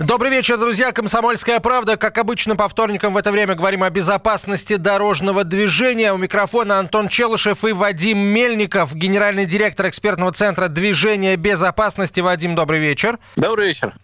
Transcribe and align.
Добрый 0.00 0.32
вечер, 0.32 0.58
друзья. 0.58 0.90
Комсомольская 0.90 1.60
правда. 1.60 1.96
Как 1.96 2.18
обычно, 2.18 2.56
по 2.56 2.68
вторникам 2.68 3.12
в 3.12 3.16
это 3.16 3.30
время 3.30 3.54
говорим 3.54 3.84
о 3.84 3.90
безопасности 3.90 4.74
дорожного 4.74 5.44
движения. 5.44 6.12
У 6.12 6.16
микрофона 6.16 6.80
Антон 6.80 7.06
Челышев 7.06 7.64
и 7.64 7.70
Вадим 7.70 8.18
Мельников, 8.18 8.92
генеральный 8.92 9.46
директор 9.46 9.86
экспертного 9.86 10.32
центра 10.32 10.66
движения 10.66 11.36
безопасности. 11.36 12.18
Вадим, 12.18 12.56
добрый 12.56 12.80
вечер. 12.80 13.20
Добрый 13.36 13.68
вечер. 13.68 13.94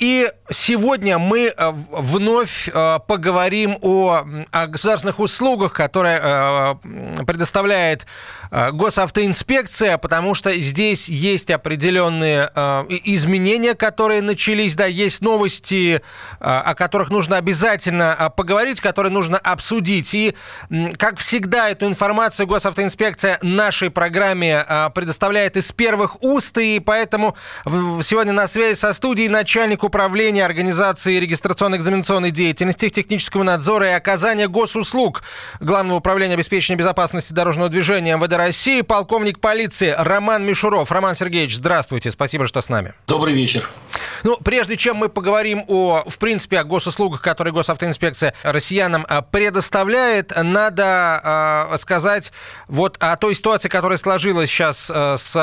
И 0.00 0.28
сегодня 0.50 1.18
мы 1.18 1.54
э, 1.56 1.72
вновь 1.92 2.68
э, 2.68 2.98
поговорим 3.06 3.78
о, 3.80 4.24
о 4.50 4.66
государственных 4.66 5.20
услугах, 5.20 5.72
которые 5.72 6.18
э, 6.20 6.74
предоставляет 7.24 8.06
госавтоинспекция, 8.50 9.98
потому 9.98 10.34
что 10.34 10.58
здесь 10.58 11.10
есть 11.10 11.50
определенные 11.50 12.50
изменения, 13.04 13.74
которые 13.74 14.22
начались, 14.22 14.74
да, 14.74 14.86
есть 14.86 15.20
новости, 15.28 16.00
о 16.40 16.74
которых 16.74 17.10
нужно 17.10 17.36
обязательно 17.36 18.32
поговорить, 18.34 18.80
которые 18.80 19.12
нужно 19.12 19.36
обсудить. 19.36 20.14
И, 20.14 20.34
как 20.96 21.18
всегда, 21.18 21.68
эту 21.68 21.86
информацию 21.86 22.46
госавтоинспекция 22.46 23.38
нашей 23.42 23.90
программе 23.90 24.64
предоставляет 24.94 25.56
из 25.56 25.70
первых 25.72 26.22
уст, 26.22 26.56
и 26.58 26.80
поэтому 26.80 27.36
сегодня 27.66 28.32
на 28.32 28.48
связи 28.48 28.78
со 28.78 28.94
студией 28.94 29.28
начальник 29.28 29.84
управления 29.84 30.44
организации 30.44 31.18
регистрационно-экзаменационной 31.18 32.30
деятельности, 32.30 32.88
технического 32.88 33.42
надзора 33.42 33.88
и 33.88 33.92
оказания 33.92 34.48
госуслуг 34.48 35.22
Главного 35.60 35.98
управления 35.98 36.34
обеспечения 36.34 36.78
безопасности 36.78 37.32
дорожного 37.32 37.68
движения 37.68 38.16
МВД 38.16 38.32
России, 38.32 38.80
полковник 38.80 39.40
полиции 39.40 39.94
Роман 39.96 40.44
Мишуров. 40.44 40.90
Роман 40.90 41.14
Сергеевич, 41.14 41.56
здравствуйте, 41.56 42.10
спасибо, 42.10 42.46
что 42.46 42.62
с 42.62 42.68
нами. 42.68 42.94
Добрый 43.06 43.34
вечер. 43.34 43.68
Ну, 44.22 44.36
прежде 44.36 44.76
чем 44.76 44.96
мы 44.96 45.08
поговорим 45.18 45.64
о, 45.66 46.04
в 46.06 46.16
принципе, 46.18 46.60
о 46.60 46.64
госуслугах, 46.64 47.20
которые 47.22 47.52
госавтоинспекция 47.52 48.34
россиянам 48.44 49.04
а, 49.08 49.20
предоставляет, 49.20 50.32
надо 50.36 51.68
э, 51.72 51.76
сказать 51.78 52.30
вот 52.68 52.96
о 53.00 53.16
той 53.16 53.34
ситуации, 53.34 53.68
которая 53.68 53.98
сложилась 53.98 54.48
сейчас 54.48 54.88
э, 54.94 55.16
с 55.18 55.36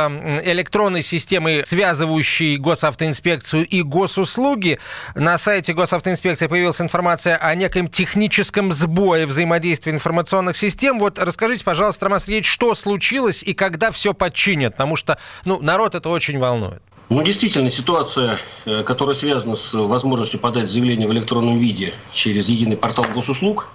электронной 0.45 1.01
системой, 1.01 1.65
связывающей 1.65 2.55
госавтоинспекцию 2.55 3.67
и 3.67 3.81
госуслуги. 3.81 4.79
На 5.13 5.37
сайте 5.37 5.73
госавтоинспекции 5.73 6.47
появилась 6.47 6.79
информация 6.79 7.35
о 7.35 7.53
неком 7.53 7.89
техническом 7.89 8.71
сбое 8.71 9.27
взаимодействия 9.27 9.91
информационных 9.91 10.55
систем. 10.55 10.99
Вот 10.99 11.19
расскажите, 11.19 11.65
пожалуйста, 11.65 12.05
Роман 12.05 12.21
Сергеевич, 12.21 12.49
что 12.49 12.75
случилось 12.75 13.43
и 13.43 13.53
когда 13.53 13.91
все 13.91 14.13
подчинят, 14.13 14.75
потому 14.75 14.95
что 14.95 15.17
ну, 15.43 15.61
народ 15.61 15.95
это 15.95 16.07
очень 16.07 16.39
волнует. 16.39 16.81
Ну, 17.09 17.21
действительно, 17.21 17.69
ситуация, 17.69 18.39
э, 18.65 18.81
которая 18.83 19.15
связана 19.15 19.55
с 19.55 19.73
возможностью 19.73 20.39
подать 20.39 20.69
заявление 20.69 21.07
в 21.07 21.13
электронном 21.13 21.59
виде 21.59 21.93
через 22.11 22.49
единый 22.49 22.77
портал 22.77 23.05
госуслуг, 23.13 23.67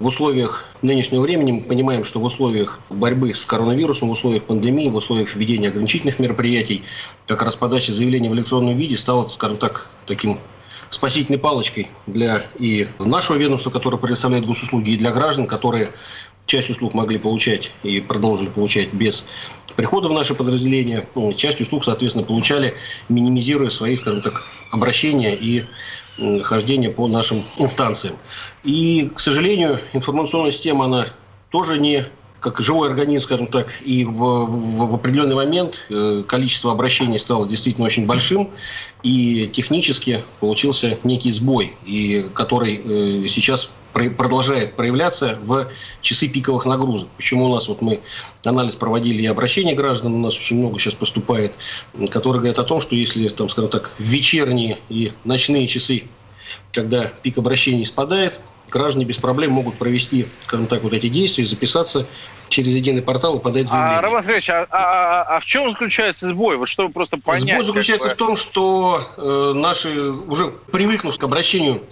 в 0.00 0.06
условиях 0.06 0.64
нынешнего 0.82 1.22
времени 1.22 1.52
мы 1.52 1.60
понимаем, 1.60 2.04
что 2.04 2.18
в 2.18 2.24
условиях 2.24 2.80
борьбы 2.90 3.32
с 3.32 3.44
коронавирусом, 3.44 4.08
в 4.08 4.12
условиях 4.12 4.42
пандемии, 4.42 4.88
в 4.88 4.96
условиях 4.96 5.34
введения 5.36 5.68
ограничительных 5.68 6.18
мероприятий, 6.18 6.82
как 7.26 7.42
раз 7.42 7.54
подача 7.54 7.92
заявления 7.92 8.30
в 8.30 8.34
электронном 8.34 8.76
виде 8.76 8.96
стала, 8.96 9.28
скажем 9.28 9.56
так, 9.58 9.86
таким 10.06 10.38
спасительной 10.90 11.38
палочкой 11.38 11.88
для 12.06 12.46
и 12.58 12.88
нашего 12.98 13.36
ведомства, 13.36 13.70
которое 13.70 13.98
предоставляет 13.98 14.46
госуслуги, 14.46 14.90
и 14.90 14.96
для 14.96 15.12
граждан, 15.12 15.46
которые 15.46 15.90
часть 16.48 16.70
услуг 16.70 16.94
могли 16.94 17.18
получать 17.18 17.70
и 17.84 18.00
продолжили 18.00 18.48
получать 18.48 18.92
без 18.92 19.24
прихода 19.76 20.08
в 20.08 20.12
наше 20.12 20.34
подразделение. 20.34 21.06
Ну, 21.14 21.32
часть 21.34 21.60
услуг, 21.60 21.84
соответственно, 21.84 22.24
получали, 22.24 22.74
минимизируя 23.08 23.70
свои, 23.70 23.96
скажем 23.96 24.22
так, 24.22 24.42
обращения 24.72 25.36
и 25.36 25.64
хождение 26.42 26.90
по 26.90 27.06
нашим 27.06 27.44
инстанциям. 27.58 28.16
И, 28.64 29.12
к 29.14 29.20
сожалению, 29.20 29.78
информационная 29.92 30.50
система, 30.50 30.86
она 30.86 31.06
тоже 31.50 31.78
не 31.78 32.06
как 32.40 32.60
живой 32.60 32.88
организм, 32.88 33.24
скажем 33.24 33.46
так, 33.48 33.66
и 33.84 34.04
в, 34.04 34.12
в, 34.12 34.86
в 34.90 34.94
определенный 34.94 35.34
момент 35.34 35.84
э, 35.90 36.22
количество 36.26 36.70
обращений 36.70 37.18
стало 37.18 37.48
действительно 37.48 37.86
очень 37.86 38.06
большим, 38.06 38.50
и 39.02 39.50
технически 39.52 40.24
получился 40.38 40.98
некий 41.02 41.32
сбой, 41.32 41.74
и 41.84 42.30
который 42.34 42.76
э, 42.76 43.28
сейчас 43.28 43.70
продолжает 43.92 44.74
проявляться 44.74 45.38
в 45.42 45.68
часы 46.00 46.28
пиковых 46.28 46.66
нагрузок. 46.66 47.08
Почему 47.16 47.46
у 47.46 47.54
нас, 47.54 47.68
вот 47.68 47.82
мы 47.82 48.00
анализ 48.44 48.76
проводили 48.76 49.22
и 49.22 49.26
обращения 49.26 49.74
граждан, 49.74 50.14
у 50.14 50.18
нас 50.18 50.36
очень 50.36 50.58
много 50.58 50.78
сейчас 50.78 50.94
поступает, 50.94 51.54
которые 52.10 52.40
говорят 52.40 52.58
о 52.58 52.64
том, 52.64 52.80
что 52.80 52.94
если, 52.94 53.28
там, 53.28 53.48
скажем 53.48 53.70
так, 53.70 53.90
вечерние 53.98 54.78
и 54.88 55.12
ночные 55.24 55.66
часы, 55.66 56.04
когда 56.72 57.04
пик 57.22 57.38
обращений 57.38 57.84
спадает, 57.84 58.38
граждане 58.70 59.04
без 59.04 59.16
проблем 59.16 59.52
могут 59.52 59.78
провести, 59.78 60.28
скажем 60.42 60.66
так, 60.66 60.82
вот 60.82 60.92
эти 60.92 61.08
действия, 61.08 61.46
записаться 61.46 62.06
через 62.48 62.68
единый 62.68 63.02
портал 63.02 63.38
и 63.38 63.42
подать 63.42 63.68
заявление. 63.68 63.98
А, 63.98 64.02
Роман 64.02 64.22
Сергеевич, 64.22 64.50
а, 64.50 64.66
а, 64.70 64.78
а, 64.78 65.36
а 65.36 65.40
в 65.40 65.44
чем 65.44 65.70
заключается 65.70 66.28
сбой? 66.28 66.56
Вот 66.56 66.68
чтобы 66.68 66.92
просто 66.92 67.18
понять. 67.18 67.54
Сбой 67.54 67.64
заключается 67.64 68.10
в 68.10 68.14
том, 68.14 68.36
что 68.36 69.02
э, 69.16 69.52
наши, 69.54 70.10
уже 70.10 70.50
привыкнув 70.72 71.18
к 71.18 71.24
обращению 71.24 71.82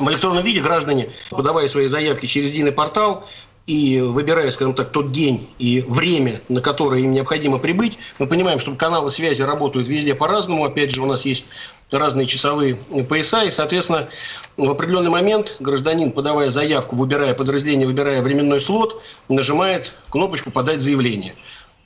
в 0.00 0.08
электронном 0.10 0.44
виде, 0.44 0.60
граждане, 0.60 1.10
подавая 1.30 1.68
свои 1.68 1.86
заявки 1.86 2.26
через 2.26 2.50
единый 2.50 2.72
портал, 2.72 3.26
и 3.66 4.00
выбирая, 4.00 4.50
скажем 4.50 4.74
так, 4.74 4.90
тот 4.90 5.12
день 5.12 5.48
и 5.58 5.84
время, 5.86 6.40
на 6.48 6.60
которое 6.60 7.02
им 7.02 7.12
необходимо 7.12 7.58
прибыть, 7.58 7.98
мы 8.18 8.26
понимаем, 8.26 8.58
что 8.58 8.74
каналы 8.74 9.12
связи 9.12 9.42
работают 9.42 9.86
везде 9.86 10.14
по-разному. 10.14 10.64
Опять 10.64 10.90
же, 10.90 11.02
у 11.02 11.06
нас 11.06 11.24
есть 11.24 11.44
разные 11.90 12.26
часовые 12.26 12.74
пояса, 12.74 13.44
и, 13.44 13.50
соответственно, 13.50 14.08
в 14.56 14.68
определенный 14.70 15.10
момент 15.10 15.56
гражданин, 15.60 16.10
подавая 16.10 16.50
заявку, 16.50 16.96
выбирая 16.96 17.34
подразделение, 17.34 17.86
выбирая 17.86 18.22
временной 18.22 18.60
слот, 18.60 19.02
нажимает 19.28 19.92
кнопочку 20.08 20.50
«Подать 20.50 20.80
заявление». 20.80 21.36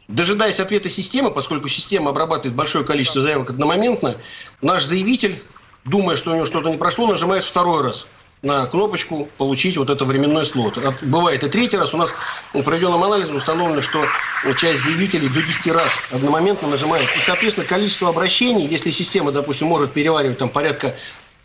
Дожидаясь 0.07 0.61
ответа 0.61 0.91
системы, 0.91 1.31
поскольку 1.31 1.69
система 1.69 2.11
обрабатывает 2.11 2.55
большое 2.55 2.85
количество 2.85 3.23
заявок 3.23 3.51
одномоментно, 3.51 4.17
наш 4.61 4.85
заявитель, 4.85 5.43
думая, 5.85 6.17
что 6.17 6.33
у 6.33 6.35
него 6.35 6.47
что-то 6.47 6.71
не 6.71 6.77
прошло, 6.77 7.07
нажимает 7.07 7.45
второй 7.45 7.83
раз– 7.83 8.07
на 8.45 8.67
кнопочку 8.67 9.29
получить 9.39 9.77
вот 9.77 9.91
это 9.91 10.05
временной 10.05 10.47
слот. 10.47 10.79
Бывает 11.03 11.43
и 11.43 11.49
третий 11.49 11.77
раз. 11.77 11.95
У 11.95 11.97
нас 11.97 12.13
в 12.53 12.63
проведенном 12.63 13.03
анализе 13.03 13.33
установлено, 13.33 13.81
что 13.81 14.05
часть 14.57 14.85
заявителей 14.85 15.29
до 15.29 15.43
10 15.43 15.67
раз 15.69 15.91
одномоментно 16.13 16.69
нажимает. 16.69 17.09
И, 17.17 17.21
соответственно, 17.21 17.67
количество 17.67 18.11
обращений, 18.11 18.67
если 18.67 18.91
система, 18.91 19.33
допустим, 19.33 19.69
может 19.69 19.93
переваривать 19.93 20.39
там 20.39 20.51
порядка 20.51 20.95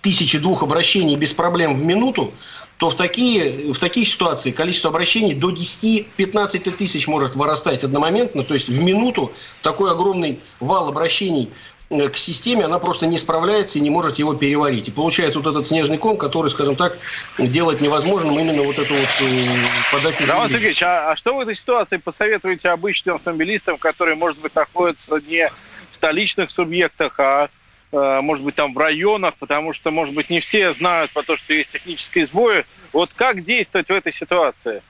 тысячи 0.02 0.38
двух 0.38 0.64
обращений 0.64 1.16
без 1.16 1.34
проблем 1.34 1.78
в 1.78 1.84
минуту, 1.84 2.34
то 2.78 2.90
в 2.90 2.96
такие, 2.96 3.74
в 3.74 3.80
такие 3.80 4.06
ситуации 4.06 4.52
количество 4.52 4.90
обращений 4.90 5.34
до 5.34 5.52
10-15 5.52 6.72
тысяч 6.72 7.08
может 7.08 7.36
вырастать 7.36 7.84
одномоментно. 7.84 8.44
То 8.44 8.54
есть 8.54 8.68
в 8.68 8.84
минуту 8.84 9.34
такой 9.62 9.92
огромный 9.92 10.40
вал 10.60 10.90
обращений 10.90 11.50
к 11.90 12.18
системе, 12.18 12.66
она 12.66 12.78
просто 12.78 13.08
не 13.08 13.18
справляется 13.18 13.80
и 13.80 13.82
не 13.82 13.90
может 13.90 14.20
его 14.20 14.36
переварить. 14.36 14.88
И 14.88 14.92
получается 14.92 15.40
вот 15.40 15.50
этот 15.50 15.68
снежный 15.68 15.98
ком, 15.98 16.18
который, 16.18 16.50
скажем 16.50 16.76
так, 16.76 16.98
делать 17.40 17.82
невозможным 17.82 18.40
именно 18.40 18.62
вот 18.62 18.78
эту 18.78 18.94
вот 18.94 19.10
э, 19.22 19.46
подачу. 19.92 20.24
Роман 20.28 20.50
Сергеевич, 20.50 20.84
а, 20.84 21.12
а 21.12 21.16
что 21.16 21.36
в 21.36 21.40
этой 21.40 21.56
ситуации 21.56 21.98
посоветуете 21.98 22.70
обычным 22.70 23.16
автомобилистам, 23.16 23.78
которые, 23.78 24.16
может 24.16 24.38
быть, 24.40 24.54
находятся 24.54 25.20
не 25.28 25.48
в 25.92 25.96
столичных 25.96 26.52
субъектах, 26.52 27.20
а 27.20 27.50
э, 27.92 28.20
может 28.22 28.46
быть, 28.46 28.54
там 28.54 28.76
в 28.76 28.78
районах, 28.78 29.34
потому 29.40 29.74
что, 29.74 29.90
может 29.90 30.14
быть, 30.14 30.30
не 30.30 30.42
все 30.42 30.74
знают 30.74 31.12
про 31.12 31.24
то, 31.24 31.36
что 31.38 31.56
есть 31.56 31.72
технические 31.72 32.28
сбои. 32.28 32.66
Вот 32.94 33.10
как 33.16 33.44
действовать 33.44 33.88
в 33.88 33.94
этой 33.94 34.14
ситуации? 34.14 34.84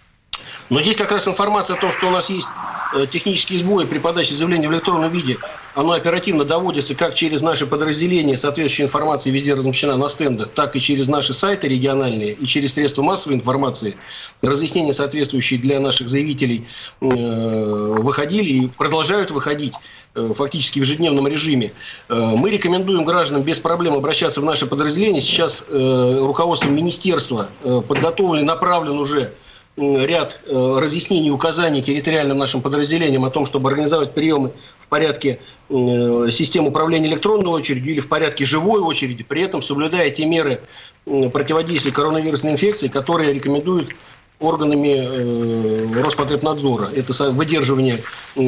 Но 0.69 0.81
здесь 0.81 0.95
как 0.95 1.11
раз 1.11 1.27
информация 1.27 1.75
о 1.75 1.79
том, 1.79 1.91
что 1.91 2.07
у 2.07 2.11
нас 2.11 2.29
есть 2.29 2.47
э, 2.93 3.07
технические 3.11 3.59
сбои 3.59 3.85
при 3.85 3.97
подаче 3.97 4.35
заявления 4.35 4.69
в 4.69 4.73
электронном 4.73 5.11
виде, 5.11 5.37
оно 5.73 5.93
оперативно 5.93 6.43
доводится 6.43 6.93
как 6.93 7.15
через 7.15 7.41
наши 7.41 7.65
подразделения, 7.65 8.37
соответствующая 8.37 8.83
информация 8.83 9.31
везде 9.31 9.53
размещена 9.53 9.97
на 9.97 10.09
стендах, 10.09 10.49
так 10.49 10.75
и 10.75 10.79
через 10.79 11.07
наши 11.07 11.33
сайты 11.33 11.67
региональные 11.67 12.33
и 12.33 12.45
через 12.45 12.73
средства 12.73 13.01
массовой 13.01 13.35
информации. 13.35 13.97
Разъяснения 14.41 14.93
соответствующие 14.93 15.59
для 15.59 15.79
наших 15.79 16.09
заявителей 16.09 16.67
э, 17.01 17.05
выходили 17.05 18.49
и 18.49 18.67
продолжают 18.67 19.31
выходить 19.31 19.73
э, 20.15 20.33
фактически 20.35 20.79
в 20.79 20.83
ежедневном 20.83 21.27
режиме. 21.27 21.71
Мы 22.09 22.49
рекомендуем 22.51 23.05
гражданам 23.05 23.43
без 23.43 23.59
проблем 23.59 23.95
обращаться 23.95 24.41
в 24.41 24.43
наше 24.43 24.65
подразделение. 24.65 25.21
Сейчас 25.21 25.65
руководством 25.69 26.75
министерства 26.75 27.49
подготовлен, 27.87 28.45
направлен 28.45 28.97
уже 28.97 29.33
ряд 29.79 30.39
э, 30.45 30.79
разъяснений, 30.81 31.31
указаний 31.31 31.81
территориальным 31.81 32.37
нашим 32.37 32.61
подразделениям 32.61 33.25
о 33.25 33.29
том, 33.29 33.45
чтобы 33.45 33.69
организовать 33.69 34.13
приемы 34.13 34.51
в 34.79 34.87
порядке 34.87 35.39
э, 35.69 36.27
системы 36.31 36.69
управления 36.69 37.07
электронной 37.07 37.51
очередью 37.51 37.93
или 37.93 37.99
в 37.99 38.09
порядке 38.09 38.45
живой 38.45 38.81
очереди, 38.81 39.23
при 39.23 39.41
этом 39.41 39.61
соблюдая 39.61 40.09
те 40.11 40.25
меры 40.25 40.61
противодействия 41.05 41.91
коронавирусной 41.91 42.53
инфекции, 42.53 42.87
которые 42.87 43.33
рекомендуют 43.33 43.91
органами 44.39 45.95
э, 45.97 46.01
Роспотребнадзора. 46.01 46.89
Это 46.95 47.31
выдерживание 47.31 48.03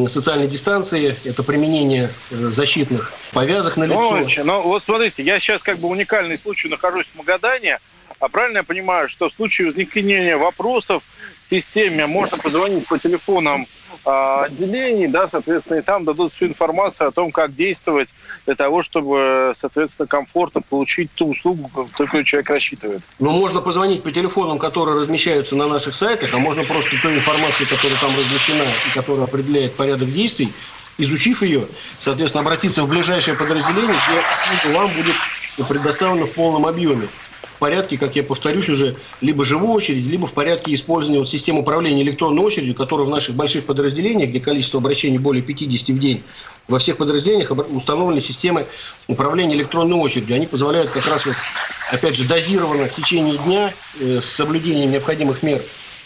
социальной 0.07 0.47
дистанции, 0.47 1.17
это 1.23 1.43
применение 1.43 2.11
защитных 2.29 3.13
повязок 3.31 3.77
на 3.77 3.85
лицо. 3.85 4.17
Ну, 4.17 4.43
ну 4.43 4.61
вот 4.63 4.83
смотрите, 4.83 5.23
я 5.23 5.39
сейчас 5.39 5.61
как 5.63 5.79
бы 5.79 5.87
уникальный 5.87 6.37
случай 6.37 6.69
нахожусь 6.69 7.07
в 7.13 7.17
Магадане, 7.17 7.79
а 8.21 8.29
правильно 8.29 8.57
я 8.57 8.63
понимаю, 8.63 9.09
что 9.09 9.29
в 9.29 9.33
случае 9.33 9.67
возникновения 9.67 10.37
вопросов 10.37 11.03
в 11.47 11.49
системе 11.49 12.05
можно 12.05 12.37
позвонить 12.37 12.87
по 12.87 12.97
телефонам 12.99 13.67
а, 14.05 14.43
отделений, 14.43 15.07
да, 15.07 15.27
соответственно, 15.27 15.79
и 15.79 15.81
там 15.81 16.05
дадут 16.05 16.31
всю 16.33 16.45
информацию 16.45 17.07
о 17.07 17.11
том, 17.11 17.31
как 17.31 17.55
действовать 17.55 18.09
для 18.45 18.53
того, 18.55 18.83
чтобы, 18.83 19.53
соответственно, 19.55 20.07
комфортно 20.07 20.61
получить 20.61 21.11
ту 21.15 21.29
услугу, 21.29 21.69
которую 21.97 22.23
человек 22.23 22.51
рассчитывает. 22.51 23.01
Ну, 23.17 23.31
можно 23.31 23.59
позвонить 23.59 24.03
по 24.03 24.11
телефонам, 24.11 24.59
которые 24.59 24.99
размещаются 24.99 25.55
на 25.55 25.67
наших 25.67 25.95
сайтах, 25.95 26.31
а 26.31 26.37
можно 26.37 26.63
просто 26.63 26.91
ту 27.01 27.09
информацию, 27.09 27.67
которая 27.67 27.99
там 27.99 28.11
размещена 28.11 28.63
и 28.63 28.97
которая 28.97 29.25
определяет 29.25 29.75
порядок 29.75 30.11
действий, 30.11 30.53
изучив 30.99 31.41
ее, 31.41 31.67
соответственно, 31.97 32.43
обратиться 32.43 32.83
в 32.83 32.87
ближайшее 32.87 33.35
подразделение, 33.35 33.97
где 34.63 34.77
вам 34.77 34.91
будет 34.93 35.15
предоставлено 35.67 36.27
в 36.27 36.33
полном 36.33 36.67
объеме 36.67 37.07
порядке, 37.61 37.95
как 37.95 38.15
я 38.15 38.23
повторюсь 38.23 38.69
уже, 38.69 38.95
либо 39.21 39.45
живой 39.45 39.69
очереди, 39.77 40.07
либо 40.07 40.25
в 40.25 40.33
порядке 40.33 40.73
использования 40.73 41.19
вот 41.19 41.29
системы 41.29 41.61
управления 41.61 42.01
электронной 42.01 42.41
очередью, 42.41 42.73
которая 42.73 43.05
в 43.05 43.11
наших 43.11 43.35
больших 43.35 43.67
подразделениях, 43.67 44.31
где 44.31 44.39
количество 44.39 44.79
обращений 44.79 45.19
более 45.19 45.43
50 45.43 45.89
в 45.89 45.99
день, 45.99 46.23
во 46.67 46.79
всех 46.79 46.97
подразделениях 46.97 47.51
установлены 47.51 48.19
системы 48.19 48.65
управления 49.07 49.53
электронной 49.53 49.95
очередью. 49.95 50.35
Они 50.35 50.47
позволяют 50.47 50.89
как 50.89 51.05
раз, 51.05 51.27
вот, 51.27 51.35
опять 51.91 52.15
же, 52.15 52.23
дозированно 52.23 52.87
в 52.87 52.95
течение 52.95 53.37
дня 53.37 53.75
э, 53.99 54.21
с 54.21 54.25
соблюдением 54.25 54.89
необходимых 54.89 55.43
мер 55.43 55.61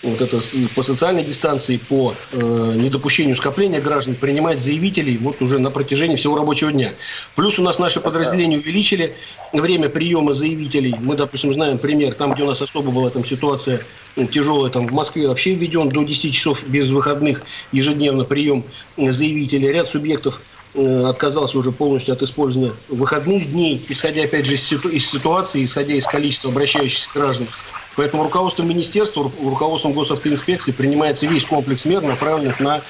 вот 0.05 0.21
это 0.21 0.39
по 0.75 0.83
социальной 0.83 1.23
дистанции, 1.23 1.77
по 1.77 2.13
э, 2.31 2.73
недопущению 2.75 3.35
скопления 3.35 3.81
граждан 3.81 4.15
принимать 4.15 4.61
заявителей 4.61 5.17
вот 5.17 5.41
уже 5.41 5.59
на 5.59 5.71
протяжении 5.71 6.15
всего 6.15 6.35
рабочего 6.35 6.71
дня. 6.71 6.93
Плюс 7.35 7.57
у 7.59 7.63
нас 7.63 7.79
наши 7.79 7.99
подразделения 7.99 8.57
увеличили 8.57 9.15
время 9.51 9.89
приема 9.89 10.33
заявителей. 10.33 10.95
Мы, 10.99 11.15
допустим, 11.15 11.53
знаем 11.53 11.77
пример, 11.79 12.13
там, 12.13 12.33
где 12.33 12.43
у 12.43 12.47
нас 12.47 12.61
особо 12.61 12.91
была 12.91 13.09
там 13.09 13.25
ситуация 13.25 13.81
ну, 14.15 14.27
тяжелая, 14.27 14.71
там 14.71 14.87
в 14.87 14.93
Москве 14.93 15.27
вообще 15.27 15.53
введен 15.55 15.89
до 15.89 16.03
10 16.03 16.33
часов 16.33 16.63
без 16.67 16.89
выходных 16.89 17.43
ежедневно 17.71 18.25
прием 18.25 18.63
заявителей. 18.97 19.71
Ряд 19.71 19.89
субъектов 19.89 20.39
э, 20.73 21.05
отказался 21.05 21.57
уже 21.57 21.71
полностью 21.71 22.13
от 22.13 22.21
использования 22.21 22.73
выходных 22.89 23.51
дней, 23.51 23.83
исходя, 23.89 24.23
опять 24.23 24.45
же, 24.45 24.53
из 24.55 25.09
ситуации, 25.09 25.65
исходя 25.65 25.95
из 25.95 26.05
количества 26.05 26.51
обращающихся 26.51 27.09
граждан. 27.13 27.47
Поэтому 27.95 28.23
руководством 28.23 28.67
министерства, 28.67 29.31
руководством 29.41 29.93
госавтоинспекции 29.93 30.71
принимается 30.71 31.27
весь 31.27 31.45
комплекс 31.45 31.85
мер, 31.85 32.01
направленных 32.01 32.59
на 32.59 32.81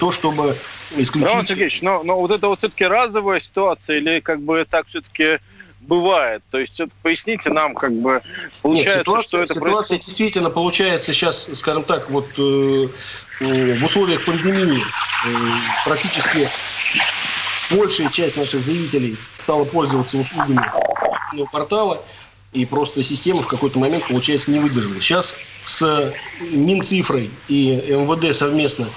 то, 0.00 0.10
чтобы 0.10 0.56
исключить... 0.96 1.28
Роман 1.28 1.46
Сергеевич, 1.46 1.82
но, 1.82 2.02
но 2.02 2.18
вот 2.18 2.30
это 2.30 2.48
вот 2.48 2.58
все-таки 2.58 2.84
разовая 2.86 3.40
ситуация 3.40 3.98
или 3.98 4.20
как 4.20 4.40
бы 4.40 4.66
так 4.68 4.86
все-таки 4.86 5.38
бывает? 5.80 6.42
То 6.50 6.58
есть 6.58 6.80
это 6.80 6.90
поясните 7.02 7.50
нам, 7.50 7.74
как 7.74 7.92
бы 7.92 8.22
получается, 8.62 8.98
Нет, 8.98 9.00
ситуация, 9.00 9.28
что 9.28 9.38
это 9.38 9.54
ситуация 9.54 9.74
происходит... 9.74 10.04
действительно 10.06 10.50
получается 10.50 11.12
сейчас, 11.12 11.48
скажем 11.54 11.84
так, 11.84 12.10
вот 12.10 12.26
э, 12.38 12.88
в 13.40 13.84
условиях 13.84 14.24
пандемии 14.24 14.80
э, 14.80 15.28
практически 15.84 16.48
большая 17.70 18.08
часть 18.10 18.36
наших 18.36 18.64
заявителей 18.64 19.16
стала 19.38 19.64
пользоваться 19.64 20.16
услугами 20.16 20.60
портала 21.52 22.02
и 22.52 22.64
просто 22.64 23.02
система 23.02 23.42
в 23.42 23.46
какой-то 23.46 23.78
момент, 23.78 24.06
получается, 24.08 24.50
не 24.50 24.58
выдержала. 24.58 24.94
Сейчас 25.00 25.34
с 25.64 26.14
Минцифрой 26.40 27.30
и 27.48 27.82
МВД 27.88 28.34
совместно 28.34 28.88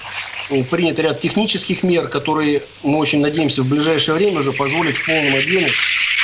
принят 0.69 0.99
ряд 0.99 1.21
технических 1.21 1.83
мер, 1.83 2.07
которые, 2.07 2.63
мы 2.83 2.97
очень 2.97 3.21
надеемся, 3.21 3.63
в 3.63 3.69
ближайшее 3.69 4.15
время 4.15 4.39
уже 4.39 4.51
позволят 4.51 4.95
в 4.95 5.05
полном 5.05 5.35
объеме 5.35 5.69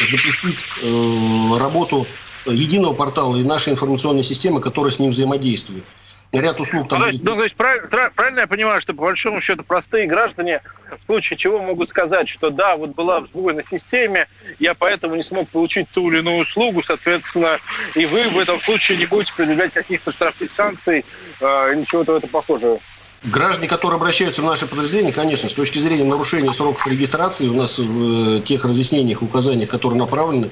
запустить 0.10 0.58
э, 0.82 1.58
работу 1.58 2.06
единого 2.46 2.94
портала 2.94 3.36
и 3.38 3.44
нашей 3.44 3.74
информационной 3.74 4.24
системы, 4.24 4.62
которая 4.62 4.92
с 4.92 5.00
ним 5.00 5.12
взаимодействует 5.12 5.84
ряд 6.32 6.60
услуг 6.60 6.90
там... 6.90 7.00
Ну, 7.00 7.12
то 7.12 7.36
ну, 7.36 7.44
есть 7.44 7.56
правильно, 7.56 7.88
правильно 8.16 8.40
я 8.42 8.48
понимаю, 8.48 8.82
что 8.82 8.94
по 8.94 9.04
большому 9.04 9.42
счету 9.42 9.64
простые 9.64 10.08
граждане 10.08 10.62
в 11.02 11.06
случае 11.06 11.38
чего 11.38 11.60
могут 11.60 11.90
сказать, 11.90 12.28
что 12.30 12.50
да, 12.50 12.76
вот 12.76 12.92
была 12.92 13.22
сбой 13.26 13.54
на 13.54 13.64
системе, 13.64 14.28
я 14.60 14.74
поэтому 14.74 15.16
не 15.16 15.24
смог 15.24 15.50
получить 15.50 15.90
ту 15.90 16.10
или 16.12 16.20
иную 16.20 16.40
услугу, 16.40 16.84
соответственно, 16.84 17.60
и 17.96 18.06
вы 18.06 18.30
в 18.30 18.38
этом 18.38 18.62
случае 18.62 18.98
не 18.98 19.06
будете 19.06 19.34
предъявлять 19.34 19.74
каких-то 19.74 20.12
штрафных 20.12 20.52
санкций, 20.52 21.06
э, 21.40 21.74
ничего-то 21.76 22.18
это 22.18 22.28
похожего. 22.28 22.80
Граждане, 23.24 23.68
которые 23.68 23.98
обращаются 23.98 24.42
в 24.42 24.46
наше 24.46 24.68
подразделение, 24.68 25.12
конечно, 25.12 25.50
с 25.50 25.54
точки 25.54 25.80
зрения 25.80 26.04
нарушения 26.04 26.54
сроков 26.54 26.86
регистрации, 26.88 27.48
у 27.48 27.54
нас 27.54 27.78
в 27.80 28.38
э, 28.38 28.42
тех 28.42 28.64
разъяснениях, 28.64 29.22
указаниях, 29.22 29.70
которые 29.70 29.98
направлены, 29.98 30.52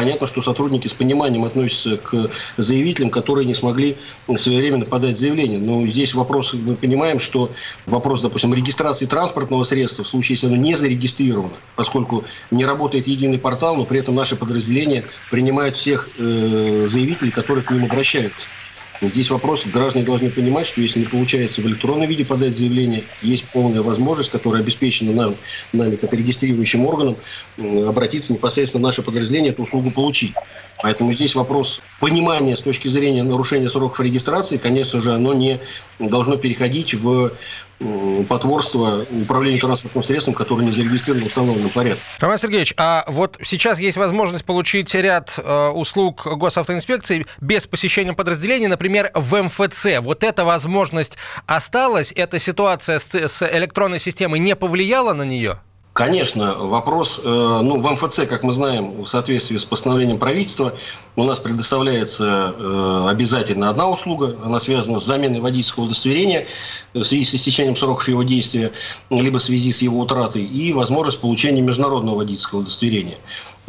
Понятно, 0.00 0.26
что 0.26 0.40
сотрудники 0.40 0.88
с 0.88 0.94
пониманием 0.94 1.44
относятся 1.44 1.98
к 1.98 2.30
заявителям, 2.56 3.10
которые 3.10 3.44
не 3.44 3.54
смогли 3.54 3.98
своевременно 4.34 4.86
подать 4.86 5.18
заявление. 5.18 5.58
Но 5.58 5.86
здесь 5.86 6.14
вопрос, 6.14 6.54
мы 6.54 6.74
понимаем, 6.74 7.20
что 7.20 7.50
вопрос, 7.84 8.22
допустим, 8.22 8.54
регистрации 8.54 9.04
транспортного 9.04 9.62
средства, 9.64 10.02
в 10.02 10.08
случае, 10.08 10.36
если 10.36 10.46
оно 10.46 10.56
не 10.56 10.74
зарегистрировано, 10.74 11.52
поскольку 11.76 12.24
не 12.50 12.64
работает 12.64 13.08
единый 13.08 13.38
портал, 13.38 13.76
но 13.76 13.84
при 13.84 14.00
этом 14.00 14.14
наши 14.14 14.36
подразделения 14.36 15.04
принимают 15.30 15.76
всех 15.76 16.08
э, 16.16 16.86
заявителей, 16.88 17.30
которые 17.30 17.62
к 17.62 17.70
ним 17.70 17.84
обращаются. 17.84 18.46
Здесь 19.02 19.30
вопрос, 19.30 19.64
граждане 19.64 20.04
должны 20.04 20.28
понимать, 20.30 20.66
что 20.66 20.82
если 20.82 20.98
не 20.98 21.06
получается 21.06 21.62
в 21.62 21.66
электронном 21.66 22.06
виде 22.06 22.22
подать 22.22 22.54
заявление, 22.54 23.04
есть 23.22 23.48
полная 23.48 23.80
возможность, 23.80 24.30
которая 24.30 24.60
обеспечена 24.60 25.12
нам, 25.12 25.36
нами 25.72 25.96
как 25.96 26.12
регистрирующим 26.12 26.84
органом, 26.84 27.16
обратиться 27.56 28.34
непосредственно 28.34 28.82
в 28.82 28.86
наше 28.86 29.02
подразделение, 29.02 29.52
эту 29.52 29.62
услугу 29.62 29.90
получить. 29.90 30.34
Поэтому 30.82 31.12
здесь 31.12 31.34
вопрос 31.34 31.80
понимания 31.98 32.56
с 32.56 32.60
точки 32.60 32.88
зрения 32.88 33.22
нарушения 33.22 33.68
сроков 33.68 34.00
регистрации, 34.00 34.56
конечно 34.56 35.00
же, 35.00 35.12
оно 35.12 35.34
не 35.34 35.60
должно 35.98 36.36
переходить 36.36 36.94
в 36.94 37.32
потворство 38.28 39.06
управлению 39.10 39.60
транспортным 39.60 40.04
средством, 40.04 40.34
которое 40.34 40.64
не 40.64 40.70
зарегистрировано 40.70 41.24
в 41.24 41.28
установленном 41.28 41.70
порядке. 41.70 42.02
Роман 42.18 42.38
Сергеевич, 42.38 42.74
а 42.76 43.04
вот 43.06 43.38
сейчас 43.42 43.80
есть 43.80 43.96
возможность 43.96 44.44
получить 44.44 44.94
ряд 44.94 45.38
э, 45.38 45.68
услуг 45.68 46.26
госавтоинспекции 46.26 47.26
без 47.40 47.66
посещения 47.66 48.12
подразделений, 48.12 48.66
например, 48.66 49.10
в 49.14 49.42
МФЦ. 49.42 50.00
Вот 50.00 50.24
эта 50.24 50.44
возможность 50.44 51.16
осталась? 51.46 52.12
Эта 52.14 52.38
ситуация 52.38 52.98
с, 52.98 53.14
с 53.14 53.42
электронной 53.42 53.98
системой 53.98 54.40
не 54.40 54.54
повлияла 54.54 55.14
на 55.14 55.22
нее? 55.22 55.60
Конечно, 56.00 56.54
вопрос, 56.54 57.20
э, 57.22 57.28
ну, 57.28 57.78
в 57.78 57.92
МФЦ, 57.92 58.20
как 58.26 58.42
мы 58.42 58.54
знаем, 58.54 59.02
в 59.02 59.06
соответствии 59.06 59.58
с 59.58 59.66
постановлением 59.66 60.18
правительства, 60.18 60.72
у 61.14 61.24
нас 61.24 61.38
предоставляется 61.38 62.54
э, 62.56 63.06
обязательно 63.10 63.68
одна 63.68 63.86
услуга, 63.86 64.34
она 64.42 64.60
связана 64.60 64.98
с 64.98 65.04
заменой 65.04 65.40
водительского 65.40 65.84
удостоверения 65.84 66.46
в 66.94 67.02
связи 67.02 67.24
с 67.24 67.34
истечением 67.34 67.76
сроков 67.76 68.08
его 68.08 68.22
действия, 68.22 68.72
либо 69.10 69.40
в 69.40 69.42
связи 69.42 69.74
с 69.74 69.82
его 69.82 70.00
утратой, 70.00 70.42
и 70.42 70.72
возможность 70.72 71.20
получения 71.20 71.60
международного 71.60 72.16
водительского 72.16 72.60
удостоверения. 72.60 73.18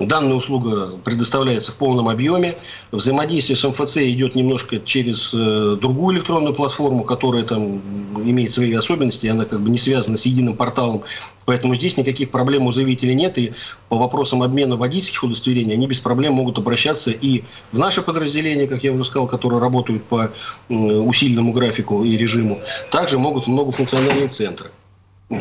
Данная 0.07 0.35
услуга 0.35 0.97
предоставляется 1.03 1.71
в 1.71 1.75
полном 1.75 2.09
объеме. 2.09 2.57
Взаимодействие 2.91 3.55
с 3.55 3.63
МФЦ 3.63 3.97
идет 3.97 4.35
немножко 4.35 4.79
через 4.79 5.31
э, 5.33 5.77
другую 5.79 6.15
электронную 6.15 6.53
платформу, 6.53 7.03
которая 7.03 7.43
там 7.43 7.81
имеет 8.23 8.51
свои 8.51 8.73
особенности, 8.73 9.27
она 9.27 9.45
как 9.45 9.61
бы 9.61 9.69
не 9.69 9.77
связана 9.77 10.17
с 10.17 10.25
единым 10.25 10.55
порталом. 10.55 11.03
Поэтому 11.45 11.75
здесь 11.75 11.97
никаких 11.97 12.31
проблем 12.31 12.67
у 12.67 12.71
заявителей 12.71 13.13
нет. 13.13 13.37
И 13.37 13.53
по 13.89 13.97
вопросам 13.97 14.43
обмена 14.43 14.75
водительских 14.75 15.23
удостоверений 15.23 15.73
они 15.73 15.87
без 15.87 15.99
проблем 15.99 16.33
могут 16.33 16.57
обращаться 16.57 17.11
и 17.11 17.43
в 17.71 17.77
наше 17.77 18.01
подразделение, 18.01 18.67
как 18.67 18.83
я 18.83 18.93
уже 18.93 19.05
сказал, 19.05 19.27
которые 19.27 19.59
работают 19.59 20.03
по 20.03 20.31
усиленному 20.69 21.51
графику 21.51 22.03
и 22.03 22.17
режиму. 22.17 22.61
Также 22.89 23.19
могут 23.19 23.45
в 23.45 23.49
многофункциональные 23.49 24.29
центры. 24.29 24.71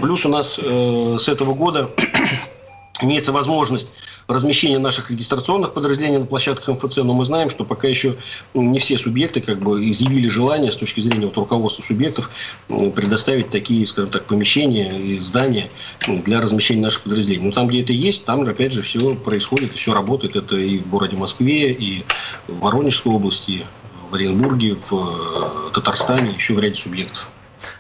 Плюс 0.01 0.25
у 0.25 0.29
нас 0.29 0.59
э, 0.63 1.17
с 1.19 1.29
этого 1.29 1.53
года 1.53 1.91
имеется 3.03 3.33
возможность 3.33 3.93
размещения 4.29 4.79
наших 4.79 5.11
регистрационных 5.11 5.75
подразделений 5.75 6.19
на 6.19 6.27
площадках 6.27 6.69
МФЦ, 6.69 6.99
но 6.99 7.15
мы 7.15 7.25
знаем, 7.25 7.51
что 7.51 7.65
пока 7.65 7.89
еще 7.89 8.17
ну, 8.55 8.63
не 8.63 8.79
все 8.79 8.97
субъекты 8.97 9.41
как 9.41 9.59
бы 9.61 9.89
изъявили 9.91 10.29
желание 10.29 10.73
с 10.73 10.77
точки 10.77 11.01
зрения 11.01 11.27
вот, 11.27 11.37
руководства 11.37 11.83
субъектов 11.83 12.31
предоставить 12.69 13.51
такие, 13.51 13.87
скажем 13.87 14.11
так, 14.11 14.27
помещения 14.27 14.97
и 14.97 15.19
здания 15.21 15.71
для 16.07 16.41
размещения 16.41 16.83
наших 16.83 17.03
подразделений. 17.03 17.47
Но 17.47 17.53
там, 17.53 17.67
где 17.67 17.83
это 17.83 17.93
есть, 17.93 18.25
там, 18.25 18.43
опять 18.43 18.73
же, 18.73 18.83
все 18.83 19.15
происходит, 19.15 19.73
все 19.75 19.93
работает. 19.93 20.37
Это 20.37 20.57
и 20.57 20.79
в 20.79 20.89
городе 20.89 21.17
Москве, 21.17 21.73
и 21.73 22.05
в 22.47 22.61
Воронежской 22.61 23.13
области, 23.13 23.67
в 24.11 24.15
Оренбурге, 24.15 24.77
в 24.89 25.71
Татарстане, 25.75 26.33
еще 26.37 26.55
в 26.55 26.61
ряде 26.61 26.77
субъектов. 26.77 27.29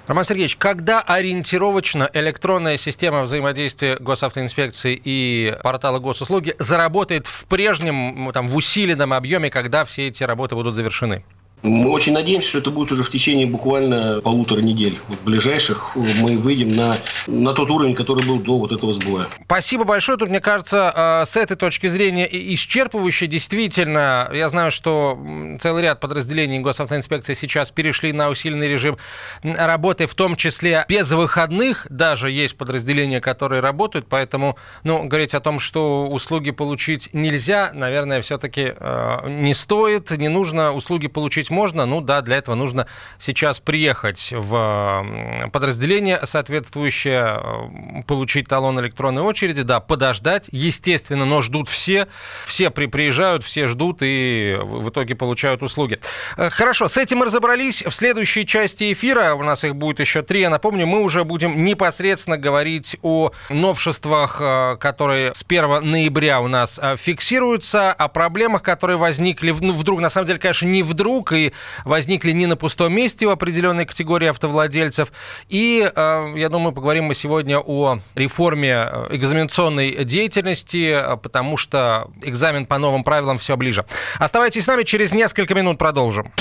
Роман 0.06 0.25
Сергеевич, 0.25 0.56
когда 0.56 1.00
ориентировочно 1.00 2.10
электронная 2.12 2.76
система 2.76 3.22
взаимодействия 3.22 3.96
госавтоинспекции 3.96 5.00
и 5.02 5.56
портала 5.62 5.99
госуслуги 5.99 6.54
заработает 6.58 7.26
в 7.26 7.44
прежнем, 7.46 8.30
там, 8.32 8.49
в 8.49 8.56
усиленном 8.56 9.12
объеме, 9.12 9.50
когда 9.50 9.84
все 9.84 10.08
эти 10.08 10.25
работы 10.25 10.54
будут 10.54 10.75
завершены? 10.75 11.25
Мы 11.62 11.90
очень 11.90 12.14
надеемся, 12.14 12.49
что 12.49 12.59
это 12.59 12.71
будет 12.71 12.90
уже 12.93 13.02
в 13.02 13.11
течение 13.11 13.47
буквально 13.47 14.21
полутора 14.23 14.61
недель. 14.61 14.99
Вот 15.09 15.19
ближайших 15.21 15.95
мы 15.95 16.38
выйдем 16.38 16.69
на, 16.69 16.97
на 17.26 17.52
тот 17.52 17.71
уровень, 17.71 17.95
который 17.95 18.26
был 18.26 18.40
до 18.40 18.59
вот 18.59 18.73
этого 18.73 18.93
сбоя. 18.95 19.26
Спасибо 19.45 19.85
большое. 19.85 20.17
Тут, 20.17 20.31
мне 20.31 20.40
кажется, 20.40 20.93
э, 21.23 21.26
с 21.26 21.37
этой 21.37 21.57
точки 21.57 21.87
зрения 21.87 22.26
исчерпывающе. 22.55 23.26
Действительно, 23.26 24.31
я 24.33 24.49
знаю, 24.49 24.71
что 24.71 25.19
целый 25.61 25.83
ряд 25.83 26.00
подразделений 26.00 26.61
госавтоинспекции 26.61 27.35
сейчас 27.35 27.71
перешли 27.71 28.12
на 28.12 28.31
усиленный 28.31 28.69
режим 28.69 28.97
работы, 29.43 30.07
в 30.07 30.14
том 30.14 30.37
числе 30.37 30.87
без 30.88 31.11
выходных. 31.12 31.87
Даже 31.90 32.31
есть 32.31 32.57
подразделения, 32.57 33.21
которые 33.21 33.61
работают, 33.61 34.07
поэтому 34.09 34.57
ну, 34.83 35.05
говорить 35.05 35.35
о 35.35 35.40
том, 35.40 35.59
что 35.59 36.07
услуги 36.07 36.52
получить 36.52 37.11
нельзя, 37.12 37.71
наверное, 37.75 38.23
все-таки 38.23 38.73
э, 38.75 39.29
не 39.29 39.52
стоит. 39.52 40.11
Не 40.11 40.29
нужно 40.29 40.73
услуги 40.73 41.07
получить 41.07 41.50
получить 41.50 41.61
можно, 41.61 41.87
ну 41.87 42.00
да, 42.00 42.23
для 42.23 42.37
этого 42.37 42.54
нужно 42.54 42.87
сейчас 43.19 43.61
приехать 43.61 44.33
в 44.33 45.50
подразделение 45.52 46.21
соответствующее, 46.25 48.02
получить 48.07 48.49
талон 48.49 48.80
электронной 48.80 49.23
очереди, 49.23 49.62
да, 49.62 49.80
подождать, 49.80 50.49
естественно, 50.52 51.25
но 51.25 51.42
ждут 51.42 51.69
все, 51.69 52.07
все 52.47 52.71
при, 52.71 52.87
приезжают, 52.87 53.45
все 53.45 53.66
ждут 53.66 53.99
и 54.02 54.57
в 54.61 54.88
итоге 54.88 55.14
получают 55.14 55.62
услуги. 55.62 55.99
Э, 56.37 56.50
хорошо, 56.50 56.88
с 56.88 56.97
этим 56.97 57.19
мы 57.19 57.26
разобрались. 57.26 57.83
В 57.83 57.92
следующей 57.92 58.47
части 58.47 58.92
эфира, 58.92 59.35
у 59.35 59.42
нас 59.42 59.64
их 59.64 59.75
будет 59.75 60.00
еще 60.00 60.23
три, 60.23 60.40
я 60.40 60.50
напомню, 60.50 60.87
мы 60.87 61.00
уже 61.00 61.25
будем 61.25 61.64
непосредственно 61.64 62.38
говорить 62.38 62.97
о 63.02 63.33
новшествах, 63.50 64.38
э, 64.40 64.76
которые 64.80 65.33
с 65.35 65.45
1 65.47 65.90
ноября 65.90 66.40
у 66.40 66.49
нас 66.49 66.78
э, 66.83 66.97
фиксируются, 66.97 67.92
о 67.92 68.09
проблемах, 68.09 68.62
которые 68.62 68.97
возникли, 68.97 69.54
ну, 69.61 69.73
вдруг, 69.73 70.00
на 70.00 70.11
самом 70.11 70.26
деле, 70.26 70.38
конечно, 70.38 70.66
не 70.66 70.83
вдруг, 70.83 71.33
и 71.33 71.39
возникли 71.85 72.32
не 72.32 72.47
на 72.47 72.56
пустом 72.56 72.92
месте 72.92 73.26
у 73.26 73.30
определенной 73.30 73.87
категории 73.87 74.28
автовладельцев. 74.28 75.12
И, 75.49 75.90
э, 75.94 76.32
я 76.37 76.49
думаю, 76.49 76.73
поговорим 76.73 77.04
мы 77.04 77.14
сегодня 77.14 77.59
о 77.59 77.99
реформе 78.14 78.88
э, 78.90 79.06
экзаменационной 79.11 80.04
деятельности, 80.04 80.92
э, 80.92 81.16
потому 81.16 81.56
что 81.56 82.11
экзамен 82.23 82.66
по 82.66 82.78
новым 82.78 83.04
правилам 83.04 83.38
все 83.38 83.56
ближе. 83.56 83.85
Оставайтесь 84.18 84.64
с 84.64 84.66
нами, 84.66 84.82
через 84.82 85.12
несколько 85.12 85.54
минут 85.54 85.78
продолжим. 85.78 86.32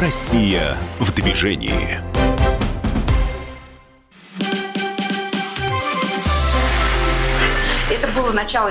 Россия 0.00 0.76
в 1.00 1.12
движении. 1.12 1.98
Это 7.90 8.06
было 8.12 8.32
начало. 8.32 8.70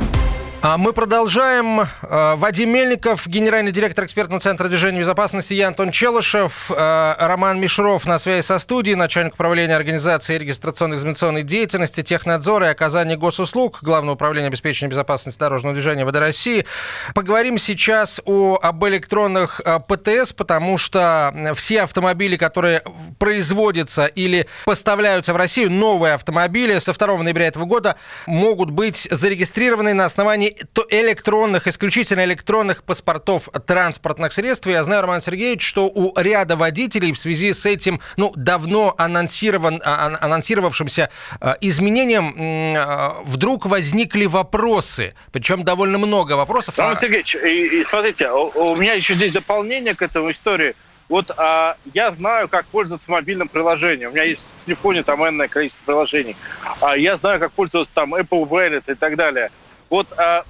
А 0.63 0.77
мы 0.77 0.93
продолжаем. 0.93 1.87
А, 2.03 2.35
Вадим 2.35 2.69
Мельников, 2.69 3.27
генеральный 3.27 3.71
директор 3.71 4.05
экспертного 4.05 4.39
центра 4.39 4.67
движения 4.67 4.99
безопасности, 4.99 5.55
я 5.55 5.69
Антон 5.69 5.89
Челышев, 5.89 6.69
а, 6.69 7.15
Роман 7.17 7.59
Мишров 7.59 8.05
на 8.05 8.19
связи 8.19 8.45
со 8.45 8.59
студией, 8.59 8.95
начальник 8.95 9.33
управления 9.33 9.75
организации 9.75 10.37
регистрационной 10.37 10.97
экзаменационной 10.97 11.41
деятельности, 11.41 12.03
технадзора 12.03 12.67
и 12.67 12.69
оказания 12.69 13.17
госуслуг, 13.17 13.79
Главного 13.81 14.13
управления 14.13 14.49
обеспечения 14.49 14.91
безопасности 14.91 15.39
дорожного 15.39 15.73
движения 15.73 16.05
ВД 16.05 16.17
России. 16.17 16.67
Поговорим 17.15 17.57
сейчас 17.57 18.21
о, 18.25 18.59
об 18.61 18.85
электронных 18.85 19.61
ПТС, 19.87 20.31
потому 20.31 20.77
что 20.77 21.33
все 21.55 21.81
автомобили, 21.81 22.37
которые 22.37 22.83
производятся 23.17 24.05
или 24.05 24.45
поставляются 24.65 25.33
в 25.33 25.37
Россию, 25.37 25.71
новые 25.71 26.13
автомобили 26.13 26.77
со 26.77 26.93
2 26.93 27.17
ноября 27.17 27.47
этого 27.47 27.65
года 27.65 27.95
могут 28.27 28.69
быть 28.69 29.07
зарегистрированы 29.09 29.95
на 29.95 30.05
основании 30.05 30.50
электронных, 30.89 31.67
исключительно 31.67 32.23
электронных 32.23 32.83
паспортов 32.83 33.49
транспортных 33.65 34.33
средств. 34.33 34.67
Я 34.67 34.83
знаю, 34.83 35.01
Роман 35.01 35.21
Сергеевич, 35.21 35.65
что 35.65 35.87
у 35.87 36.17
ряда 36.19 36.55
водителей 36.55 37.11
в 37.11 37.17
связи 37.17 37.53
с 37.53 37.65
этим, 37.65 38.01
ну, 38.17 38.33
давно 38.35 38.93
анонсирован, 38.97 39.81
а, 39.83 40.17
анонсировавшимся 40.21 41.09
а, 41.39 41.57
изменением 41.61 43.21
вдруг 43.25 43.65
возникли 43.65 44.25
вопросы, 44.25 45.15
причем 45.31 45.63
довольно 45.63 45.97
много 45.97 46.33
вопросов. 46.33 46.77
Роман 46.77 46.99
Сергеевич, 46.99 47.35
и, 47.35 47.81
и 47.81 47.83
смотрите, 47.83 48.29
у, 48.31 48.71
у 48.71 48.75
меня 48.75 48.93
еще 48.93 49.13
здесь 49.13 49.31
дополнение 49.31 49.95
к 49.95 50.01
этому 50.01 50.31
истории. 50.31 50.75
Вот 51.11 51.29
а, 51.35 51.75
я 51.93 52.11
знаю, 52.13 52.47
как 52.47 52.65
пользоваться 52.67 53.11
мобильным 53.11 53.49
приложением. 53.49 54.11
У 54.11 54.13
меня 54.13 54.23
есть 54.23 54.45
в 54.59 54.65
телефоне 54.65 55.03
там 55.03 55.21
энное 55.27 55.49
количество 55.49 55.83
приложений. 55.83 56.37
А, 56.79 56.95
я 56.95 57.17
знаю, 57.17 57.37
как 57.41 57.51
пользоваться 57.51 57.93
там 57.93 58.15
Apple 58.15 58.47
Wallet 58.47 58.83
и 58.87 58.95
так 58.95 59.17
далее. 59.17 59.51
Вот 59.91 60.07
а, 60.17 60.45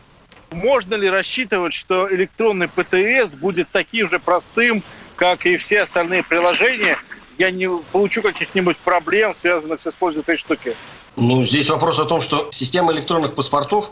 можно 0.52 0.94
ли 0.94 1.10
рассчитывать, 1.10 1.74
что 1.74 2.14
электронный 2.14 2.70
ПТС 2.70 3.34
будет 3.34 3.70
таким 3.72 4.08
же 4.10 4.20
простым, 4.20 4.84
как 5.16 5.46
и 5.48 5.58
все 5.58 5.82
остальные 5.82 6.24
приложения? 6.24 6.96
Я 7.40 7.50
не 7.50 7.68
получу 7.92 8.22
каких-нибудь 8.22 8.78
проблем, 8.78 9.36
связанных 9.36 9.82
с 9.82 9.88
использованием 9.88 10.26
этой 10.30 10.38
штуки. 10.38 10.76
Ну, 11.16 11.44
здесь 11.44 11.70
вопрос 11.72 11.98
о 11.98 12.06
том, 12.06 12.22
что 12.22 12.50
система 12.52 12.94
электронных 12.94 13.34
паспортов 13.34 13.92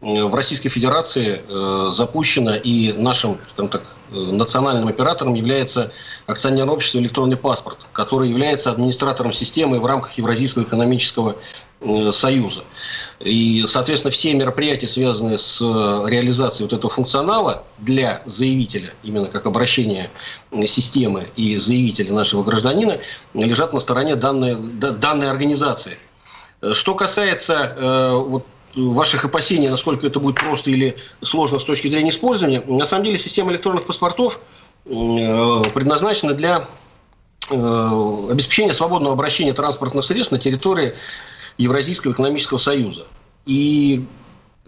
э, 0.00 0.24
в 0.24 0.34
Российской 0.34 0.68
Федерации 0.68 1.42
э, 1.46 1.90
запущена, 1.92 2.56
и 2.56 2.92
нашим 2.92 3.38
так, 3.54 3.84
э, 4.10 4.14
национальным 4.16 4.88
оператором 4.88 5.34
является 5.34 5.92
акционерное 6.26 6.74
общество 6.74 6.98
«Электронный 6.98 7.36
паспорт», 7.36 7.78
который 7.92 8.28
является 8.28 8.72
администратором 8.72 9.32
системы 9.32 9.78
в 9.78 9.86
рамках 9.86 10.14
Евразийского 10.14 10.64
экономического 10.64 11.36
Союза. 12.12 12.64
И, 13.20 13.64
соответственно, 13.68 14.10
все 14.10 14.34
мероприятия, 14.34 14.88
связанные 14.88 15.38
с 15.38 15.60
э, 15.60 16.10
реализацией 16.10 16.64
вот 16.68 16.72
этого 16.72 16.92
функционала 16.92 17.64
для 17.78 18.22
заявителя, 18.26 18.94
именно 19.04 19.26
как 19.26 19.46
обращение 19.46 20.10
системы 20.66 21.28
и 21.36 21.56
заявителя 21.58 22.12
нашего 22.12 22.42
гражданина, 22.42 22.98
лежат 23.34 23.72
на 23.72 23.80
стороне 23.80 24.16
данной, 24.16 24.56
данной 24.56 25.30
организации. 25.30 25.98
Что 26.72 26.96
касается 26.96 27.74
э, 27.76 28.12
вот, 28.12 28.44
ваших 28.74 29.24
опасений, 29.24 29.68
насколько 29.68 30.04
это 30.06 30.18
будет 30.18 30.36
просто 30.36 30.70
или 30.70 30.96
сложно 31.22 31.60
с 31.60 31.64
точки 31.64 31.86
зрения 31.86 32.10
использования, 32.10 32.60
на 32.66 32.86
самом 32.86 33.04
деле 33.04 33.18
система 33.18 33.52
электронных 33.52 33.86
паспортов 33.86 34.40
предназначена 34.84 36.34
для 36.34 36.66
обеспечения 37.50 38.74
свободного 38.74 39.14
обращения 39.14 39.52
транспортных 39.52 40.04
средств 40.04 40.32
на 40.32 40.38
территории 40.38 40.94
Евразийского 41.58 42.12
экономического 42.12 42.58
союза. 42.58 43.06
И 43.44 44.04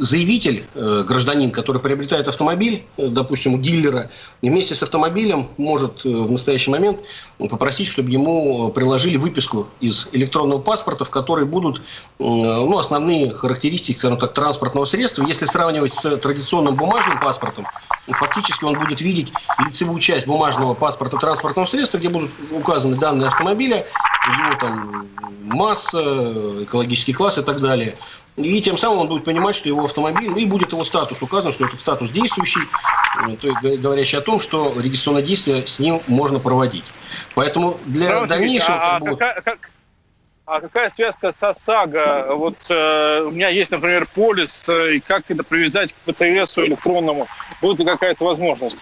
заявитель, 0.01 0.67
э, 0.75 1.05
гражданин, 1.07 1.51
который 1.51 1.81
приобретает 1.81 2.27
автомобиль, 2.27 2.85
э, 2.97 3.09
допустим, 3.09 3.55
у 3.55 3.59
дилера, 3.59 4.11
вместе 4.41 4.75
с 4.75 4.83
автомобилем 4.83 5.49
может 5.59 6.05
э, 6.05 6.09
в 6.09 6.31
настоящий 6.31 6.71
момент 6.71 7.01
попросить, 7.39 7.87
чтобы 7.87 8.11
ему 8.11 8.71
приложили 8.71 9.17
выписку 9.17 9.69
из 9.81 10.09
электронного 10.13 10.59
паспорта, 10.59 11.05
в 11.05 11.11
которой 11.11 11.45
будут 11.45 11.83
ну, 12.19 12.79
основные 12.79 13.31
характеристики, 13.31 13.97
скажем 13.97 14.19
так, 14.19 14.35
транспортного 14.35 14.85
средства. 14.85 15.25
Если 15.27 15.47
сравнивать 15.47 15.95
с 15.95 16.17
традиционным 16.19 16.77
бумажным 16.77 17.19
паспортом, 17.19 17.67
фактически 18.09 18.65
он 18.65 18.79
будет 18.79 19.01
видеть 19.01 19.33
лицевую 19.59 20.01
часть 20.01 20.27
бумажного 20.27 20.75
паспорта 20.75 21.17
транспортного 21.17 21.67
средства, 21.67 21.97
где 21.97 22.11
будут 22.11 22.31
указаны 22.51 22.97
данные 22.97 23.29
автомобиля, 23.29 23.87
его 24.27 24.59
там 24.61 25.09
масса, 25.53 26.65
экологический 26.65 27.13
класс 27.13 27.39
и 27.39 27.43
так 27.43 27.61
далее. 27.61 27.97
И 28.37 28.61
тем 28.63 28.79
самым 28.79 29.01
он 29.01 29.09
будет 29.09 29.25
понимать, 29.25 29.57
что 29.57 29.69
его 29.69 29.85
автомобиль, 29.85 30.31
ну 30.31 30.37
и 30.37 30.47
будет 30.47 30.73
его 30.73 30.85
статус 30.85 31.21
указан, 31.21 31.53
что 31.53 31.67
этот 31.67 31.81
статус 31.81 32.11
действующий, 32.11 32.61
э, 33.27 33.37
то 33.37 33.49
есть 33.49 33.81
говорящий 33.81 34.19
о 34.19 34.23
том, 34.23 34.41
что 34.41 34.73
регистрационное 34.79 35.23
действие 35.23 35.67
с 35.67 35.79
ним 35.79 36.01
можно 36.07 36.39
проводить. 36.39 36.85
Поэтому 37.35 37.79
для 37.87 38.13
Роман 38.13 38.29
дальнейшего... 38.29 38.97
А, 38.97 39.01
как, 39.17 39.45
как, 39.45 39.71
а 40.47 40.61
какая 40.61 40.91
связка 40.91 41.33
с 41.33 41.43
ОСАГО? 41.43 42.35
Вот 42.35 42.57
э, 42.69 43.23
у 43.27 43.31
меня 43.31 43.49
есть, 43.49 43.71
например, 43.71 44.09
полис, 44.15 44.69
э, 44.69 44.97
и 44.97 45.01
как 45.01 45.25
это 45.29 45.45
привязать 45.45 45.93
к 45.93 45.97
ПТС 46.13 46.59
электронному? 46.59 47.29
Будет 47.61 47.79
ли 47.79 47.85
какая-то 47.85 48.25
возможность? 48.25 48.79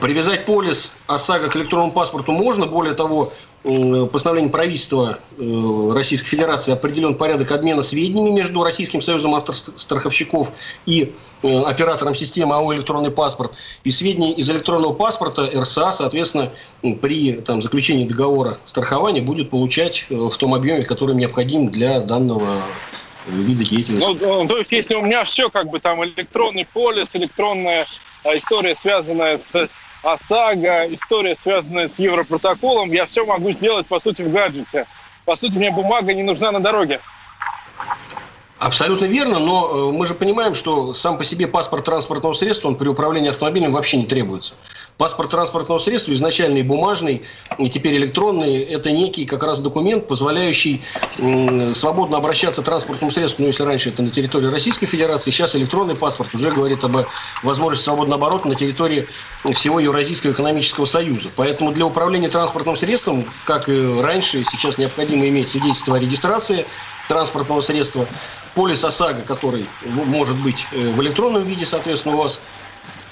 Привязать 0.00 0.46
полис 0.46 0.92
ОСАГО 1.08 1.48
к 1.50 1.56
электронному 1.56 1.92
паспорту 1.92 2.32
можно. 2.32 2.66
Более 2.66 2.94
того, 2.94 3.32
постановлением 3.62 4.50
правительства 4.50 5.18
э, 5.38 5.92
Российской 5.94 6.28
Федерации 6.28 6.72
определен 6.72 7.14
порядок 7.14 7.52
обмена 7.52 7.82
сведениями 7.82 8.30
между 8.30 8.62
Российским 8.64 9.00
союзом 9.00 9.36
автостраховщиков 9.36 10.50
и 10.84 11.14
э, 11.42 11.62
оператором 11.62 12.14
системы 12.16 12.56
АО 12.56 12.74
«Электронный 12.74 13.12
паспорт». 13.12 13.52
И 13.84 13.92
сведения 13.92 14.32
из 14.32 14.50
электронного 14.50 14.92
паспорта 14.92 15.48
РСА, 15.54 15.92
соответственно, 15.92 16.50
при 17.00 17.34
там, 17.34 17.62
заключении 17.62 18.06
договора 18.06 18.58
страхования 18.64 19.20
будет 19.20 19.50
получать 19.50 20.06
э, 20.10 20.14
в 20.14 20.36
том 20.36 20.54
объеме, 20.54 20.84
который 20.84 21.14
необходим 21.14 21.68
для 21.68 22.00
данного 22.00 22.62
вида 23.26 23.64
деятельности. 23.64 24.18
Ну, 24.20 24.46
то 24.46 24.58
есть, 24.58 24.72
если 24.72 24.94
у 24.94 25.02
меня 25.02 25.24
все 25.24 25.50
как 25.50 25.68
бы 25.68 25.80
там 25.80 26.04
электронный 26.04 26.66
полис, 26.66 27.08
электронная 27.12 27.86
история, 28.34 28.74
связанная 28.74 29.38
с 29.38 29.68
ОСАГО, 30.02 30.94
история, 30.94 31.36
связанная 31.36 31.88
с 31.88 31.98
Европротоколом, 31.98 32.92
я 32.92 33.06
все 33.06 33.24
могу 33.24 33.52
сделать, 33.52 33.86
по 33.86 34.00
сути, 34.00 34.22
в 34.22 34.32
гаджете. 34.32 34.86
По 35.24 35.36
сути, 35.36 35.52
мне 35.52 35.70
бумага 35.70 36.12
не 36.12 36.22
нужна 36.22 36.50
на 36.50 36.60
дороге. 36.60 37.00
Абсолютно 38.62 39.06
верно, 39.06 39.40
но 39.40 39.90
э, 39.90 39.92
мы 39.92 40.06
же 40.06 40.14
понимаем, 40.14 40.54
что 40.54 40.94
сам 40.94 41.18
по 41.18 41.24
себе 41.24 41.48
паспорт 41.48 41.84
транспортного 41.84 42.32
средства, 42.32 42.68
он 42.68 42.76
при 42.76 42.86
управлении 42.86 43.28
автомобилем 43.28 43.72
вообще 43.72 43.96
не 43.96 44.06
требуется. 44.06 44.54
Паспорт 44.98 45.30
транспортного 45.30 45.80
средства, 45.80 46.12
изначальный 46.12 46.62
бумажный, 46.62 47.22
и 47.58 47.68
теперь 47.68 47.96
электронный, 47.96 48.60
это 48.60 48.92
некий 48.92 49.24
как 49.24 49.42
раз 49.42 49.58
документ, 49.58 50.06
позволяющий 50.06 50.80
свободно 51.74 52.18
обращаться 52.18 52.62
транспортным 52.62 53.10
средством, 53.10 53.46
ну, 53.46 53.48
если 53.48 53.64
раньше 53.64 53.88
это 53.88 54.02
на 54.02 54.10
территории 54.10 54.46
Российской 54.46 54.86
Федерации, 54.86 55.32
сейчас 55.32 55.56
электронный 55.56 55.96
паспорт 55.96 56.32
уже 56.32 56.52
говорит 56.52 56.84
об 56.84 56.98
возможности 57.42 57.86
свободного 57.86 58.26
оборота 58.26 58.46
на 58.46 58.54
территории 58.54 59.08
всего 59.54 59.80
Евразийского 59.80 60.30
экономического 60.30 60.84
союза. 60.84 61.30
Поэтому 61.34 61.72
для 61.72 61.84
управления 61.84 62.28
транспортным 62.28 62.76
средством, 62.76 63.24
как 63.44 63.68
и 63.68 64.00
раньше, 64.00 64.44
сейчас 64.52 64.78
необходимо 64.78 65.26
иметь 65.26 65.48
свидетельство 65.48 65.96
о 65.96 65.98
регистрации 65.98 66.64
транспортного 67.12 67.60
средства, 67.60 68.06
полис 68.54 68.82
ОСАГО, 68.84 69.22
который 69.22 69.66
может 69.84 70.36
быть 70.36 70.66
э, 70.72 70.78
в 70.78 71.02
электронном 71.02 71.44
виде, 71.44 71.66
соответственно, 71.66 72.14
у 72.14 72.18
вас 72.18 72.40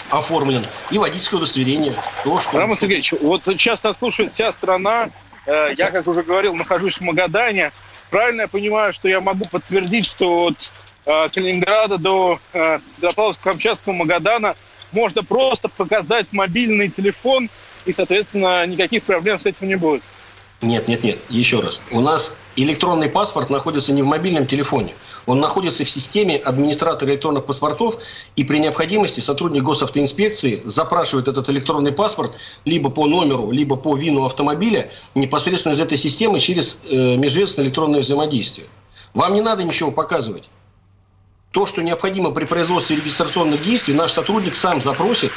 оформлен, 0.08 0.64
и 0.90 0.98
водительское 0.98 1.38
удостоверение. 1.38 1.94
То, 2.24 2.40
что... 2.40 2.58
Роман 2.58 2.78
Сергеевич, 2.78 3.12
вот 3.20 3.42
сейчас 3.44 3.84
нас 3.84 3.98
слушает 3.98 4.32
вся 4.32 4.52
страна. 4.52 5.10
Э, 5.46 5.68
я, 5.76 5.90
как 5.90 6.06
уже 6.06 6.22
говорил, 6.22 6.54
нахожусь 6.54 6.96
в 6.96 7.02
Магадане. 7.02 7.72
Правильно 8.08 8.42
я 8.42 8.48
понимаю, 8.48 8.94
что 8.94 9.06
я 9.06 9.20
могу 9.20 9.44
подтвердить, 9.44 10.06
что 10.06 10.46
от 10.46 10.72
э, 11.04 11.28
Калининграда 11.28 11.98
до 11.98 12.40
Петропавловска-Камчатского 12.54 13.92
Магадана 13.92 14.56
можно 14.92 15.22
просто 15.22 15.68
показать 15.68 16.32
мобильный 16.32 16.88
телефон, 16.88 17.50
и, 17.84 17.92
соответственно, 17.92 18.66
никаких 18.66 19.02
проблем 19.02 19.38
с 19.38 19.44
этим 19.44 19.68
не 19.68 19.76
будет. 19.76 20.02
Нет, 20.62 20.88
нет, 20.88 21.02
нет. 21.02 21.18
Еще 21.30 21.60
раз. 21.60 21.80
У 21.90 22.00
нас 22.00 22.36
электронный 22.56 23.08
паспорт 23.08 23.48
находится 23.48 23.92
не 23.92 24.02
в 24.02 24.06
мобильном 24.06 24.46
телефоне. 24.46 24.94
Он 25.24 25.40
находится 25.40 25.84
в 25.84 25.90
системе 25.90 26.36
администратора 26.36 27.10
электронных 27.10 27.46
паспортов. 27.46 27.96
И 28.36 28.44
при 28.44 28.58
необходимости 28.58 29.20
сотрудник 29.20 29.62
госавтоинспекции 29.62 30.60
запрашивает 30.66 31.28
этот 31.28 31.48
электронный 31.48 31.92
паспорт 31.92 32.32
либо 32.66 32.90
по 32.90 33.06
номеру, 33.06 33.50
либо 33.50 33.76
по 33.76 33.96
ВИНу 33.96 34.26
автомобиля 34.26 34.90
непосредственно 35.14 35.72
из 35.72 35.80
этой 35.80 35.96
системы 35.96 36.40
через 36.40 36.80
э, 36.84 37.16
межведомственное 37.16 37.66
электронное 37.68 38.00
взаимодействие. 38.00 38.66
Вам 39.14 39.34
не 39.34 39.40
надо 39.40 39.64
ничего 39.64 39.90
показывать. 39.90 40.48
То, 41.52 41.66
что 41.66 41.82
необходимо 41.82 42.30
при 42.30 42.44
производстве 42.44 42.96
регистрационных 42.96 43.64
действий, 43.64 43.94
наш 43.94 44.12
сотрудник 44.12 44.54
сам 44.54 44.80
запросит 44.82 45.32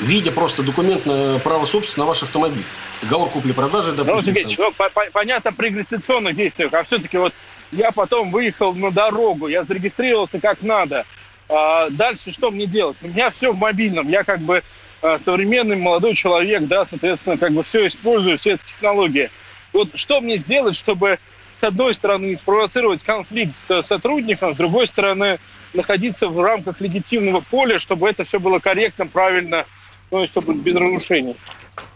видя 0.00 0.32
просто 0.32 0.62
документ 0.62 1.06
на 1.06 1.38
право 1.38 1.64
собственности 1.64 1.98
на 1.98 2.06
ваш 2.06 2.22
автомобиль. 2.22 2.64
Договор 3.02 3.30
купли-продажи, 3.30 3.92
допустим. 3.92 4.34
Ну, 4.34 4.54
ну, 4.58 4.72
по 4.72 4.84
-по 4.84 5.10
понятно 5.12 5.52
при 5.52 5.68
регистрационных 5.68 6.34
действиях, 6.34 6.72
а 6.74 6.82
все-таки 6.84 7.18
вот 7.18 7.32
я 7.72 7.92
потом 7.92 8.30
выехал 8.30 8.74
на 8.74 8.90
дорогу, 8.90 9.48
я 9.48 9.64
зарегистрировался 9.64 10.40
как 10.40 10.62
надо. 10.62 11.04
А 11.48 11.88
дальше 11.90 12.32
что 12.32 12.50
мне 12.50 12.66
делать? 12.66 12.96
У 13.02 13.08
меня 13.08 13.30
все 13.30 13.52
в 13.52 13.58
мобильном, 13.58 14.08
я 14.08 14.24
как 14.24 14.40
бы 14.40 14.62
а, 15.02 15.18
современный 15.18 15.76
молодой 15.76 16.14
человек, 16.14 16.64
да, 16.66 16.84
соответственно, 16.86 17.36
как 17.36 17.52
бы 17.52 17.62
все 17.62 17.86
использую, 17.86 18.38
все 18.38 18.54
эти 18.54 18.64
технологии. 18.64 19.30
Вот 19.72 19.90
что 19.94 20.20
мне 20.20 20.38
сделать, 20.38 20.76
чтобы 20.76 21.18
с 21.60 21.64
одной 21.64 21.94
стороны 21.94 22.34
спровоцировать 22.36 23.02
конфликт 23.02 23.54
с 23.66 23.82
сотрудником, 23.82 24.54
с 24.54 24.56
другой 24.56 24.86
стороны 24.86 25.38
находиться 25.72 26.28
в 26.28 26.40
рамках 26.40 26.80
легитимного 26.80 27.40
поля, 27.40 27.78
чтобы 27.78 28.08
это 28.08 28.24
все 28.24 28.40
было 28.40 28.58
корректно, 28.58 29.06
правильно 29.06 29.66
ну, 30.10 30.26
чтобы 30.26 30.54
без 30.54 30.74
разрушений. 30.76 31.36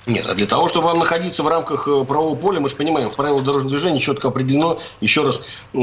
Нет, 0.07 0.27
а 0.29 0.35
для 0.35 0.47
того, 0.47 0.67
чтобы 0.69 0.87
вам 0.87 0.99
находиться 0.99 1.43
в 1.43 1.49
рамках 1.49 1.87
э, 1.87 2.05
правового 2.05 2.35
поля, 2.35 2.59
мы 2.59 2.69
же 2.69 2.77
понимаем, 2.77 3.11
в 3.11 3.17
правилах 3.17 3.45
дорожного 3.45 3.71
движения 3.71 4.01
четко 4.01 4.29
определено, 4.29 4.79
еще 5.01 5.23
раз 5.23 5.43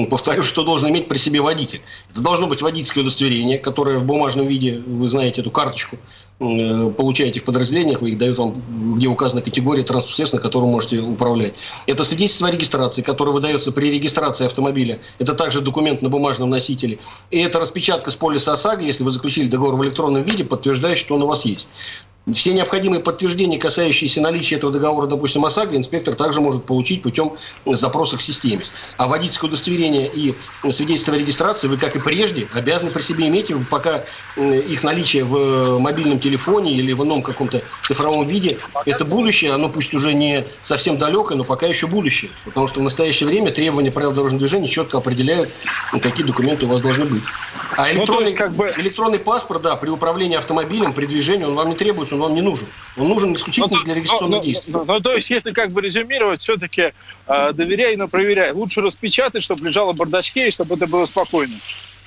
повторю, 0.09 0.43
что 0.43 0.63
должен 0.63 0.89
иметь 0.89 1.07
при 1.07 1.17
себе 1.17 1.39
водитель. 1.39 1.81
Это 2.11 2.21
должно 2.21 2.47
быть 2.47 2.61
водительское 2.61 3.03
удостоверение, 3.03 3.57
которое 3.57 3.99
в 3.99 4.05
бумажном 4.05 4.47
виде, 4.47 4.79
вы 4.85 5.07
знаете 5.07 5.41
эту 5.41 5.51
карточку, 5.51 5.97
э, 6.39 6.91
получаете 6.97 7.39
в 7.39 7.43
подразделениях, 7.43 8.01
вы 8.01 8.11
их 8.11 8.17
дают 8.17 8.39
вам, 8.39 8.55
где 8.97 9.07
указана 9.07 9.41
категория 9.41 9.83
транспортного 9.83 10.17
средства, 10.17 10.37
которым 10.39 10.69
можете 10.69 10.97
управлять. 10.97 11.53
Это 11.85 12.03
свидетельство 12.03 12.47
о 12.47 12.51
регистрации, 12.51 13.03
которое 13.03 13.31
выдается 13.31 13.71
при 13.71 13.91
регистрации 13.91 14.45
автомобиля. 14.45 14.99
Это 15.19 15.35
также 15.35 15.61
документ 15.61 16.01
на 16.01 16.09
бумажном 16.09 16.49
носителе. 16.49 16.99
И 17.29 17.39
это 17.39 17.59
распечатка 17.59 18.11
с 18.11 18.15
полиса 18.15 18.53
ОСАГО, 18.53 18.83
если 18.83 19.03
вы 19.03 19.11
заключили 19.11 19.47
договор 19.47 19.75
в 19.75 19.83
электронном 19.85 20.23
виде, 20.23 20.43
подтверждающий, 20.43 21.05
что 21.05 21.15
он 21.15 21.23
у 21.23 21.27
вас 21.27 21.45
есть. 21.45 21.69
Все 22.33 22.53
необходимые 22.53 22.99
подтверждения, 22.99 23.57
касающиеся 23.57 23.86
наличия 24.17 24.55
этого 24.55 24.71
договора, 24.71 25.07
допустим, 25.07 25.45
ОСАГО, 25.45 25.75
инспектор 25.75 26.15
также 26.15 26.41
может 26.41 26.63
получить 26.65 27.01
путем 27.01 27.33
запроса 27.65 28.17
к 28.17 28.21
системе. 28.21 28.63
А 28.97 29.07
водительское 29.07 29.49
удостоверение 29.49 30.09
и 30.13 30.35
свидетельство 30.71 31.13
о 31.13 31.17
регистрации 31.17 31.67
вы, 31.67 31.77
как 31.77 31.95
и 31.95 31.99
прежде, 31.99 32.47
обязаны 32.53 32.91
при 32.91 33.01
себе 33.01 33.27
иметь, 33.27 33.51
пока 33.69 34.03
их 34.37 34.83
наличие 34.83 35.23
в 35.23 35.79
мобильном 35.79 36.19
телефоне 36.19 36.73
или 36.73 36.93
в 36.93 37.03
ином 37.03 37.21
каком-то 37.21 37.61
цифровом 37.81 38.27
виде, 38.27 38.59
это 38.85 39.05
будущее, 39.05 39.53
оно 39.53 39.69
пусть 39.69 39.93
уже 39.93 40.13
не 40.13 40.45
совсем 40.63 40.97
далекое, 40.97 41.37
но 41.37 41.43
пока 41.43 41.67
еще 41.67 41.87
будущее. 41.87 42.31
Потому 42.45 42.67
что 42.67 42.79
в 42.79 42.83
настоящее 42.83 43.27
время 43.27 43.51
требования 43.51 43.91
правил 43.91 44.11
дорожного 44.11 44.39
движения 44.39 44.67
четко 44.67 44.97
определяют, 44.97 45.49
какие 46.01 46.25
документы 46.25 46.65
у 46.65 46.69
вас 46.69 46.81
должны 46.81 47.05
быть. 47.05 47.23
А 47.77 47.83
ну, 47.83 47.91
электронный, 47.91 48.31
ну, 48.31 48.37
как 48.37 48.53
бы... 48.53 48.73
электронный 48.75 49.19
паспорт, 49.19 49.61
да, 49.61 49.75
при 49.75 49.89
управлении 49.89 50.35
автомобилем, 50.35 50.93
при 50.93 51.05
движении, 51.05 51.45
он 51.45 51.53
вам 51.53 51.69
не 51.69 51.75
требуется, 51.75 52.15
он 52.15 52.21
вам 52.21 52.33
не 52.33 52.41
нужен. 52.41 52.67
Он 52.97 53.07
нужен 53.07 53.35
исключительно 53.35 53.77
ну, 53.77 53.83
для 53.83 53.93
регистрационных 53.93 54.39
ну, 54.39 54.43
действий. 54.43 54.73
Ну, 54.73 54.83
ну, 54.83 54.99
то 54.99 55.13
есть, 55.13 55.29
если 55.29 55.51
как 55.51 55.71
бы 55.71 55.81
резюмировать, 55.81 56.41
все-таки 56.41 56.93
э, 57.27 57.53
доверяй, 57.53 57.95
но 57.95 58.07
проверяй. 58.07 58.51
Лучше 58.51 58.81
распечатать, 58.81 59.43
чтобы 59.43 59.63
лежало 59.63 59.93
в 59.93 59.95
бардачке, 59.95 60.47
и 60.47 60.51
чтобы 60.51 60.73
это 60.73 60.87
было 60.87 61.05
спокойно. 61.05 61.53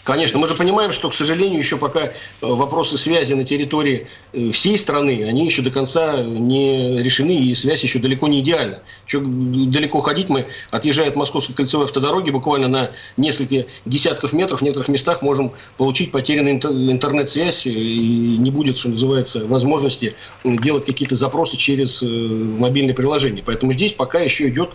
Конечно, 0.05 0.39
мы 0.39 0.49
же 0.49 0.55
понимаем, 0.55 0.93
что, 0.93 1.11
к 1.11 1.15
сожалению, 1.15 1.59
еще 1.59 1.77
пока 1.77 2.05
э, 2.05 2.11
вопросы 2.41 2.97
связи 2.97 3.35
на 3.35 3.45
территории 3.45 4.07
э, 4.33 4.51
всей 4.51 4.79
страны, 4.79 5.25
они 5.29 5.45
еще 5.45 5.61
до 5.61 5.71
конца 5.71 6.23
не 6.23 7.03
решены, 7.03 7.37
и 7.37 7.55
связь 7.55 7.83
еще 7.83 7.99
далеко 7.99 8.27
не 8.27 8.41
идеальна. 8.41 8.83
Еще 9.07 9.21
далеко 9.21 10.01
ходить 10.01 10.31
мы, 10.31 10.47
отъезжая 10.71 11.09
от 11.09 11.17
Московской 11.17 11.55
кольцевой 11.55 11.85
автодороги, 11.85 12.31
буквально 12.31 12.69
на 12.69 12.91
несколько 13.19 13.67
десятков 13.85 14.33
метров 14.33 14.61
в 14.61 14.63
некоторых 14.63 14.89
местах 14.89 15.21
можем 15.21 15.53
получить 15.77 16.13
потерянную 16.13 16.55
интернет-связь, 16.91 17.67
и 17.67 18.37
не 18.39 18.51
будет, 18.51 18.79
что 18.79 18.89
называется, 18.89 19.47
возможности 19.47 20.15
делать 20.45 20.87
какие-то 20.87 21.15
запросы 21.15 21.59
через 21.59 22.03
э, 22.03 22.07
мобильное 22.07 22.95
приложение. 22.95 23.43
Поэтому 23.45 23.75
здесь 23.75 23.93
пока 23.93 24.21
еще 24.21 24.49
идет 24.49 24.71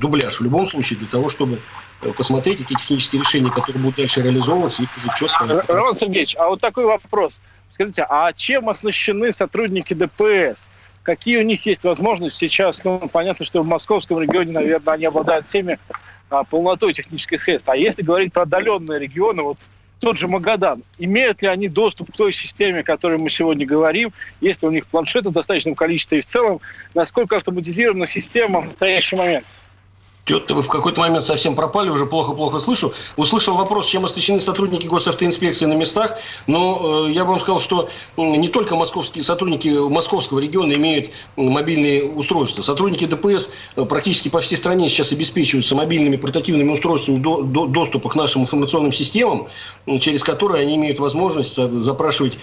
дубляж. 0.00 0.38
В 0.38 0.44
любом 0.44 0.68
случае, 0.68 1.00
для 1.00 1.08
того, 1.08 1.30
чтобы 1.30 1.58
посмотреть 2.16 2.60
эти 2.60 2.74
технические 2.74 3.20
решения, 3.20 3.50
которые 3.50 3.82
будут 3.82 3.96
дальше 3.96 4.22
реализовываться, 4.22 4.82
их 4.82 4.96
уже 4.96 5.08
четко... 5.16 5.64
Роман 5.68 5.96
Сергеевич, 5.96 6.36
а 6.36 6.48
вот 6.48 6.60
такой 6.60 6.84
вопрос. 6.84 7.40
Скажите, 7.72 8.06
а 8.08 8.32
чем 8.32 8.68
оснащены 8.68 9.32
сотрудники 9.32 9.94
ДПС? 9.94 10.58
Какие 11.02 11.38
у 11.38 11.42
них 11.42 11.64
есть 11.64 11.84
возможности 11.84 12.46
сейчас? 12.46 12.84
Ну, 12.84 13.08
понятно, 13.10 13.46
что 13.46 13.62
в 13.62 13.66
московском 13.66 14.20
регионе, 14.20 14.52
наверное, 14.52 14.94
они 14.94 15.06
обладают 15.06 15.48
всеми 15.48 15.78
а, 16.28 16.44
полнотой 16.44 16.92
технических 16.92 17.42
средств. 17.42 17.68
А 17.68 17.76
если 17.76 18.02
говорить 18.02 18.32
про 18.32 18.42
отдаленные 18.42 18.98
регионы, 18.98 19.42
вот 19.42 19.58
тот 20.00 20.18
же 20.18 20.28
Магадан, 20.28 20.82
имеют 20.98 21.42
ли 21.42 21.48
они 21.48 21.68
доступ 21.68 22.12
к 22.12 22.16
той 22.16 22.32
системе, 22.32 22.80
о 22.80 22.84
которой 22.84 23.18
мы 23.18 23.30
сегодня 23.30 23.66
говорим, 23.66 24.12
есть 24.40 24.62
ли 24.62 24.68
у 24.68 24.70
них 24.70 24.86
планшеты 24.86 25.30
в 25.30 25.32
достаточном 25.32 25.74
количестве 25.74 26.18
и 26.18 26.22
в 26.22 26.26
целом, 26.26 26.60
насколько 26.94 27.36
автоматизирована 27.36 28.06
система 28.06 28.60
в 28.60 28.66
настоящий 28.66 29.16
момент? 29.16 29.46
Что-то 30.28 30.54
вы 30.54 30.60
в 30.60 30.68
какой-то 30.68 31.00
момент 31.00 31.26
совсем 31.26 31.54
пропали, 31.54 31.88
уже 31.88 32.04
плохо-плохо 32.04 32.60
слышу. 32.60 32.92
Услышал 33.16 33.54
вопрос, 33.54 33.86
чем 33.86 34.04
оснащены 34.04 34.40
сотрудники 34.40 34.86
госавтоинспекции 34.86 35.64
на 35.64 35.72
местах. 35.72 36.18
Но 36.46 37.06
э, 37.06 37.12
я 37.12 37.24
бы 37.24 37.30
вам 37.30 37.40
сказал, 37.40 37.60
что 37.60 37.88
не 38.18 38.48
только 38.48 38.76
московские 38.76 39.24
сотрудники 39.24 39.68
московского 39.68 40.38
региона 40.38 40.74
имеют 40.74 41.12
мобильные 41.36 42.04
устройства. 42.04 42.60
Сотрудники 42.60 43.06
ДПС 43.06 43.48
э, 43.76 43.86
практически 43.86 44.28
по 44.28 44.40
всей 44.40 44.56
стране 44.56 44.90
сейчас 44.90 45.12
обеспечиваются 45.12 45.74
мобильными 45.74 46.16
портативными 46.16 46.72
устройствами 46.72 47.20
до, 47.20 47.40
до, 47.40 47.64
доступа 47.64 48.10
к 48.10 48.14
нашим 48.14 48.42
информационным 48.42 48.92
системам, 48.92 49.48
через 49.98 50.22
которые 50.22 50.60
они 50.60 50.76
имеют 50.76 50.98
возможность 50.98 51.54
запрашивать 51.56 52.36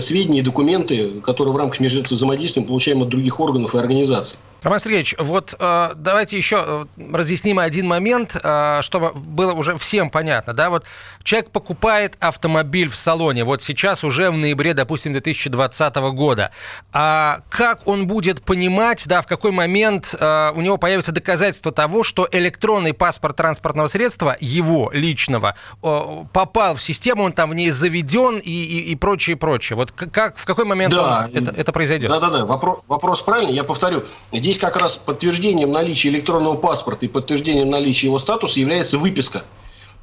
сведения 0.00 0.40
и 0.40 0.42
документы, 0.42 1.22
которые 1.22 1.54
в 1.54 1.56
рамках 1.56 1.80
международного 1.80 2.16
взаимодействия 2.16 2.62
получаем 2.62 3.00
от 3.00 3.08
других 3.08 3.40
органов 3.40 3.74
и 3.74 3.78
организаций. 3.78 4.36
Роман 4.62 4.78
Сергеевич, 4.78 5.16
вот 5.18 5.54
э, 5.58 5.92
давайте 5.96 6.36
еще 6.36 6.86
э, 6.96 7.12
разъясним 7.12 7.58
один 7.58 7.88
момент, 7.88 8.36
э, 8.40 8.78
чтобы 8.82 9.12
было 9.12 9.52
уже 9.52 9.76
всем 9.76 10.08
понятно. 10.08 10.54
Да? 10.54 10.70
Вот 10.70 10.84
человек 11.24 11.50
покупает 11.50 12.16
автомобиль 12.20 12.88
в 12.88 12.94
салоне, 12.94 13.42
вот 13.42 13.62
сейчас 13.62 14.04
уже 14.04 14.30
в 14.30 14.36
ноябре, 14.36 14.72
допустим, 14.72 15.12
2020 15.12 15.96
года. 16.14 16.52
А 16.92 17.40
как 17.48 17.88
он 17.88 18.06
будет 18.06 18.42
понимать, 18.42 19.06
да, 19.08 19.22
в 19.22 19.26
какой 19.26 19.50
момент 19.50 20.14
э, 20.18 20.52
у 20.54 20.60
него 20.60 20.76
появится 20.76 21.10
доказательство 21.10 21.72
того, 21.72 22.04
что 22.04 22.28
электронный 22.30 22.92
паспорт 22.92 23.36
транспортного 23.36 23.88
средства, 23.88 24.36
его 24.38 24.90
личного, 24.92 25.56
э, 25.82 26.24
попал 26.32 26.76
в 26.76 26.82
систему, 26.82 27.24
он 27.24 27.32
там 27.32 27.50
в 27.50 27.54
ней 27.54 27.72
заведен 27.72 28.38
и, 28.38 28.50
и, 28.50 28.92
и 28.92 28.94
прочее, 28.94 29.34
прочее. 29.34 29.76
Вот 29.76 29.90
как, 29.90 30.36
в 30.36 30.44
какой 30.44 30.66
момент 30.66 30.94
да, 30.94 31.28
это, 31.32 31.50
это 31.50 31.72
произойдет? 31.72 32.10
Да-да-да, 32.10 32.46
вопрос, 32.46 32.78
вопрос 32.86 33.22
правильный, 33.22 33.54
я 33.54 33.64
повторю. 33.64 34.04
Здесь 34.30 34.51
Здесь 34.52 34.60
как 34.60 34.76
раз 34.76 34.96
подтверждением 34.96 35.72
наличия 35.72 36.10
электронного 36.10 36.56
паспорта 36.56 37.06
и 37.06 37.08
подтверждением 37.08 37.70
наличия 37.70 38.08
его 38.08 38.18
статуса 38.18 38.60
является 38.60 38.98
выписка 38.98 39.44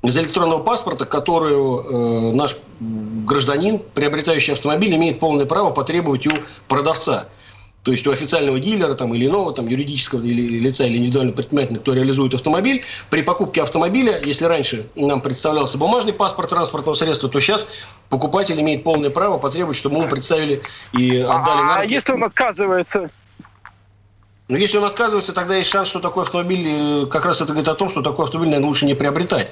из 0.01 0.17
электронного 0.17 0.63
паспорта, 0.63 1.05
которую 1.05 2.31
э, 2.31 2.31
наш 2.33 2.57
гражданин, 2.79 3.79
приобретающий 3.93 4.53
автомобиль, 4.53 4.95
имеет 4.95 5.19
полное 5.19 5.45
право 5.45 5.69
потребовать 5.69 6.25
у 6.25 6.31
продавца. 6.67 7.27
То 7.83 7.91
есть 7.91 8.07
у 8.07 8.12
официального 8.12 8.59
дилера 8.59 8.95
там, 8.95 9.13
или 9.13 9.27
иного 9.27 9.53
там, 9.53 9.67
юридического 9.67 10.23
или 10.23 10.57
лица 10.57 10.83
или 10.83 10.97
индивидуального 10.97 11.35
предпринимателя, 11.35 11.77
кто 11.77 11.93
реализует 11.93 12.33
автомобиль, 12.33 12.83
при 13.12 13.21
покупке 13.21 13.62
автомобиля, 13.62 14.19
если 14.19 14.45
раньше 14.45 14.88
нам 14.95 15.21
представлялся 15.21 15.77
бумажный 15.77 16.13
паспорт 16.13 16.49
транспортного 16.49 16.95
средства, 16.95 17.29
то 17.29 17.39
сейчас 17.39 17.67
покупатель 18.09 18.59
имеет 18.59 18.83
полное 18.83 19.12
право 19.12 19.38
потребовать, 19.38 19.77
чтобы 19.77 19.97
ему 19.97 20.09
представили 20.09 20.63
и 20.97 21.17
отдали 21.17 21.62
а, 21.62 21.75
А 21.81 21.85
если 21.85 22.13
он 22.13 22.23
отказывается? 22.23 23.12
Но 24.49 24.57
если 24.57 24.77
он 24.77 24.85
отказывается, 24.85 25.31
тогда 25.31 25.55
есть 25.55 25.69
шанс, 25.69 25.89
что 25.89 25.99
такой 25.99 26.23
автомобиль, 26.23 26.65
э, 26.65 27.05
как 27.05 27.23
раз 27.25 27.39
это 27.39 27.53
говорит 27.53 27.67
о 27.67 27.75
том, 27.75 27.88
что 27.88 28.01
такой 28.01 28.25
автомобиль, 28.25 28.49
наверное, 28.49 28.67
лучше 28.67 28.88
не 28.88 28.95
приобретать. 28.95 29.51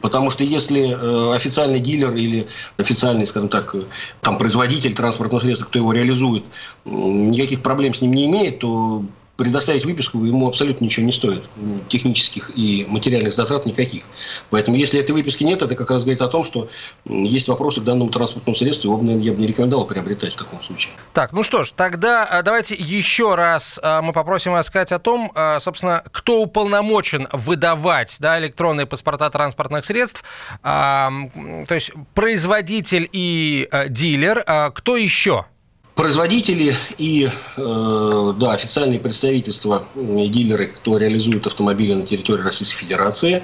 Потому 0.00 0.30
что 0.30 0.44
если 0.44 0.88
э, 0.88 1.34
официальный 1.34 1.80
дилер 1.80 2.14
или 2.14 2.46
официальный, 2.76 3.26
скажем 3.26 3.48
так, 3.48 3.74
э, 3.74 3.82
там, 4.20 4.38
производитель 4.38 4.94
транспортного 4.94 5.40
средства, 5.40 5.66
кто 5.66 5.80
его 5.80 5.92
реализует, 5.92 6.44
никаких 6.84 7.60
проблем 7.60 7.92
с 7.92 8.00
ним 8.00 8.12
не 8.12 8.26
имеет, 8.26 8.60
то 8.60 9.02
предоставить 9.36 9.84
выписку 9.84 10.24
ему 10.24 10.48
абсолютно 10.48 10.84
ничего 10.84 11.04
не 11.04 11.12
стоит. 11.12 11.44
Технических 11.88 12.50
и 12.56 12.86
материальных 12.88 13.34
затрат 13.34 13.66
никаких. 13.66 14.04
Поэтому, 14.50 14.76
если 14.76 14.98
этой 14.98 15.12
выписки 15.12 15.44
нет, 15.44 15.62
это 15.62 15.74
как 15.74 15.90
раз 15.90 16.02
говорит 16.02 16.22
о 16.22 16.28
том, 16.28 16.44
что 16.44 16.68
есть 17.04 17.48
вопросы 17.48 17.80
к 17.80 17.84
данному 17.84 18.10
транспортному 18.10 18.56
средству, 18.56 18.90
его 18.90 19.12
я 19.20 19.32
бы 19.32 19.40
не 19.40 19.46
рекомендовал 19.46 19.86
приобретать 19.86 20.32
в 20.32 20.36
таком 20.36 20.62
случае. 20.62 20.92
Так, 21.12 21.32
ну 21.32 21.42
что 21.42 21.64
ж, 21.64 21.70
тогда 21.70 22.24
а, 22.24 22.42
давайте 22.42 22.74
еще 22.74 23.34
раз 23.34 23.78
а, 23.82 24.00
мы 24.00 24.12
попросим 24.12 24.52
вас 24.52 24.66
сказать 24.66 24.92
о 24.92 24.98
том, 24.98 25.30
а, 25.34 25.60
собственно, 25.60 26.02
кто 26.12 26.40
уполномочен 26.40 27.28
выдавать 27.32 28.16
да, 28.18 28.38
электронные 28.38 28.86
паспорта 28.86 29.28
транспортных 29.30 29.84
средств, 29.84 30.22
то 30.62 31.66
есть 31.70 31.92
производитель 32.14 33.08
и 33.12 33.68
дилер, 33.90 34.44
кто 34.74 34.96
еще? 34.96 35.46
Производители 35.96 36.74
и 36.98 37.26
э, 37.56 38.32
да, 38.38 38.52
официальные 38.52 39.00
представительства 39.00 39.88
и 39.96 40.28
дилеры, 40.28 40.66
кто 40.66 40.98
реализует 40.98 41.46
автомобили 41.46 41.94
на 41.94 42.06
территории 42.06 42.42
Российской 42.42 42.76
Федерации, 42.76 43.42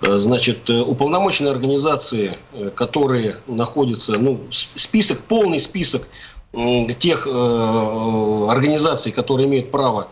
э, 0.00 0.18
значит, 0.18 0.70
э, 0.70 0.80
уполномоченные 0.80 1.52
организации, 1.52 2.38
э, 2.54 2.70
которые 2.74 3.36
находятся, 3.46 4.12
ну, 4.12 4.40
список, 4.50 5.20
полный 5.24 5.60
список 5.60 6.08
э, 6.54 6.86
тех 6.98 7.26
э, 7.26 8.46
организаций, 8.48 9.12
которые 9.12 9.46
имеют 9.46 9.70
право 9.70 10.08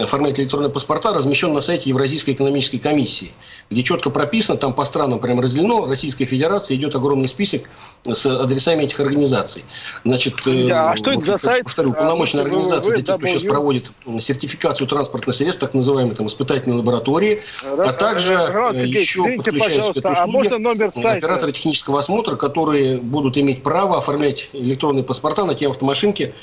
оформлять 0.00 0.38
электронные 0.40 0.70
паспорта 0.70 1.12
размещен 1.12 1.52
на 1.52 1.60
сайте 1.60 1.90
Евразийской 1.90 2.34
экономической 2.34 2.78
комиссии, 2.78 3.32
где 3.70 3.82
четко 3.82 4.10
прописано, 4.10 4.56
там 4.56 4.72
по 4.72 4.84
странам 4.84 5.18
прям 5.18 5.40
разделено, 5.40 5.86
Российская 5.86 6.24
Федерация 6.24 6.76
идет 6.76 6.94
огромный 6.94 7.28
список 7.28 7.68
с 8.04 8.26
адресами 8.26 8.84
этих 8.84 8.98
организаций. 9.00 9.64
Значит, 10.04 10.46
э, 10.46 10.70
а 10.70 10.96
что 10.96 11.12
это 11.12 11.22
за 11.22 11.38
сайт? 11.38 11.64
Повторю, 11.64 11.90
уполномоченная 11.90 12.44
а, 12.44 12.46
организация, 12.46 12.94
это 12.94 13.02
те, 13.02 13.18
кто 13.18 13.26
сейчас 13.26 13.42
проводит 13.42 13.90
сертификацию 14.18 14.86
транспортных 14.86 15.36
средств, 15.36 15.60
так 15.60 15.74
называемые 15.74 16.16
там, 16.16 16.26
испытательные 16.26 16.78
лаборатории, 16.78 17.42
а 17.62 17.92
также 17.92 18.34
Роман 18.34 18.76
еще 18.76 19.36
подключаются 19.36 19.92
к 19.92 19.96
этой 19.98 20.12
услуге 20.12 20.22
а 20.22 20.26
можно 20.26 20.58
номер 20.58 20.92
сайта? 20.92 21.26
операторы 21.26 21.52
технического 21.52 22.00
осмотра, 22.00 22.36
которые 22.36 22.98
будут 22.98 23.36
иметь 23.38 23.62
право 23.62 23.98
оформлять 23.98 24.50
электронные 24.52 25.04
паспорта 25.04 25.44
на 25.44 25.54
те 25.54 25.68
автомашинки, 25.68 26.34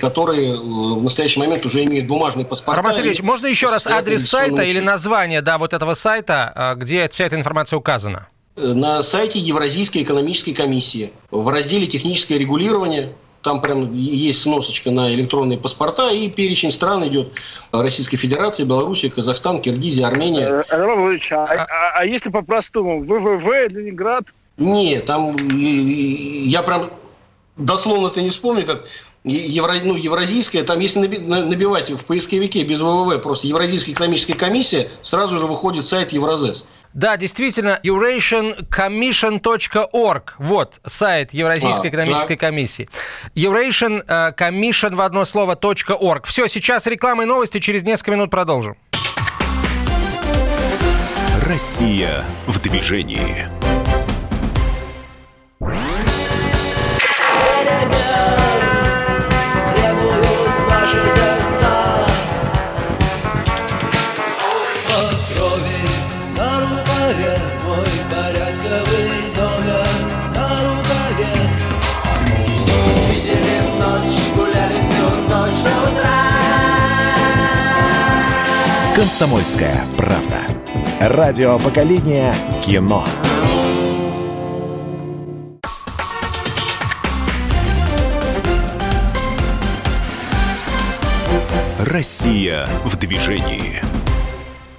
которые 0.00 0.54
э, 0.54 0.56
в 0.56 1.02
настоящий 1.02 1.40
момент 1.40 1.64
уже 1.64 1.84
имеют 1.84 2.06
бумажные 2.06 2.44
паспорта. 2.44 2.82
Роман 2.82 2.97
Сергеевич, 2.98 3.22
можно 3.22 3.46
еще 3.46 3.66
раз 3.66 3.86
адрес 3.86 4.28
сайта 4.28 4.62
или 4.62 4.80
название 4.80 5.42
да, 5.42 5.58
вот 5.58 5.72
этого 5.72 5.94
сайта, 5.94 6.52
а, 6.54 6.74
где 6.74 7.08
вся 7.08 7.26
эта 7.26 7.36
информация 7.36 7.76
указана? 7.76 8.28
На 8.56 9.02
сайте 9.02 9.38
Евразийской 9.38 10.02
экономической 10.02 10.52
комиссии 10.52 11.12
в 11.30 11.48
разделе 11.48 11.86
«Техническое 11.86 12.38
регулирование» 12.38 13.12
Там 13.42 13.60
прям 13.60 13.94
есть 13.94 14.42
сносочка 14.42 14.90
на 14.90 15.14
электронные 15.14 15.58
паспорта, 15.58 16.10
и 16.10 16.28
перечень 16.28 16.72
стран 16.72 17.06
идет. 17.06 17.32
Российской 17.72 18.16
Федерации, 18.16 18.64
Белоруссия, 18.64 19.10
Казахстан, 19.10 19.60
Киргизия, 19.60 20.06
Армения. 20.06 20.48
Э, 20.48 20.64
Роман 20.68 21.20
а, 21.30 21.44
а, 21.44 21.66
а 21.94 22.04
если 22.04 22.30
по-простому? 22.30 23.00
ВВВ, 23.02 23.68
Ленинград? 23.70 24.24
Нет, 24.56 25.04
там 25.06 25.36
я 25.36 26.62
прям 26.62 26.90
дословно-то 27.56 28.20
не 28.20 28.30
вспомню, 28.30 28.66
как 28.66 28.86
Евро, 29.24 29.72
ну, 29.82 29.96
евразийская, 29.96 30.62
там 30.62 30.78
если 30.80 31.00
набивать 31.00 31.90
в 31.90 32.04
поисковике 32.04 32.62
без 32.62 32.80
ВВВ 32.80 33.22
просто 33.22 33.46
Евразийская 33.46 33.94
экономическая 33.94 34.34
комиссия, 34.34 34.90
сразу 35.02 35.38
же 35.38 35.46
выходит 35.46 35.86
сайт 35.86 36.12
Евразес. 36.12 36.64
Да, 36.94 37.16
действительно, 37.16 37.80
eurasiancommission.org. 37.84 40.22
Вот 40.38 40.74
сайт 40.86 41.34
Евразийской 41.34 41.90
а, 41.90 41.92
экономической 41.92 42.36
да. 42.36 42.46
комиссии. 42.46 42.88
Eurasian 43.34 44.06
uh, 44.06 44.32
Commission 44.36 44.94
в 44.94 45.00
одно 45.02 45.24
слово 45.24 45.54
.org. 45.54 46.26
Все, 46.26 46.46
сейчас 46.48 46.86
реклама 46.86 47.24
и 47.24 47.26
новости, 47.26 47.58
через 47.60 47.82
несколько 47.82 48.12
минут 48.12 48.30
продолжим. 48.30 48.76
Россия 51.46 52.24
в 52.46 52.58
движении. 52.60 53.48
«Комсомольская 79.08 79.86
правда». 79.96 80.46
Радио 81.00 81.58
поколения 81.58 82.34
кино. 82.62 83.06
Россия 91.78 92.68
в 92.84 92.98
движении. 92.98 93.80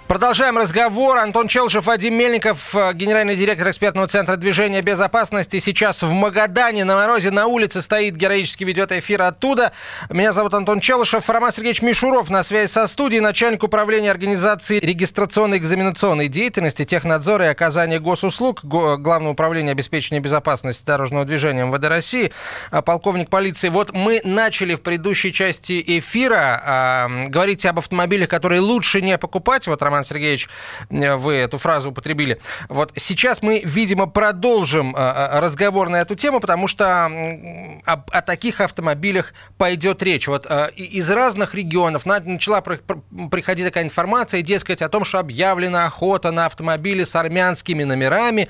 Продолжаем 0.09 0.57
разговор. 0.57 1.19
Антон 1.19 1.47
Челшев, 1.47 1.85
Вадим 1.85 2.15
Мельников, 2.15 2.73
э, 2.73 2.93
генеральный 2.95 3.35
директор 3.35 3.69
экспертного 3.69 4.07
центра 4.07 4.37
движения 4.37 4.81
безопасности. 4.81 5.59
Сейчас 5.59 6.01
в 6.01 6.11
Магадане 6.11 6.83
на 6.83 6.95
морозе 6.95 7.29
на 7.29 7.45
улице 7.45 7.83
стоит, 7.83 8.15
героически 8.15 8.63
ведет 8.63 8.91
эфир 8.91 9.21
оттуда. 9.21 9.71
Меня 10.09 10.33
зовут 10.33 10.55
Антон 10.55 10.79
Челышев. 10.79 11.29
Роман 11.29 11.51
Сергеевич 11.51 11.83
Мишуров 11.83 12.31
на 12.31 12.43
связи 12.43 12.71
со 12.71 12.87
студией, 12.87 13.21
начальник 13.21 13.61
управления 13.61 14.09
организации 14.09 14.79
регистрационной 14.79 15.59
экзаменационной 15.59 16.27
деятельности, 16.27 16.85
технадзора 16.85 17.45
и 17.45 17.49
оказания 17.49 17.99
госуслуг, 17.99 18.61
Главного 18.63 19.33
управления 19.33 19.73
обеспечения 19.73 20.21
безопасности 20.21 20.83
дорожного 20.87 21.23
движения 21.23 21.65
МВД 21.65 21.83
России, 21.85 22.31
а, 22.71 22.81
полковник 22.81 23.29
полиции. 23.29 23.69
Вот 23.69 23.93
мы 23.93 24.21
начали 24.23 24.73
в 24.73 24.81
предыдущей 24.81 25.31
части 25.31 25.83
эфира 25.85 26.63
э, 26.65 27.27
говорить 27.27 27.63
об 27.67 27.77
автомобилях, 27.77 28.27
которые 28.27 28.59
лучше 28.59 29.03
не 29.03 29.15
покупать. 29.19 29.67
Вот 29.67 29.83
Роман 29.83 29.98
Роман 29.99 30.05
Сергеевич, 30.05 30.47
вы 30.89 31.33
эту 31.33 31.57
фразу 31.57 31.89
употребили. 31.89 32.39
Вот 32.69 32.93
сейчас 32.95 33.41
мы, 33.41 33.61
видимо, 33.65 34.07
продолжим 34.07 34.95
разговор 34.95 35.89
на 35.89 35.97
эту 35.97 36.15
тему, 36.15 36.39
потому 36.39 36.69
что 36.69 37.05
о, 37.05 37.81
о 37.85 38.21
таких 38.21 38.61
автомобилях 38.61 39.33
пойдет 39.57 40.01
речь. 40.01 40.27
Вот 40.27 40.45
из 40.75 41.09
разных 41.09 41.53
регионов 41.53 42.05
начала 42.05 42.61
приходить 42.61 43.65
такая 43.65 43.83
информация, 43.83 44.41
дескать, 44.41 44.81
о 44.81 44.87
том, 44.87 45.03
что 45.03 45.19
объявлена 45.19 45.85
охота 45.85 46.31
на 46.31 46.45
автомобили 46.45 47.03
с 47.03 47.13
армянскими 47.15 47.83
номерами, 47.83 48.47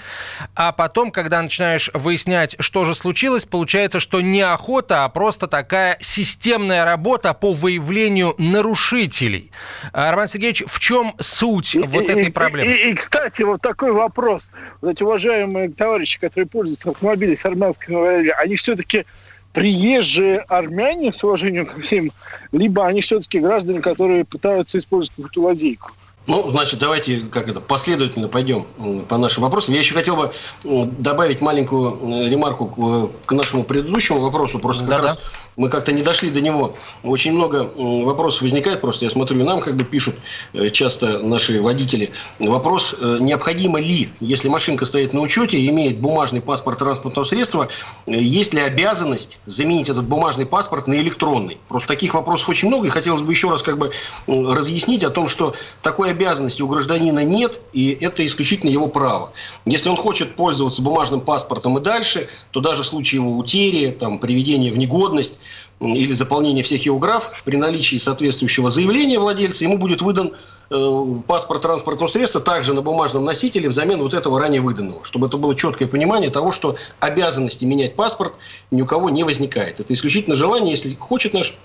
а 0.55 0.71
потом, 0.71 1.09
когда 1.09 1.41
начинаешь 1.41 1.89
выяснять, 1.95 2.55
что 2.59 2.85
же 2.85 2.93
случилось, 2.93 3.45
получается, 3.45 3.99
что 3.99 4.21
не 4.21 4.41
охота, 4.41 5.03
а 5.03 5.09
просто 5.09 5.47
такая 5.47 5.97
системная 5.99 6.85
работа 6.85 7.33
по 7.33 7.53
выявлению 7.53 8.35
нарушителей. 8.37 9.51
Роман 9.93 10.27
Сергеевич, 10.27 10.63
в 10.67 10.79
чем 10.79 11.15
и, 11.83 11.87
вот 11.87 12.03
и, 12.03 12.11
этой 12.11 12.31
проблемы? 12.31 12.71
И, 12.71 12.75
и, 12.75 12.91
и, 12.91 12.93
кстати, 12.93 13.41
вот 13.43 13.61
такой 13.61 13.91
вопрос. 13.91 14.49
Вот 14.81 14.91
эти 14.91 15.03
уважаемые 15.03 15.69
товарищи, 15.69 16.19
которые 16.19 16.47
пользуются 16.47 16.89
автомобилями 16.89 17.35
с 17.35 17.43
номерами, 17.43 18.29
они 18.41 18.55
все-таки 18.55 19.05
приезжие 19.53 20.39
армяне, 20.47 21.11
с 21.11 21.23
уважением 21.23 21.65
ко 21.65 21.79
всем, 21.79 22.11
либо 22.51 22.85
они 22.85 23.01
все-таки 23.01 23.39
граждане, 23.39 23.81
которые 23.81 24.25
пытаются 24.25 24.77
использовать 24.77 25.15
какую-то 25.15 25.41
лазейку? 25.41 25.91
Ну, 26.29 26.51
значит, 26.51 26.79
давайте 26.79 27.21
как 27.21 27.49
это 27.49 27.59
последовательно 27.59 28.27
пойдем 28.27 28.67
по 29.07 29.17
нашим 29.17 29.41
вопросам. 29.41 29.73
Я 29.73 29.79
еще 29.79 29.95
хотел 29.95 30.15
бы 30.15 30.31
добавить 30.63 31.41
маленькую 31.41 32.29
ремарку 32.29 33.11
к 33.25 33.31
нашему 33.31 33.63
предыдущему 33.63 34.19
вопросу. 34.19 34.59
Просто 34.59 34.83
как 34.85 34.89
да, 34.89 35.01
раз 35.01 35.19
мы 35.59 35.69
как-то 35.69 35.91
не 35.91 36.01
дошли 36.01 36.29
до 36.29 36.39
него. 36.39 36.75
Очень 37.03 37.33
много 37.33 37.69
вопросов 37.75 38.43
возникает, 38.43 38.79
просто 38.79 39.03
я 39.03 39.11
смотрю, 39.11 39.43
нам 39.43 39.59
как 39.59 39.75
бы 39.75 39.83
пишут 39.83 40.15
э, 40.53 40.69
часто 40.69 41.19
наши 41.19 41.61
водители. 41.61 42.11
Вопрос, 42.39 42.95
э, 42.97 43.17
необходимо 43.19 43.79
ли, 43.79 44.09
если 44.21 44.47
машинка 44.47 44.85
стоит 44.85 45.11
на 45.11 45.19
учете 45.19 45.59
и 45.59 45.69
имеет 45.69 45.99
бумажный 45.99 46.41
паспорт 46.41 46.79
транспортного 46.79 47.25
средства, 47.25 47.67
э, 48.05 48.11
есть 48.13 48.53
ли 48.53 48.61
обязанность 48.61 49.37
заменить 49.47 49.89
этот 49.89 50.05
бумажный 50.05 50.45
паспорт 50.45 50.87
на 50.87 50.93
электронный? 50.93 51.57
Просто 51.67 51.89
таких 51.89 52.13
вопросов 52.13 52.47
очень 52.47 52.69
много, 52.69 52.87
и 52.87 52.89
хотелось 52.89 53.21
бы 53.21 53.33
еще 53.33 53.49
раз 53.49 53.61
как 53.61 53.77
бы 53.77 53.91
разъяснить 54.27 55.03
о 55.03 55.09
том, 55.09 55.27
что 55.27 55.55
такой 55.81 56.11
обязанности 56.19 56.61
у 56.61 56.67
гражданина 56.67 57.23
нет, 57.23 57.61
и 57.71 57.97
это 58.01 58.25
исключительно 58.25 58.69
его 58.69 58.87
право. 58.87 59.31
Если 59.65 59.87
он 59.87 59.95
хочет 59.95 60.35
пользоваться 60.35 60.81
бумажным 60.81 61.21
паспортом 61.21 61.77
и 61.77 61.81
дальше, 61.81 62.27
то 62.51 62.59
даже 62.59 62.83
в 62.83 62.87
случае 62.87 63.21
его 63.21 63.37
утери, 63.37 63.91
там, 63.91 64.19
приведения 64.19 64.71
в 64.71 64.77
негодность, 64.77 65.39
или 65.79 66.11
заполнение 66.11 66.61
всех 66.61 66.85
его 66.85 66.99
граф 66.99 67.41
при 67.45 67.55
наличии 67.55 67.97
соответствующего 67.97 68.69
заявления 68.69 69.17
владельца, 69.17 69.63
ему 69.63 69.77
будет 69.77 70.01
выдан 70.01 70.33
э, 70.69 71.05
паспорт 71.25 71.61
транспортного 71.61 72.09
средства 72.11 72.41
также 72.41 72.73
на 72.73 72.81
бумажном 72.81 73.23
носителе 73.23 73.69
взамен 73.69 73.99
вот 73.99 74.13
этого 74.13 74.41
ранее 74.41 74.59
выданного, 74.59 75.05
чтобы 75.05 75.27
это 75.27 75.37
было 75.37 75.55
четкое 75.55 75.87
понимание 75.87 76.31
того, 76.31 76.51
что 76.51 76.75
обязанности 76.99 77.63
менять 77.63 77.95
паспорт 77.95 78.33
ни 78.71 78.81
у 78.81 78.85
кого 78.85 79.09
не 79.09 79.23
возникает. 79.23 79.79
Это 79.79 79.93
исключительно 79.93 80.35
желание, 80.35 80.71
если 80.71 80.93
хочет 80.95 81.33
наш 81.33 81.55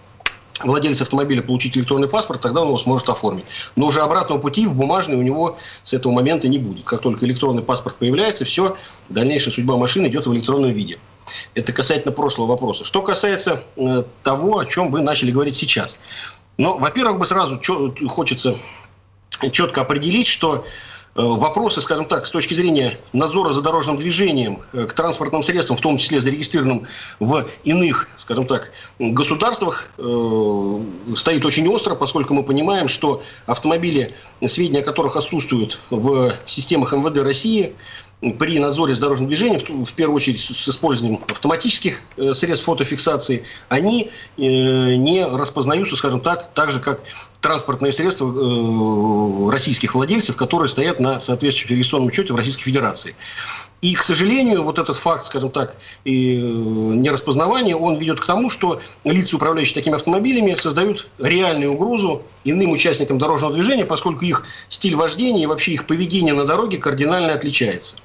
владелец 0.63 1.01
автомобиля 1.03 1.43
получить 1.43 1.77
электронный 1.77 2.09
паспорт, 2.09 2.41
тогда 2.41 2.61
он 2.63 2.69
его 2.69 2.79
сможет 2.79 3.09
оформить. 3.09 3.45
Но 3.77 3.87
уже 3.87 4.01
обратного 4.01 4.39
пути 4.39 4.67
в 4.67 4.75
бумажный 4.75 5.17
у 5.17 5.23
него 5.23 5.59
с 5.83 5.93
этого 5.93 6.13
момента 6.13 6.49
не 6.49 6.59
будет. 6.59 6.85
Как 6.85 7.01
только 7.01 7.27
электронный 7.27 7.63
паспорт 7.63 7.97
появляется, 7.97 8.45
все, 8.45 8.77
дальнейшая 9.09 9.53
судьба 9.53 9.77
машины 9.77 10.07
идет 10.07 10.27
в 10.27 10.33
электронном 10.33 10.71
виде. 10.73 10.99
Это 11.55 11.73
касательно 11.73 12.13
прошлого 12.13 12.49
вопроса. 12.49 12.85
Что 12.85 13.03
касается 13.03 13.63
э, 13.77 14.05
того, 14.23 14.59
о 14.59 14.67
чем 14.67 14.91
вы 14.91 15.01
начали 15.01 15.31
говорить 15.31 15.57
сейчас. 15.57 15.97
Ну, 16.59 16.79
во-первых, 16.79 17.19
бы 17.19 17.27
сразу 17.27 17.61
хочется 18.09 18.57
четко 19.51 19.81
определить, 19.81 20.29
что 20.29 20.65
вопросы, 21.15 21.81
скажем 21.81 22.07
так, 22.07 22.27
с 22.27 22.31
точки 22.31 22.55
зрения 22.55 22.99
надзора 23.13 23.53
за 23.53 23.63
дорожным 23.63 23.97
движением 23.97 24.61
э, 24.73 24.85
к 24.85 24.93
транспортным 24.95 25.43
средствам, 25.43 25.77
в 25.77 25.81
том 25.81 25.99
числе 25.99 26.21
зарегистрированным 26.21 26.87
в 27.21 27.47
иных, 27.65 28.09
скажем 28.17 28.47
так, 28.47 28.71
государствах, 28.99 29.89
стоит 29.97 31.45
очень 31.45 31.69
остро, 31.69 31.95
поскольку 31.95 32.35
мы 32.35 32.43
понимаем, 32.43 32.89
что 32.89 33.23
автомобили, 33.47 34.15
сведения 34.47 34.81
о 34.81 34.85
которых 34.85 35.17
отсутствуют 35.17 35.79
в 35.91 36.33
системах 36.47 36.93
МВД 36.93 37.19
России, 37.19 37.75
при 38.33 38.59
надзоре 38.59 38.95
за 38.95 39.03
дорожным 39.03 39.29
движением, 39.29 39.85
в 39.85 39.93
первую 39.93 40.17
очередь 40.17 40.41
с 40.41 40.69
использованием 40.69 41.23
автоматических 41.29 42.01
э, 42.17 42.33
средств 42.33 42.65
фотофиксации, 42.65 43.45
они 43.69 44.11
э, 44.37 44.41
не 44.41 45.25
распознаются, 45.27 45.97
скажем 45.97 46.21
так, 46.21 46.51
так 46.55 46.73
же, 46.73 46.81
как 46.81 47.01
транспортные 47.45 47.93
средства 47.93 48.27
э, 48.27 49.51
российских 49.51 49.95
владельцев, 49.95 50.35
которые 50.35 50.71
стоят 50.71 50.99
на 50.99 51.21
соответствующем 51.21 51.77
регистрационном 51.77 52.09
учете 52.09 52.33
в 52.33 52.37
Российской 52.37 52.63
Федерации. 52.63 53.15
И, 53.83 53.93
к 53.93 54.03
сожалению, 54.03 54.63
вот 54.63 54.79
этот 54.79 54.97
факт, 54.97 55.27
скажем 55.27 55.51
так, 55.51 55.77
и 56.07 56.37
нераспознавания, 56.39 57.77
он 57.77 57.99
ведет 57.99 58.19
к 58.19 58.25
тому, 58.25 58.49
что 58.49 58.81
лица, 59.05 59.37
управляющие 59.37 59.75
такими 59.75 59.97
автомобилями, 59.97 60.57
создают 60.59 61.07
реальную 61.19 61.75
угрозу 61.75 62.23
иным 62.45 62.71
участникам 62.71 63.19
дорожного 63.19 63.53
движения, 63.53 63.85
поскольку 63.85 64.25
их 64.25 64.47
стиль 64.71 64.97
вождения 64.97 65.43
и 65.43 65.47
вообще 65.47 65.73
их 65.73 65.87
поведение 65.87 66.33
на 66.33 66.47
дороге 66.47 66.79
кардинально 66.79 67.35
отличается. 67.35 67.97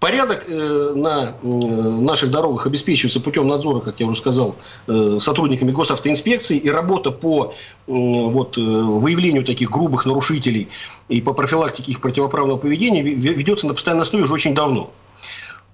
Порядок 0.00 0.44
э, 0.46 0.92
на 0.94 1.34
э, 1.42 1.46
наших 1.46 2.30
дорогах 2.30 2.66
обеспечивается 2.68 3.18
путем 3.18 3.48
надзора, 3.48 3.80
как 3.80 3.98
я 3.98 4.06
уже 4.06 4.18
сказал, 4.18 4.54
э, 4.86 5.18
сотрудниками 5.20 5.72
госавтоинспекции, 5.72 6.56
и 6.56 6.70
работа 6.70 7.10
по 7.10 7.54
вот, 7.88 8.56
выявлению 8.56 9.44
таких 9.44 9.70
грубых 9.70 10.04
нарушителей 10.06 10.68
и 11.08 11.20
по 11.20 11.32
профилактике 11.32 11.90
их 11.90 12.00
противоправного 12.00 12.58
поведения 12.58 13.02
ведется 13.02 13.66
на 13.66 13.74
постоянной 13.74 14.02
основе 14.02 14.24
уже 14.24 14.34
очень 14.34 14.54
давно. 14.54 14.90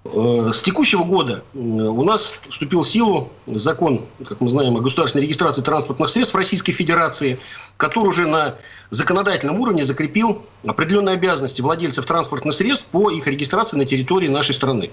Э, 0.05 0.51
с 0.53 0.61
текущего 0.61 1.03
года 1.03 1.45
э, 1.55 1.59
у 1.59 2.05
нас 2.05 2.35
вступил 2.51 2.83
в 2.83 2.89
силу 2.89 3.33
закон, 3.47 4.05
как 4.29 4.41
мы 4.43 4.51
знаем, 4.51 4.77
о 4.77 4.81
государственной 4.81 5.23
регистрации 5.23 5.63
транспортных 5.63 6.11
средств 6.11 6.35
Российской 6.35 6.73
Федерации, 6.73 7.39
который 7.79 8.09
уже 8.09 8.27
на 8.27 8.57
законодательном 8.91 9.61
уровне 9.61 9.83
закрепил 9.83 10.45
определенные 10.67 11.15
обязанности 11.15 11.63
владельцев 11.63 12.05
транспортных 12.05 12.55
средств 12.55 12.85
по 12.93 13.11
их 13.11 13.27
регистрации 13.27 13.79
на 13.79 13.87
территории 13.87 14.29
нашей 14.29 14.55
страны. 14.55 14.91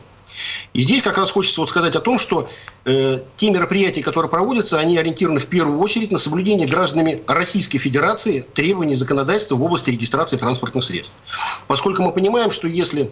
И 0.73 0.81
здесь 0.81 1.03
как 1.03 1.17
раз 1.17 1.29
хочется 1.29 1.59
вот 1.59 1.69
сказать 1.69 1.95
о 1.97 1.99
том, 1.99 2.17
что 2.17 2.49
э, 2.85 3.19
те 3.35 3.51
мероприятия, 3.51 4.01
которые 4.01 4.29
проводятся, 4.29 4.79
они 4.79 4.97
ориентированы 4.97 5.41
в 5.41 5.47
первую 5.47 5.79
очередь 5.79 6.13
на 6.13 6.19
соблюдение 6.19 6.67
гражданами 6.67 7.21
Российской 7.27 7.79
Федерации 7.79 8.45
требований 8.53 8.95
законодательства 8.95 9.55
в 9.55 9.63
области 9.63 9.89
регистрации 9.89 10.37
транспортных 10.37 10.85
средств. 10.85 11.11
Поскольку 11.67 12.01
мы 12.01 12.13
понимаем, 12.13 12.49
что 12.51 12.69
если 12.69 13.11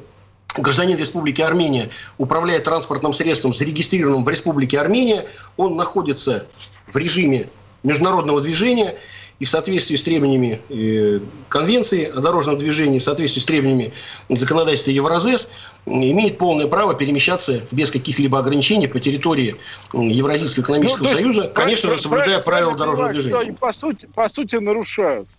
гражданин 0.58 0.98
Республики 0.98 1.42
Армения 1.42 1.90
управляет 2.18 2.64
транспортным 2.64 3.14
средством, 3.14 3.54
зарегистрированным 3.54 4.24
в 4.24 4.30
Республике 4.30 4.80
Армения, 4.80 5.28
он 5.58 5.76
находится 5.76 6.48
в 6.88 6.98
режиме 6.98 7.50
международного 7.84 8.42
движения 8.42 8.98
и 9.40 9.46
в 9.46 9.50
соответствии 9.50 9.96
с 9.96 10.04
требованиями 10.04 10.62
э, 10.70 11.20
Конвенции 11.48 12.06
о 12.06 12.20
дорожном 12.20 12.58
движении, 12.58 13.00
в 13.00 13.04
соответствии 13.04 13.40
с 13.40 13.46
требованиями 13.46 13.94
законодательства 14.28 14.92
Евразес, 14.92 15.50
имеет 15.86 16.38
полное 16.38 16.68
право 16.68 16.94
перемещаться 16.94 17.62
без 17.72 17.90
каких-либо 17.90 18.38
ограничений 18.38 18.88
по 18.88 19.00
территории 19.00 19.56
Евразийского 19.94 20.64
экономического 20.64 21.08
ну, 21.08 21.14
союза, 21.14 21.48
конечно 21.56 21.90
же, 21.90 22.02
соблюдая 22.02 22.40
правила 22.40 22.76
дорожного 22.76 23.14
движения. 23.14 23.38
Они, 23.38 23.52
по 23.54 23.72
сути, 23.72 24.08
по 24.14 24.28
сути 24.28 24.58
нарушают. 24.58 25.30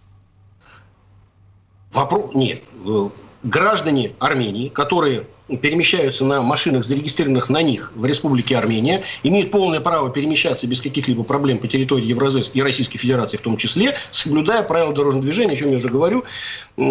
Вопрос... 1.92 2.30
Нет 2.34 2.62
э, 2.86 3.08
граждане 3.42 4.12
Армении, 4.18 4.68
которые 4.68 5.24
перемещаются 5.62 6.24
на 6.24 6.42
машинах, 6.42 6.84
зарегистрированных 6.84 7.48
на 7.48 7.62
них 7.62 7.92
в 7.96 8.04
Республике 8.04 8.56
Армения, 8.56 9.02
имеют 9.22 9.50
полное 9.50 9.80
право 9.80 10.10
перемещаться 10.10 10.66
без 10.66 10.80
каких-либо 10.80 11.24
проблем 11.24 11.58
по 11.58 11.66
территории 11.66 12.06
Евразес 12.06 12.52
и 12.54 12.62
Российской 12.62 12.98
Федерации 12.98 13.36
в 13.36 13.40
том 13.40 13.56
числе, 13.56 13.96
соблюдая 14.12 14.62
правила 14.62 14.92
дорожного 14.92 15.24
движения, 15.24 15.54
о 15.54 15.56
чем 15.56 15.70
я 15.70 15.76
уже 15.76 15.88
говорю, 15.88 16.24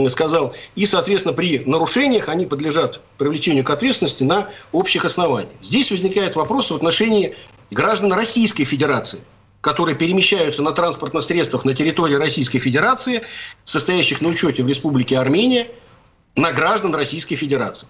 сказал. 0.09 0.53
И, 0.75 0.85
соответственно, 0.85 1.33
при 1.33 1.59
нарушениях 1.59 2.27
они 2.27 2.45
подлежат 2.45 2.99
привлечению 3.17 3.63
к 3.63 3.69
ответственности 3.69 4.23
на 4.23 4.49
общих 4.71 5.05
основаниях. 5.05 5.55
Здесь 5.61 5.91
возникает 5.91 6.35
вопрос 6.35 6.69
в 6.69 6.75
отношении 6.75 7.35
граждан 7.71 8.11
Российской 8.11 8.65
Федерации, 8.65 9.19
которые 9.61 9.95
перемещаются 9.95 10.61
на 10.61 10.73
транспортных 10.73 11.23
средствах 11.23 11.63
на 11.63 11.73
территории 11.73 12.15
Российской 12.15 12.59
Федерации, 12.59 13.21
состоящих 13.63 14.19
на 14.19 14.27
учете 14.27 14.63
в 14.63 14.67
Республике 14.67 15.17
Армения– 15.17 15.67
на 16.39 16.53
граждан 16.53 16.95
Российской 16.95 17.35
Федерации. 17.35 17.87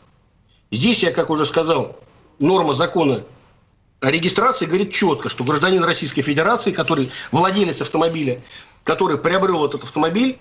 Здесь 0.72 1.04
я, 1.04 1.12
как 1.12 1.30
уже 1.30 1.46
сказал, 1.46 1.96
норма 2.40 2.74
закона 2.74 3.24
о 4.02 4.12
регистрации 4.12 4.66
говорит 4.66 4.92
четко, 4.92 5.30
что 5.30 5.44
гражданин 5.44 5.84
Российской 5.84 6.22
Федерации, 6.22 6.72
который 6.72 7.12
владелец 7.32 7.82
автомобиля, 7.82 8.42
который 8.84 9.18
приобрел 9.18 9.66
этот 9.66 9.84
автомобиль, 9.84 10.40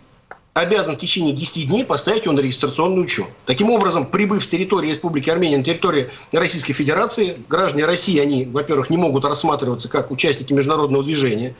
обязан 0.54 0.96
в 0.96 0.98
течение 0.98 1.34
10 1.34 1.68
дней 1.68 1.84
поставить 1.84 2.24
его 2.24 2.34
на 2.34 2.40
регистрационный 2.40 3.02
учет. 3.02 3.26
Таким 3.46 3.70
образом, 3.70 4.06
прибыв 4.06 4.42
с 4.42 4.48
территории 4.48 4.90
Республики 4.90 5.28
Армения 5.28 5.58
на 5.58 5.64
территории 5.64 6.10
Российской 6.32 6.72
Федерации, 6.72 7.38
граждане 7.48 7.84
России, 7.84 8.18
они, 8.18 8.46
во-первых, 8.46 8.90
не 8.90 8.96
могут 8.96 9.24
рассматриваться 9.24 9.88
как 9.88 10.10
участники 10.10 10.52
международного 10.52 11.04
движения, 11.04 11.54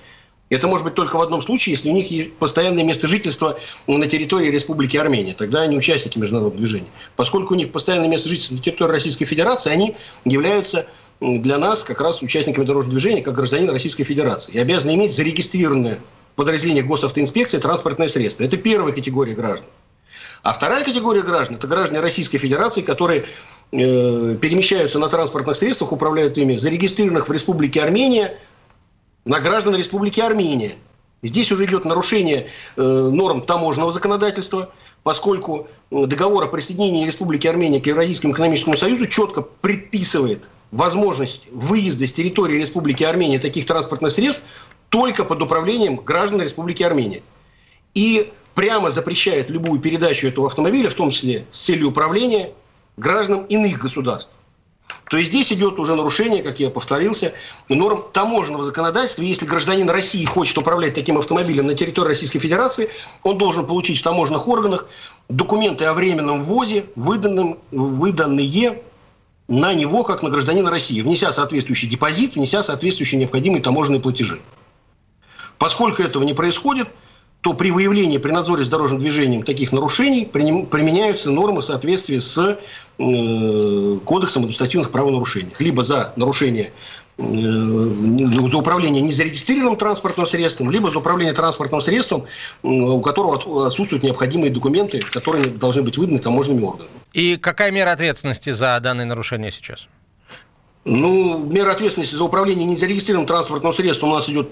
Это 0.51 0.67
может 0.67 0.85
быть 0.85 0.95
только 0.95 1.17
в 1.17 1.21
одном 1.21 1.43
случае, 1.43 1.75
если 1.75 1.91
у 1.91 1.93
них 1.93 2.11
есть 2.11 2.33
постоянное 2.35 2.83
место 2.83 3.07
жительства 3.07 3.59
на 3.87 4.07
территории 4.07 4.51
Республики 4.51 4.97
Армения. 4.97 5.35
Тогда 5.35 5.63
они 5.63 5.77
участники 5.77 6.19
международного 6.19 6.59
движения. 6.59 6.89
Поскольку 7.17 7.55
у 7.55 7.57
них 7.57 7.71
постоянное 7.71 8.09
место 8.09 8.29
жительства 8.29 8.55
на 8.55 8.63
территории 8.63 8.93
Российской 8.93 9.27
Федерации, 9.27 9.71
они 9.71 9.97
являются 10.25 10.87
для 11.21 11.59
нас 11.59 11.85
как 11.85 12.01
раз 12.01 12.23
участниками 12.23 12.65
дорожного 12.65 12.99
движения, 12.99 13.23
как 13.23 13.35
гражданин 13.35 13.69
Российской 13.71 14.05
Федерации. 14.05 14.53
И 14.53 14.59
обязаны 14.59 14.95
иметь 14.95 15.15
зарегистрированное 15.15 15.99
в 16.33 16.37
подразделениях 16.37 16.87
госавтоинспекции 16.87 17.59
транспортное 17.59 18.09
средство. 18.09 18.45
Это 18.45 18.57
первая 18.57 18.95
категория 18.95 19.35
граждан. 19.35 19.67
А 20.43 20.53
вторая 20.53 20.85
категория 20.85 21.23
граждан– 21.23 21.57
это 21.59 21.67
граждане 21.67 22.01
Российской 22.01 22.39
Федерации, 22.39 22.81
которые 22.81 23.27
э, 23.73 24.37
перемещаются 24.41 25.01
на 25.01 25.09
транспортных 25.09 25.57
средствах, 25.57 25.93
управляют 25.93 26.39
ими, 26.39 26.55
зарегистрированных 26.55 27.29
в 27.29 27.33
Республике 27.33 27.83
Армения, 27.83 28.39
на 29.29 29.41
граждан 29.41 29.77
Республики 29.77 30.21
Армения. 30.21 30.77
Здесь 31.23 31.53
уже 31.53 31.67
идет 31.67 31.85
нарушение 31.85 32.49
э, 32.77 32.83
норм 32.83 33.43
таможенного 33.43 33.93
законодательства, 33.93 34.73
поскольку 35.03 35.69
э, 35.91 36.07
договор 36.07 36.45
о 36.45 36.47
присоединении 36.47 37.07
Республики 37.07 37.47
Армения 37.47 37.79
к 37.79 37.87
Евразийскому 37.87 38.33
экономическому 38.33 38.77
союзу 38.77 39.07
четко 39.07 39.43
предписывает 39.43 40.49
возможность 40.71 41.47
выезда 41.53 42.07
с 42.07 42.13
территории 42.13 42.57
Республики 42.57 43.05
Армения 43.05 43.39
таких 43.39 43.67
транспортных 43.67 44.13
средств 44.13 44.43
только 44.89 45.25
под 45.25 45.43
управлением 45.43 45.97
граждан 45.97 46.41
Республики 46.41 46.83
Армения. 46.83 47.23
И 47.93 48.33
прямо 48.55 48.91
запрещает 48.91 49.51
любую 49.51 49.81
передачу 49.81 50.29
этого 50.29 50.47
автомобиля, 50.47 50.89
в 50.89 50.95
том 50.95 51.11
числе 51.11 51.45
с 51.53 51.67
целью 51.67 51.91
управления 51.91 52.53
гражданам 52.97 53.45
иных 53.45 53.79
государств. 53.79 54.31
То 55.11 55.17
есть 55.17 55.31
здесь 55.31 55.53
идет 55.53 55.79
уже 55.79 55.95
нарушение, 55.95 56.43
как 56.43 56.61
я 56.61 56.71
повторился, 56.71 57.33
норм 57.69 58.05
таможенного 58.13 58.65
законодательства. 58.65 59.23
Если 59.23 59.47
гражданин 59.47 59.89
России 59.89 60.25
хочет 60.25 60.59
управлять 60.59 60.95
таким 60.95 61.19
автомобилем 61.19 61.67
на 61.67 61.75
территории 61.75 62.09
Российской 62.09 62.39
Федерации, 62.39 62.91
он 63.23 63.39
должен 63.39 63.67
получить 63.67 63.99
в 63.99 64.03
таможенных 64.03 64.47
органах 64.49 64.87
документы 65.29 65.85
о 65.85 65.95
временном 65.95 66.43
ввозе, 66.43 66.87
выданным, 66.95 67.59
выданные 67.71 68.83
на 69.47 69.73
него, 69.73 70.05
как 70.05 70.23
на 70.23 70.29
гражданина 70.29 70.71
России, 70.71 71.01
внеся 71.01 71.33
соответствующий 71.33 71.89
депозит, 71.89 72.35
внеся 72.35 72.63
соответствующие 72.63 73.19
необходимые 73.19 73.63
таможенные 73.63 74.01
платежи. 74.01 74.41
Поскольку 75.59 76.03
этого 76.03 76.23
не 76.23 76.35
происходит– 76.35 76.89
то 77.41 77.55
при 77.55 77.71
выявлении, 77.71 78.19
при 78.19 78.33
надзоре 78.33 78.65
за 78.65 78.71
дорожным 78.71 79.01
движением 79.01 79.43
таких 79.43 79.73
нарушений 79.73 80.27
применяются 80.27 81.31
нормы 81.31 81.63
в 81.63 81.65
соответствии 81.65 82.19
с 82.19 82.59
э, 82.99 83.99
Кодексом 84.05 84.43
административных 84.43 84.91
правонарушений. 84.91 85.53
Либо 85.59 85.85
за 85.85 86.13
нарушение 86.17 86.73
э, 87.17 87.23
за 87.23 88.57
управление 88.59 89.03
незарегистрированным 89.03 89.77
транспортным 89.77 90.27
средством, 90.27 90.71
либо 90.71 90.91
за 90.91 90.99
управление 90.99 91.33
транспортным 91.33 91.81
средством, 91.81 92.25
у 92.63 93.01
которого 93.01 93.67
отсутствуют 93.67 94.03
необходимые 94.03 94.51
документы, 94.51 95.01
которые 95.01 95.47
должны 95.47 95.83
быть 95.83 95.97
выданы 95.97 96.19
таможенными 96.19 96.65
органами. 96.65 96.91
И 97.13 97.37
какая 97.37 97.71
мера 97.71 97.93
ответственности 97.93 98.51
за 98.51 98.79
данное 98.81 99.05
нарушение 99.05 99.53
сейчас? 99.53 99.87
Ну, 100.85 101.39
мера 101.39 101.73
ответственности 101.73 102.15
за 102.15 102.25
управление 102.25 102.67
незарегистрированным 102.67 103.27
транспортным 103.27 103.73
средством 103.75 104.13
у 104.13 104.15
нас 104.15 104.29
идет 104.29 104.51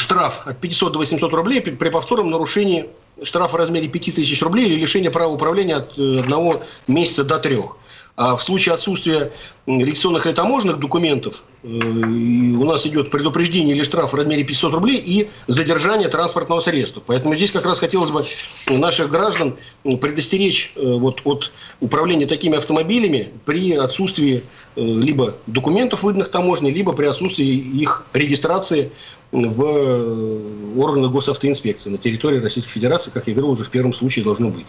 штраф 0.00 0.42
от 0.46 0.58
500 0.58 0.92
до 0.92 0.98
800 1.00 1.32
рублей 1.32 1.60
при 1.60 1.90
повторном 1.90 2.30
нарушении 2.30 2.86
штрафа 3.22 3.56
в 3.56 3.56
размере 3.56 3.88
5000 3.88 4.42
рублей 4.42 4.66
или 4.66 4.76
лишение 4.76 5.10
права 5.10 5.32
управления 5.32 5.76
от 5.76 5.98
э, 5.98 6.20
одного 6.20 6.62
месяца 6.86 7.24
до 7.24 7.38
трех. 7.38 7.76
А 8.16 8.34
в 8.34 8.42
случае 8.42 8.74
отсутствия 8.74 9.30
регистрационных 9.66 10.24
или 10.24 10.32
таможенных 10.32 10.80
документов 10.80 11.42
э, 11.62 11.66
у 11.68 12.64
нас 12.64 12.86
идет 12.86 13.10
предупреждение 13.10 13.76
или 13.76 13.82
штраф 13.82 14.14
в 14.14 14.16
размере 14.16 14.42
500 14.42 14.72
рублей 14.72 14.96
и 14.96 15.28
задержание 15.48 16.08
транспортного 16.08 16.60
средства. 16.60 17.02
Поэтому 17.04 17.34
здесь 17.34 17.52
как 17.52 17.66
раз 17.66 17.78
хотелось 17.78 18.10
бы 18.10 18.24
наших 18.68 19.10
граждан 19.10 19.56
предостеречь 19.82 20.72
э, 20.76 20.80
вот, 20.82 21.20
от 21.24 21.52
управления 21.80 22.26
такими 22.26 22.56
автомобилями 22.56 23.32
при 23.44 23.74
отсутствии 23.74 24.42
э, 24.76 24.80
либо 24.80 25.36
документов, 25.46 26.02
выданных 26.02 26.30
таможней, 26.30 26.72
либо 26.72 26.94
при 26.94 27.04
отсутствии 27.04 27.46
их 27.46 28.06
регистрации 28.14 28.92
в 29.30 30.80
органах 30.80 31.10
госавтоинспекции 31.10 31.90
на 31.90 31.98
территории 31.98 32.38
Российской 32.38 32.72
Федерации, 32.72 33.10
как 33.10 33.26
я 33.26 33.34
говорил, 33.34 33.50
уже 33.50 33.64
в 33.64 33.70
первом 33.70 33.92
случае 33.92 34.24
должно 34.24 34.48
быть. 34.48 34.64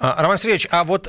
А, 0.00 0.22
Роман 0.22 0.38
Сергеевич, 0.38 0.68
а 0.70 0.84
вот 0.84 1.08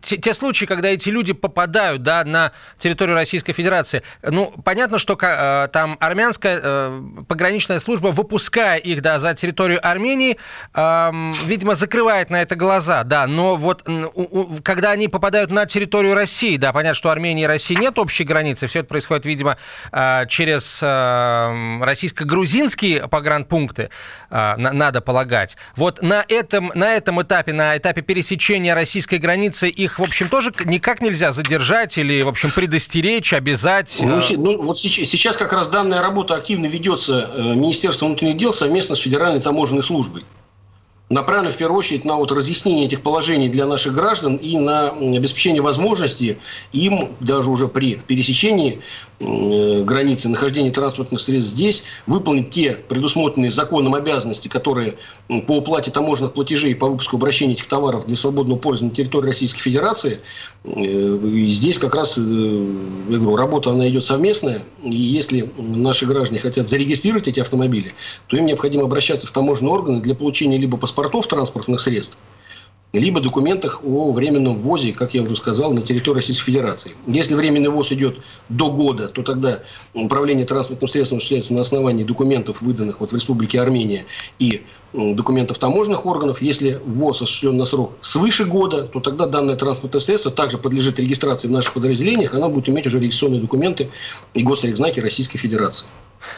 те, 0.00 0.16
те 0.16 0.34
случаи, 0.34 0.64
когда 0.64 0.88
эти 0.88 1.08
люди 1.08 1.32
попадают 1.32 2.02
да, 2.02 2.24
на 2.24 2.52
территорию 2.78 3.14
Российской 3.16 3.52
Федерации, 3.52 4.02
ну, 4.22 4.52
понятно, 4.64 4.98
что 4.98 5.18
э, 5.20 5.68
там 5.72 5.96
армянская 6.00 6.60
э, 6.62 7.02
пограничная 7.28 7.80
служба, 7.80 8.08
выпуская 8.08 8.76
их 8.76 9.02
да, 9.02 9.18
за 9.18 9.34
территорию 9.34 9.86
Армении, 9.86 10.36
э, 10.74 11.10
видимо, 11.46 11.74
закрывает 11.74 12.30
на 12.30 12.42
это 12.42 12.56
глаза, 12.56 13.04
да, 13.04 13.26
но 13.26 13.56
вот 13.56 13.88
у, 13.88 14.22
у, 14.22 14.62
когда 14.62 14.90
они 14.92 15.08
попадают 15.08 15.50
на 15.50 15.66
территорию 15.66 16.14
России, 16.14 16.56
да, 16.56 16.72
понятно, 16.72 16.94
что 16.94 17.10
Армении 17.10 17.44
и 17.44 17.46
России 17.46 17.74
нет 17.74 17.98
общей 17.98 18.24
границы, 18.24 18.66
все 18.66 18.80
это 18.80 18.88
происходит, 18.88 19.26
видимо, 19.26 19.56
э, 19.92 20.26
через 20.28 20.80
э, 20.82 21.78
российско-грузинские 21.82 23.08
погранпункты, 23.08 23.90
э, 24.30 24.56
на, 24.56 24.72
надо 24.72 25.00
полагать. 25.00 25.56
Вот 25.76 26.02
на 26.02 26.24
этом, 26.28 26.70
на 26.74 26.94
этом 26.94 27.20
этапе, 27.22 27.52
на 27.52 27.76
этапе 27.76 28.02
пересечения 28.02 28.74
российской 28.74 29.18
границы 29.18 29.68
их 29.68 29.89
их, 29.90 29.98
в 29.98 30.02
общем, 30.02 30.28
тоже 30.28 30.52
никак 30.64 31.00
нельзя 31.00 31.32
задержать 31.32 31.98
или, 31.98 32.22
в 32.22 32.28
общем, 32.28 32.50
предостеречь, 32.50 33.32
обязать? 33.32 33.98
Ну, 34.00 34.18
э, 34.18 34.22
ну 34.36 34.62
вот 34.62 34.78
сейчас, 34.78 35.08
сейчас 35.08 35.36
как 35.36 35.52
раз 35.52 35.68
данная 35.68 36.00
работа 36.00 36.34
активно 36.34 36.66
ведется 36.66 37.30
э, 37.34 37.54
Министерством 37.54 38.08
внутренних 38.08 38.36
дел 38.36 38.52
совместно 38.52 38.96
с 38.96 39.00
Федеральной 39.00 39.40
таможенной 39.40 39.82
службой 39.82 40.24
направлена 41.10 41.50
в 41.52 41.56
первую 41.56 41.80
очередь 41.80 42.04
на 42.04 42.16
вот 42.16 42.30
разъяснение 42.30 42.86
этих 42.86 43.02
положений 43.02 43.48
для 43.48 43.66
наших 43.66 43.92
граждан 43.94 44.36
и 44.36 44.56
на 44.56 44.90
обеспечение 44.90 45.60
возможности 45.60 46.38
им 46.72 47.10
даже 47.18 47.50
уже 47.50 47.66
при 47.66 47.96
пересечении 47.96 48.80
э, 49.18 49.82
границы 49.82 50.28
нахождения 50.28 50.70
транспортных 50.70 51.20
средств 51.20 51.52
здесь 51.52 51.82
выполнить 52.06 52.50
те 52.50 52.74
предусмотренные 52.74 53.50
законом 53.50 53.96
обязанности, 53.96 54.46
которые 54.46 54.94
по 55.48 55.58
уплате 55.58 55.90
таможенных 55.90 56.32
платежей 56.32 56.76
по 56.76 56.88
выпуску 56.88 57.16
обращения 57.16 57.54
этих 57.54 57.66
товаров 57.66 58.06
для 58.06 58.16
свободного 58.16 58.58
пользования 58.58 58.90
на 58.90 58.96
территории 58.96 59.26
Российской 59.26 59.60
Федерации. 59.60 60.20
Э, 60.64 60.70
и 60.70 61.48
здесь 61.48 61.78
как 61.78 61.94
раз, 61.94 62.18
э, 62.18 62.20
я 62.20 63.18
говорю, 63.18 63.36
работа 63.36 63.70
она 63.70 63.88
идет 63.88 64.04
совместная. 64.04 64.64
И 64.82 64.94
если 64.94 65.50
наши 65.56 66.06
граждане 66.06 66.40
хотят 66.40 66.68
зарегистрировать 66.68 67.28
эти 67.28 67.40
автомобили, 67.40 67.94
то 68.26 68.36
им 68.36 68.46
необходимо 68.46 68.84
обращаться 68.84 69.26
в 69.26 69.30
таможенные 69.30 69.72
органы 69.72 70.00
для 70.00 70.14
получения 70.14 70.58
либо 70.58 70.76
паспортов 70.76 71.26
транспортных 71.28 71.80
средств, 71.80 72.18
либо 72.92 73.20
документах 73.20 73.80
о 73.84 74.12
временном 74.12 74.58
ввозе, 74.58 74.92
как 74.92 75.14
я 75.14 75.22
уже 75.22 75.36
сказал, 75.36 75.72
на 75.72 75.82
территории 75.82 76.16
Российской 76.16 76.44
Федерации. 76.46 76.96
Если 77.06 77.34
временный 77.34 77.70
ввоз 77.70 77.92
идет 77.92 78.18
до 78.48 78.70
года, 78.70 79.08
то 79.08 79.22
тогда 79.22 79.60
управление 79.94 80.44
транспортным 80.44 80.88
средством 80.88 81.18
осуществляется 81.18 81.54
на 81.54 81.60
основании 81.60 82.04
документов, 82.04 82.60
выданных 82.60 83.00
вот 83.00 83.12
в 83.12 83.14
Республике 83.14 83.60
Армения 83.60 84.06
и 84.38 84.62
документов 84.92 85.58
таможенных 85.58 86.04
органов. 86.04 86.42
Если 86.42 86.80
ввоз 86.84 87.22
осуществлен 87.22 87.56
на 87.56 87.64
срок 87.64 87.92
свыше 88.00 88.44
года, 88.44 88.82
то 88.82 88.98
тогда 88.98 89.26
данное 89.26 89.54
транспортное 89.54 90.00
средство 90.00 90.32
также 90.32 90.58
подлежит 90.58 90.98
регистрации 90.98 91.46
в 91.46 91.52
наших 91.52 91.74
подразделениях, 91.74 92.34
оно 92.34 92.48
будет 92.48 92.68
иметь 92.68 92.86
уже 92.86 92.98
регистрационные 92.98 93.40
документы 93.40 93.90
и 94.34 94.42
госрегзнаки 94.42 94.98
Российской 94.98 95.38
Федерации. 95.38 95.86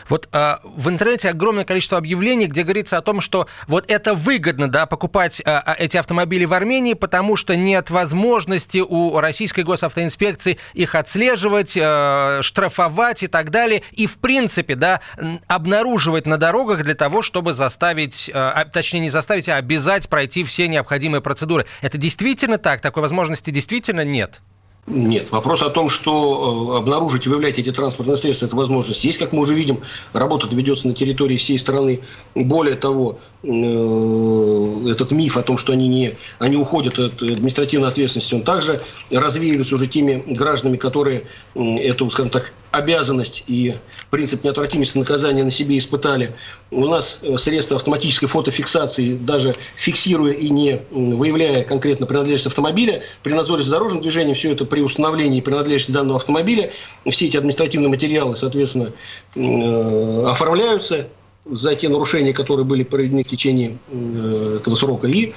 Вот 0.08 0.28
а, 0.32 0.60
в 0.64 0.88
интернете 0.88 1.28
огромное 1.28 1.64
количество 1.64 1.98
объявлений, 1.98 2.46
где 2.46 2.62
говорится 2.62 2.98
о 2.98 3.02
том, 3.02 3.20
что 3.20 3.46
вот 3.66 3.90
это 3.90 4.14
выгодно, 4.14 4.68
да, 4.68 4.86
покупать 4.86 5.42
а, 5.44 5.74
эти 5.78 5.96
автомобили 5.96 6.44
в 6.44 6.52
Армении, 6.52 6.94
потому 6.94 7.36
что 7.36 7.56
нет 7.56 7.90
возможности 7.90 8.78
у 8.78 9.18
российской 9.18 9.64
госавтоинспекции 9.64 10.58
их 10.74 10.94
отслеживать, 10.94 11.78
а, 11.80 12.40
штрафовать 12.42 13.22
и 13.22 13.26
так 13.26 13.50
далее, 13.50 13.82
и 13.92 14.06
в 14.06 14.18
принципе, 14.18 14.74
да, 14.74 15.00
обнаруживать 15.46 16.26
на 16.26 16.38
дорогах 16.38 16.82
для 16.84 16.94
того, 16.94 17.22
чтобы 17.22 17.52
заставить, 17.52 18.30
а, 18.32 18.64
точнее 18.66 19.00
не 19.00 19.10
заставить, 19.10 19.48
а 19.48 19.56
обязать 19.56 20.08
пройти 20.08 20.44
все 20.44 20.68
необходимые 20.68 21.20
процедуры. 21.20 21.66
Это 21.80 21.98
действительно 21.98 22.58
так? 22.58 22.80
Такой 22.80 23.02
возможности 23.02 23.50
действительно 23.50 24.04
нет? 24.04 24.40
Нет. 24.86 25.30
Вопрос 25.30 25.62
о 25.62 25.70
том, 25.70 25.88
что 25.88 26.72
э, 26.74 26.78
обнаружить 26.78 27.26
и 27.26 27.28
выявлять 27.28 27.56
эти 27.58 27.70
транспортные 27.70 28.16
средства, 28.16 28.46
это 28.46 28.56
возможность 28.56 29.04
есть, 29.04 29.18
как 29.18 29.32
мы 29.32 29.40
уже 29.40 29.54
видим. 29.54 29.80
Работа 30.12 30.48
ведется 30.48 30.88
на 30.88 30.94
территории 30.94 31.36
всей 31.36 31.56
страны. 31.58 32.00
Более 32.34 32.74
того, 32.74 33.20
этот 33.42 35.10
миф 35.10 35.36
о 35.36 35.42
том, 35.42 35.58
что 35.58 35.72
они, 35.72 35.88
не, 35.88 36.14
они 36.38 36.56
уходят 36.56 36.98
от 36.98 37.20
административной 37.22 37.88
ответственности, 37.88 38.34
он 38.34 38.42
также 38.42 38.82
развеивается 39.10 39.74
уже 39.74 39.88
теми 39.88 40.22
гражданами, 40.26 40.76
которые 40.76 41.24
эту, 41.54 42.08
скажем 42.10 42.30
так, 42.30 42.52
обязанность 42.72 43.44
и 43.46 43.74
принцип 44.10 44.44
неотвратимости 44.44 44.96
наказания 44.96 45.44
на 45.44 45.50
себе 45.50 45.76
испытали. 45.76 46.34
У 46.70 46.86
нас 46.86 47.18
э, 47.20 47.36
средства 47.36 47.76
автоматической 47.76 48.28
фотофиксации, 48.28 49.14
даже 49.14 49.54
фиксируя 49.76 50.32
и 50.32 50.48
не 50.48 50.80
выявляя 50.90 51.64
конкретно 51.64 52.06
принадлежность 52.06 52.46
автомобиля, 52.46 53.02
при 53.22 53.34
надзоре 53.34 53.62
за 53.62 53.72
дорожным 53.72 54.00
движением 54.00 54.34
все 54.34 54.52
это 54.52 54.64
при 54.64 54.80
установлении 54.80 55.40
принадлежности 55.42 55.92
данного 55.92 56.16
автомобиля, 56.16 56.72
все 57.10 57.26
эти 57.26 57.36
административные 57.36 57.90
материалы, 57.90 58.36
соответственно, 58.36 58.92
э, 59.34 60.24
оформляются, 60.26 61.08
за 61.44 61.74
те 61.74 61.88
нарушения, 61.88 62.32
которые 62.32 62.64
были 62.64 62.84
проведены 62.84 63.24
в 63.24 63.28
течение 63.28 63.76
этого 63.90 64.74
срока, 64.76 65.08
и 65.08 65.32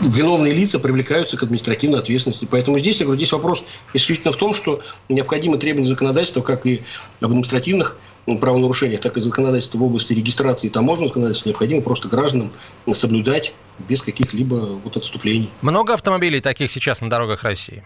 виновные 0.00 0.52
лица 0.52 0.78
привлекаются 0.78 1.36
к 1.36 1.42
административной 1.44 2.00
ответственности. 2.00 2.48
Поэтому 2.50 2.78
здесь, 2.78 2.98
я 2.98 3.04
говорю, 3.06 3.18
здесь 3.18 3.32
вопрос 3.32 3.62
исключительно 3.94 4.32
в 4.32 4.36
том, 4.36 4.54
что 4.54 4.82
необходимо 5.08 5.58
требовать 5.58 5.88
законодательства, 5.88 6.42
как 6.42 6.66
и 6.66 6.82
административных 7.20 7.96
правонарушениях, 8.26 9.00
так 9.00 9.16
и 9.16 9.20
законодательства 9.20 9.78
в 9.78 9.82
области 9.84 10.12
регистрации 10.12 10.66
и 10.66 10.70
таможенного 10.70 11.08
законодательства 11.08 11.48
необходимо 11.50 11.82
просто 11.82 12.08
гражданам 12.08 12.52
соблюдать 12.92 13.52
без 13.88 14.02
каких-либо 14.02 14.80
вот 14.84 14.96
отступлений. 14.96 15.50
Много 15.60 15.94
автомобилей 15.94 16.40
таких 16.40 16.70
сейчас 16.70 17.00
на 17.00 17.10
дорогах 17.10 17.42
России? 17.42 17.82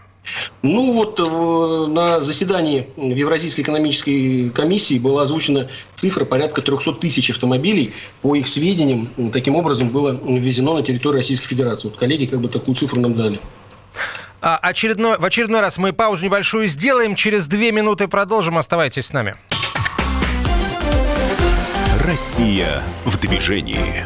Ну 0.61 0.93
вот 0.93 1.19
э, 1.19 1.91
на 1.91 2.21
заседании 2.21 2.89
в 2.95 3.15
Евразийской 3.15 3.63
экономической 3.63 4.49
комиссии 4.49 4.99
была 4.99 5.23
озвучена 5.23 5.69
цифра 5.95 6.25
порядка 6.25 6.61
300 6.61 6.93
тысяч 6.93 7.29
автомобилей. 7.29 7.93
По 8.21 8.35
их 8.35 8.47
сведениям, 8.47 9.09
таким 9.31 9.55
образом 9.55 9.89
было 9.89 10.11
ввезено 10.11 10.73
на 10.75 10.83
территорию 10.83 11.19
Российской 11.19 11.47
Федерации. 11.47 11.89
Вот 11.89 11.97
коллеги 11.97 12.25
как 12.25 12.41
бы 12.41 12.49
такую 12.49 12.75
цифру 12.75 12.99
нам 12.99 13.15
дали. 13.15 13.39
А 14.41 14.57
очередной, 14.57 15.17
в 15.17 15.25
очередной 15.25 15.61
раз 15.61 15.77
мы 15.77 15.93
паузу 15.93 16.23
небольшую 16.23 16.67
сделаем. 16.67 17.15
Через 17.15 17.47
две 17.47 17.71
минуты 17.71 18.07
продолжим. 18.07 18.57
Оставайтесь 18.57 19.07
с 19.07 19.13
нами. 19.13 19.35
Россия 22.03 22.83
в 23.05 23.19
движении. 23.19 24.05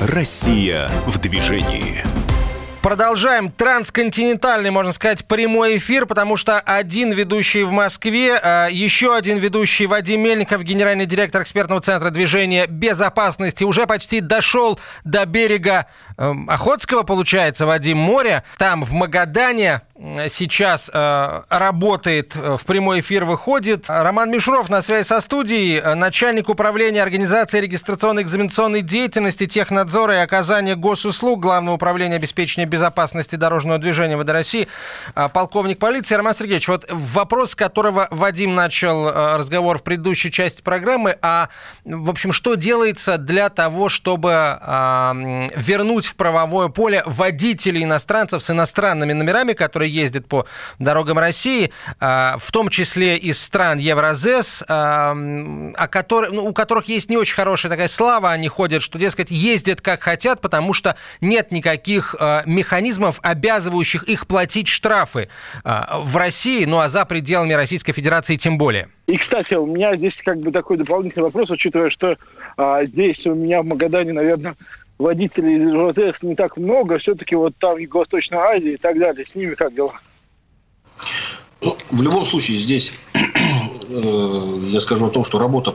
Россия 0.00 0.88
в 1.06 1.18
движении. 1.18 2.04
Продолжаем 2.82 3.50
трансконтинентальный, 3.50 4.70
можно 4.70 4.92
сказать, 4.92 5.24
прямой 5.24 5.78
эфир, 5.78 6.06
потому 6.06 6.36
что 6.36 6.60
один 6.60 7.10
ведущий 7.10 7.64
в 7.64 7.72
Москве, 7.72 8.38
а, 8.40 8.68
еще 8.68 9.16
один 9.16 9.38
ведущий 9.38 9.86
Вадим 9.86 10.20
Мельников, 10.20 10.62
генеральный 10.62 11.04
директор 11.04 11.42
экспертного 11.42 11.80
центра 11.80 12.10
движения 12.10 12.68
безопасности, 12.68 13.64
уже 13.64 13.88
почти 13.88 14.20
дошел 14.20 14.78
до 15.02 15.26
берега 15.26 15.86
эм, 16.16 16.48
Охотского, 16.48 17.02
получается, 17.02 17.66
Вадим, 17.66 17.98
моря. 17.98 18.44
Там, 18.56 18.84
в 18.84 18.92
Магадане, 18.92 19.82
сейчас 20.28 20.88
э, 20.92 21.42
работает, 21.48 22.36
э, 22.36 22.56
в 22.56 22.64
прямой 22.64 23.00
эфир 23.00 23.24
выходит. 23.24 23.86
Роман 23.88 24.30
Мишуров 24.30 24.68
на 24.68 24.80
связи 24.80 25.04
со 25.04 25.20
студией, 25.20 25.80
э, 25.80 25.94
начальник 25.94 26.48
управления 26.48 27.02
организации 27.02 27.60
регистрационной 27.60 28.22
экзаменационной 28.22 28.82
деятельности, 28.82 29.46
технадзора 29.46 30.14
и 30.14 30.18
оказания 30.18 30.76
госуслуг 30.76 31.40
Главного 31.40 31.74
управления 31.74 32.14
обеспечения 32.14 32.64
безопасности 32.64 33.34
дорожного 33.34 33.78
движения 33.78 34.16
ВД 34.16 34.30
России, 34.30 34.68
полковник 35.32 35.78
полиции. 35.78 36.14
Роман 36.14 36.34
Сергеевич, 36.34 36.68
вот 36.68 36.86
вопрос, 36.90 37.52
с 37.52 37.54
которого 37.54 38.06
Вадим 38.10 38.54
начал 38.54 39.10
разговор 39.36 39.78
в 39.78 39.82
предыдущей 39.82 40.30
части 40.30 40.62
программы, 40.62 41.16
а, 41.22 41.48
в 41.84 42.10
общем, 42.10 42.32
что 42.32 42.54
делается 42.54 43.18
для 43.18 43.48
того, 43.48 43.88
чтобы 43.88 44.28
вернуть 44.28 46.06
в 46.06 46.16
правовое 46.16 46.68
поле 46.68 47.02
водителей 47.06 47.84
иностранцев 47.84 48.42
с 48.42 48.50
иностранными 48.50 49.12
номерами, 49.12 49.52
которые 49.52 49.87
ездит 49.88 50.26
по 50.26 50.46
дорогам 50.78 51.18
России, 51.18 51.72
а, 52.00 52.36
в 52.38 52.50
том 52.52 52.68
числе 52.68 53.16
из 53.16 53.40
стран 53.40 53.78
Евразес, 53.78 54.64
а, 54.68 55.16
о 55.74 55.88
которых, 55.88 56.32
ну, 56.32 56.46
у 56.46 56.52
которых 56.52 56.86
есть 56.88 57.10
не 57.10 57.16
очень 57.16 57.34
хорошая 57.34 57.70
такая 57.70 57.88
слава, 57.88 58.30
они 58.30 58.48
ходят, 58.48 58.82
что, 58.82 58.98
дескать, 58.98 59.30
ездят 59.30 59.80
как 59.80 60.02
хотят, 60.02 60.40
потому 60.40 60.72
что 60.72 60.96
нет 61.20 61.50
никаких 61.50 62.14
а, 62.18 62.42
механизмов, 62.46 63.20
обязывающих 63.22 64.04
их 64.04 64.26
платить 64.26 64.68
штрафы 64.68 65.28
в 65.64 66.16
России, 66.16 66.64
ну 66.64 66.78
а 66.78 66.88
за 66.88 67.04
пределами 67.04 67.52
Российской 67.52 67.92
Федерации 67.92 68.36
тем 68.36 68.58
более. 68.58 68.88
И, 69.08 69.16
кстати, 69.16 69.54
у 69.54 69.64
меня 69.64 69.96
здесь 69.96 70.20
как 70.22 70.38
бы 70.38 70.52
такой 70.52 70.76
дополнительный 70.76 71.24
вопрос, 71.24 71.50
учитывая, 71.50 71.88
что 71.88 72.18
а, 72.58 72.84
здесь 72.84 73.26
у 73.26 73.34
меня 73.34 73.62
в 73.62 73.64
Магадане, 73.64 74.12
наверное, 74.12 74.54
водителей 74.98 75.72
РОЗС 75.72 76.22
не 76.22 76.34
так 76.34 76.56
много, 76.56 76.98
все-таки 76.98 77.36
вот 77.36 77.54
там 77.58 77.78
Юго-Восточная 77.78 78.40
Азия 78.40 78.74
и 78.74 78.76
так 78.76 78.98
далее. 78.98 79.24
С 79.24 79.34
ними 79.34 79.54
как 79.54 79.74
дела? 79.74 79.94
Ну, 81.60 81.76
в 81.90 82.02
любом 82.02 82.24
случае, 82.26 82.58
здесь 82.58 82.92
э, 83.14 84.58
я 84.68 84.80
скажу 84.80 85.06
о 85.06 85.10
том, 85.10 85.24
что 85.24 85.38
работа 85.38 85.74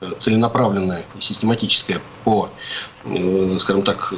э, 0.00 0.10
целенаправленная 0.18 1.04
и 1.16 1.20
систематическая 1.20 2.00
по, 2.24 2.50
э, 3.04 3.50
скажем 3.58 3.82
так, 3.82 4.12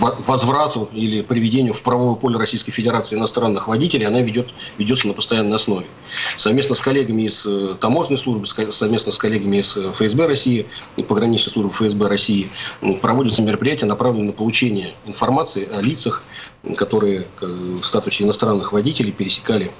возврату 0.00 0.88
или 0.92 1.22
приведению 1.22 1.74
в 1.74 1.82
правовое 1.82 2.16
поле 2.16 2.38
Российской 2.38 2.72
Федерации 2.72 3.16
иностранных 3.16 3.68
водителей, 3.68 4.06
она 4.06 4.20
ведет, 4.20 4.48
ведется 4.78 5.06
на 5.06 5.12
постоянной 5.12 5.56
основе. 5.56 5.86
Совместно 6.36 6.74
с 6.74 6.80
коллегами 6.80 7.22
из 7.22 7.44
э, 7.46 7.76
таможенной 7.80 8.18
службы, 8.18 8.46
совместно 8.46 9.12
с 9.12 9.18
коллегами 9.18 9.58
из 9.58 9.76
э, 9.76 9.92
ФСБ 9.92 10.26
России, 10.26 10.66
пограничной 11.08 11.52
службы 11.52 11.72
ФСБ 11.72 12.08
России, 12.08 12.50
проводятся 13.02 13.42
мероприятия, 13.42 13.86
направленные 13.86 14.28
на 14.28 14.32
получение 14.32 14.94
информации 15.06 15.68
о 15.72 15.80
лицах, 15.80 16.22
которые 16.76 17.26
э, 17.40 17.46
в 17.46 17.84
статусе 17.84 18.24
иностранных 18.24 18.72
водителей 18.72 19.12
пересекали 19.12 19.70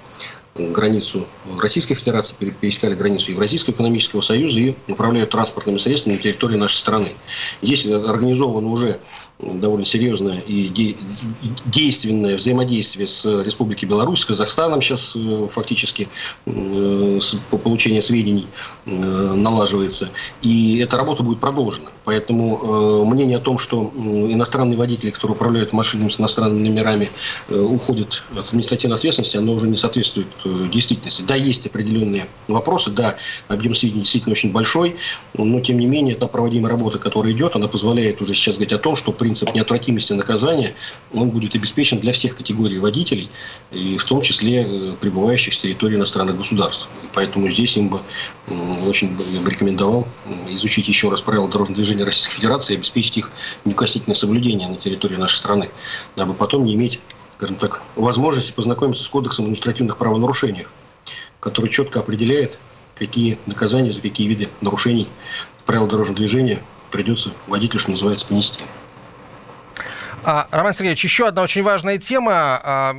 границу 0.54 1.26
Российской 1.58 1.94
Федерации, 1.94 2.34
пересекали 2.34 2.94
границу 2.94 3.30
Евразийского 3.30 3.74
экономического 3.74 4.20
союза 4.20 4.58
и 4.58 4.74
управляют 4.88 5.30
транспортными 5.30 5.78
средствами 5.78 6.14
на 6.14 6.20
территории 6.20 6.56
нашей 6.56 6.78
страны. 6.78 7.12
Здесь 7.62 7.86
организовано 7.86 8.68
уже 8.68 8.98
довольно 9.42 9.86
серьезное 9.86 10.42
и 10.46 10.96
действенное 11.66 12.36
взаимодействие 12.36 13.08
с 13.08 13.24
Республикой 13.42 13.86
Беларусь, 13.86 14.20
с 14.20 14.24
Казахстаном 14.24 14.82
сейчас 14.82 15.12
э, 15.14 15.48
фактически 15.50 16.08
э, 16.46 17.20
по 17.50 17.58
получению 17.58 18.02
сведений 18.02 18.46
э, 18.84 18.90
налаживается. 18.90 20.10
И 20.42 20.78
эта 20.78 20.96
работа 20.96 21.22
будет 21.22 21.40
продолжена. 21.40 21.90
Поэтому 22.04 23.04
мнение 23.04 23.38
о 23.38 23.40
том, 23.40 23.58
что 23.58 23.92
иностранные 23.94 24.76
водители, 24.76 25.10
которые 25.10 25.36
управляют 25.36 25.72
машинами 25.72 26.08
с 26.08 26.18
иностранными 26.18 26.68
номерами, 26.68 27.10
уходят 27.48 28.24
от 28.36 28.48
административной 28.48 28.96
ответственности, 28.96 29.36
оно 29.36 29.52
уже 29.52 29.68
не 29.68 29.76
соответствует 29.76 30.26
действительности. 30.44 31.22
Да, 31.22 31.34
есть 31.34 31.66
определенные 31.66 32.26
вопросы, 32.46 32.90
да, 32.90 33.16
объем 33.48 33.74
сведений 33.74 34.02
действительно 34.02 34.32
очень 34.32 34.52
большой, 34.52 34.96
но 35.34 35.60
тем 35.60 35.78
не 35.78 35.86
менее 35.86 36.14
та 36.14 36.26
проводимая 36.26 36.70
работа, 36.70 36.98
которая 36.98 37.32
идет, 37.32 37.56
она 37.56 37.68
позволяет 37.68 38.20
уже 38.20 38.34
сейчас 38.34 38.56
говорить 38.56 38.72
о 38.72 38.78
том, 38.78 38.96
что 38.96 39.12
при 39.12 39.30
принцип 39.30 39.54
неотвратимости 39.54 40.12
наказания, 40.12 40.74
он 41.14 41.30
будет 41.30 41.54
обеспечен 41.54 42.00
для 42.00 42.12
всех 42.12 42.34
категорий 42.34 42.80
водителей, 42.80 43.30
и 43.70 43.96
в 43.96 44.04
том 44.04 44.22
числе 44.22 44.66
э, 44.68 44.94
прибывающих 45.00 45.54
с 45.54 45.58
территории 45.58 45.94
иностранных 45.94 46.36
государств. 46.36 46.88
Поэтому 47.14 47.48
здесь 47.48 47.76
им 47.76 47.90
бы 47.90 48.00
очень 48.88 49.16
бы 49.16 49.48
рекомендовал 49.48 50.08
изучить 50.48 50.88
еще 50.88 51.10
раз 51.10 51.20
правила 51.20 51.48
дорожного 51.48 51.76
движения 51.76 52.02
Российской 52.02 52.34
Федерации 52.34 52.74
и 52.74 52.76
обеспечить 52.76 53.18
их 53.18 53.30
неукоснительное 53.64 54.16
соблюдение 54.16 54.66
на 54.66 54.76
территории 54.76 55.16
нашей 55.16 55.36
страны, 55.36 55.70
дабы 56.16 56.34
потом 56.34 56.64
не 56.64 56.74
иметь, 56.74 56.98
скажем 57.40 57.56
так, 57.56 57.80
возможности 57.96 58.52
познакомиться 58.52 59.02
с 59.02 59.08
кодексом 59.08 59.46
административных 59.46 59.96
правонарушений, 59.96 60.66
который 61.40 61.70
четко 61.70 62.00
определяет, 62.00 62.58
какие 62.94 63.38
наказания 63.46 63.90
за 63.90 64.02
какие 64.02 64.28
виды 64.28 64.50
нарушений 64.60 65.08
правил 65.64 65.86
дорожного 65.86 66.18
движения 66.18 66.62
придется 66.90 67.30
водителю, 67.46 67.80
что 67.80 67.92
называется, 67.92 68.26
понести. 68.26 68.62
А, 70.22 70.48
Роман 70.50 70.74
Сергеевич, 70.74 71.02
еще 71.02 71.28
одна 71.28 71.40
очень 71.40 71.62
важная 71.62 71.96
тема. 71.96 72.94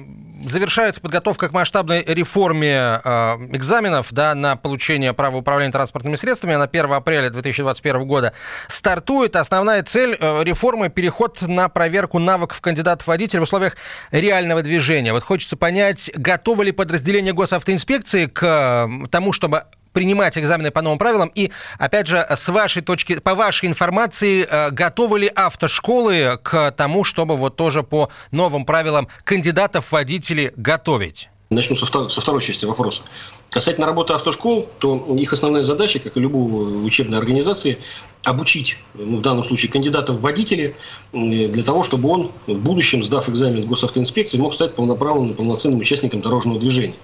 Завершается 0.45 1.01
подготовка 1.01 1.49
к 1.49 1.53
масштабной 1.53 2.03
реформе 2.03 2.75
а, 2.77 3.37
экзаменов 3.51 4.07
да, 4.11 4.33
на 4.35 4.55
получение 4.55 5.13
права 5.13 5.37
управления 5.37 5.71
транспортными 5.71 6.15
средствами. 6.15 6.55
На 6.55 6.65
1 6.65 6.91
апреля 6.93 7.29
2021 7.29 8.05
года 8.05 8.33
стартует. 8.67 9.35
Основная 9.35 9.83
цель 9.83 10.17
э, 10.19 10.43
реформы– 10.43 10.89
переход 10.91 11.41
на 11.41 11.69
проверку 11.69 12.19
навыков 12.19 12.61
кандидатов-водителей 12.61 13.39
в 13.39 13.43
условиях 13.43 13.75
реального 14.11 14.61
движения. 14.61 15.13
Вот 15.13 15.23
хочется 15.23 15.57
понять, 15.57 16.11
готовы 16.15 16.65
ли 16.65 16.71
подразделения 16.71 17.33
госавтоинспекции 17.33 18.25
к 18.25 18.89
тому, 19.09 19.33
чтобы 19.33 19.65
принимать 19.93 20.37
экзамены 20.37 20.71
по 20.71 20.81
новым 20.81 20.99
правилам? 20.99 21.31
И, 21.33 21.51
опять 21.77 22.07
же, 22.07 22.25
с 22.29 22.49
вашей 22.49 22.81
точки, 22.81 23.19
по 23.19 23.35
вашей 23.35 23.67
информации, 23.67 24.47
э, 24.49 24.71
готовы 24.71 25.19
ли 25.19 25.27
автошколы 25.27 26.39
к 26.41 26.71
тому, 26.71 27.03
чтобы 27.03 27.37
вот 27.37 27.55
тоже 27.55 27.83
по 27.83 28.09
новым 28.31 28.65
правилам 28.65 29.07
кандидатов 29.23 29.87
в 29.87 29.91
водители 29.91 30.53
готовить? 30.55 31.29
Начну 31.49 31.75
со, 31.75 31.85
втор- 31.85 32.09
со 32.09 32.21
второй 32.21 32.41
части 32.41 32.63
вопроса. 32.63 33.01
Касательно 33.49 33.85
работы 33.85 34.13
автошкол, 34.13 34.69
то 34.79 35.13
их 35.17 35.33
основная 35.33 35.63
задача, 35.63 35.99
как 35.99 36.15
и 36.15 36.19
любой 36.21 36.85
учебной 36.85 37.19
организации, 37.19 37.77
обучить, 38.23 38.77
ну, 38.93 39.17
в 39.17 39.21
данном 39.21 39.43
случае, 39.43 39.69
кандидатов 39.69 40.15
в 40.17 40.21
водители 40.21 40.77
для 41.11 41.63
того, 41.63 41.83
чтобы 41.83 42.07
он 42.07 42.31
в 42.47 42.53
будущем, 42.53 43.03
сдав 43.03 43.27
экзамен 43.27 43.63
в 43.63 43.67
госавтоинспекции, 43.67 44.37
мог 44.37 44.53
стать 44.53 44.75
полноправным, 44.75 45.33
полноценным 45.33 45.79
участником 45.81 46.21
дорожного 46.21 46.57
движения. 46.57 46.95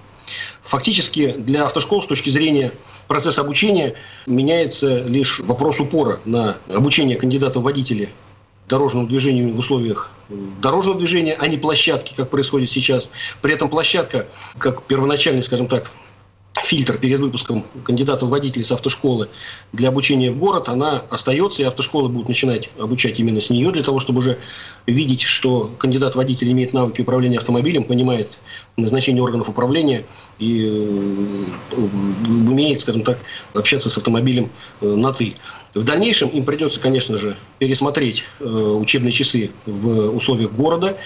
Фактически 0.62 1.32
для 1.32 1.64
автошкол 1.64 2.02
с 2.02 2.06
точки 2.06 2.30
зрения 2.30 2.72
процесса 3.06 3.40
обучения 3.40 3.94
меняется 4.26 4.98
лишь 4.98 5.40
вопрос 5.40 5.80
упора 5.80 6.20
на 6.24 6.58
обучение 6.68 7.16
кандидатов 7.16 7.62
водителей 7.62 8.10
дорожному 8.68 9.06
движению 9.06 9.54
в 9.54 9.58
условиях 9.58 10.10
дорожного 10.28 10.98
движения, 10.98 11.36
а 11.38 11.48
не 11.48 11.56
площадки, 11.56 12.12
как 12.14 12.30
происходит 12.30 12.70
сейчас. 12.70 13.08
При 13.40 13.54
этом 13.54 13.68
площадка, 13.68 14.26
как 14.58 14.82
первоначальный, 14.84 15.42
скажем 15.42 15.68
так, 15.68 15.90
фильтр 16.64 16.98
перед 16.98 17.20
выпуском 17.20 17.64
кандидатов 17.84 18.28
водителей 18.28 18.64
с 18.64 18.72
автошколы 18.72 19.28
для 19.72 19.88
обучения 19.88 20.30
в 20.30 20.38
город, 20.38 20.68
она 20.68 21.02
остается, 21.10 21.62
и 21.62 21.64
автошколы 21.64 22.08
будут 22.08 22.28
начинать 22.28 22.70
обучать 22.78 23.18
именно 23.18 23.40
с 23.40 23.50
нее, 23.50 23.70
для 23.72 23.82
того, 23.82 24.00
чтобы 24.00 24.18
уже 24.18 24.38
видеть, 24.86 25.22
что 25.22 25.70
кандидат 25.78 26.14
водитель 26.14 26.50
имеет 26.52 26.72
навыки 26.72 27.00
управления 27.00 27.38
автомобилем, 27.38 27.84
понимает 27.84 28.38
назначение 28.76 29.22
органов 29.22 29.48
управления 29.48 30.04
и 30.38 30.66
э, 31.72 31.80
умеет, 32.26 32.80
скажем 32.80 33.02
так, 33.02 33.18
общаться 33.54 33.90
с 33.90 33.96
автомобилем 33.96 34.50
э, 34.80 34.86
на 34.86 35.12
«ты». 35.12 35.36
В 35.74 35.84
дальнейшем 35.84 36.28
им 36.28 36.44
придется, 36.44 36.80
конечно 36.80 37.18
же, 37.18 37.36
пересмотреть 37.58 38.24
э, 38.40 38.44
учебные 38.44 39.12
часы 39.12 39.50
в 39.66 40.16
условиях 40.16 40.52
города, 40.52 40.96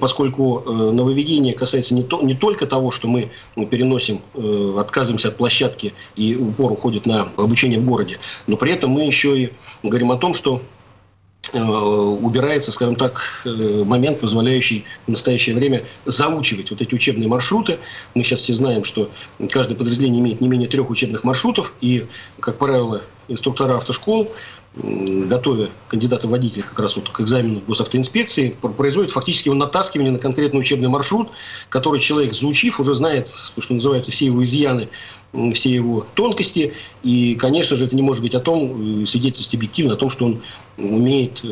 поскольку 0.00 0.60
нововведение 0.66 1.54
касается 1.54 1.94
не, 1.94 2.02
то, 2.02 2.20
не 2.22 2.34
только 2.34 2.66
того, 2.66 2.90
что 2.90 3.08
мы 3.08 3.30
переносим, 3.70 4.20
отказываемся 4.78 5.28
от 5.28 5.36
площадки 5.36 5.94
и 6.16 6.34
упор 6.34 6.72
уходит 6.72 7.06
на 7.06 7.28
обучение 7.36 7.78
в 7.78 7.84
городе, 7.84 8.18
но 8.46 8.56
при 8.56 8.72
этом 8.72 8.90
мы 8.90 9.04
еще 9.04 9.38
и 9.38 9.52
говорим 9.82 10.10
о 10.10 10.16
том, 10.16 10.34
что 10.34 10.62
Э, 10.77 10.77
убирается, 11.54 12.72
скажем 12.72 12.96
так, 12.96 13.22
э, 13.44 13.82
момент, 13.84 14.20
позволяющий 14.20 14.84
в 15.06 15.10
настоящее 15.10 15.54
время 15.54 15.84
заучивать 16.04 16.70
вот 16.70 16.80
эти 16.80 16.94
учебные 16.94 17.28
маршруты. 17.28 17.78
Мы 18.14 18.22
сейчас 18.22 18.40
все 18.40 18.54
знаем, 18.54 18.84
что 18.84 19.10
каждое 19.50 19.74
подразделение 19.74 20.20
имеет 20.20 20.40
не 20.40 20.48
менее 20.48 20.68
трех 20.68 20.90
учебных 20.90 21.24
маршрутов, 21.24 21.72
и, 21.80 22.06
как 22.40 22.58
правило, 22.58 23.02
инструктора 23.28 23.76
автошкол, 23.76 24.30
готовя 24.74 25.68
кандидата 25.88 26.28
водителя 26.28 26.62
как 26.62 26.78
раз 26.78 26.96
вот 26.96 27.08
к 27.08 27.20
экзамену 27.20 27.60
госавтоинспекции, 27.66 28.54
производят 28.76 29.10
фактически 29.10 29.48
его 29.48 29.56
натаскивание 29.56 30.12
на 30.12 30.18
конкретный 30.18 30.60
учебный 30.60 30.88
маршрут, 30.88 31.30
который 31.68 32.00
человек, 32.00 32.34
заучив, 32.34 32.78
уже 32.78 32.94
знает, 32.94 33.32
что 33.58 33.74
называется, 33.74 34.12
все 34.12 34.26
его 34.26 34.44
изъяны 34.44 34.88
все 35.52 35.70
его 35.70 36.06
тонкости. 36.14 36.72
И, 37.02 37.34
конечно 37.34 37.76
же, 37.76 37.84
это 37.84 37.94
не 37.94 38.02
может 38.02 38.22
быть 38.22 38.34
о 38.34 38.40
том, 38.40 39.02
э, 39.02 39.06
свидетельствовать 39.06 39.54
объективно 39.54 39.94
о 39.94 39.96
том, 39.96 40.10
что 40.10 40.24
он 40.24 40.42
умеет 40.78 41.40
э, 41.42 41.48